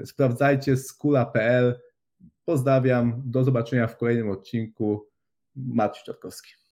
Sprawdzajcie 0.06 0.78
skula.pl 0.78 1.80
Pozdrawiam, 2.46 3.22
do 3.26 3.44
zobaczenia 3.44 3.88
w 3.88 3.98
kolejnym 3.98 4.30
odcinku. 4.30 5.10
Maciej 5.56 6.04
Czarkowski. 6.04 6.56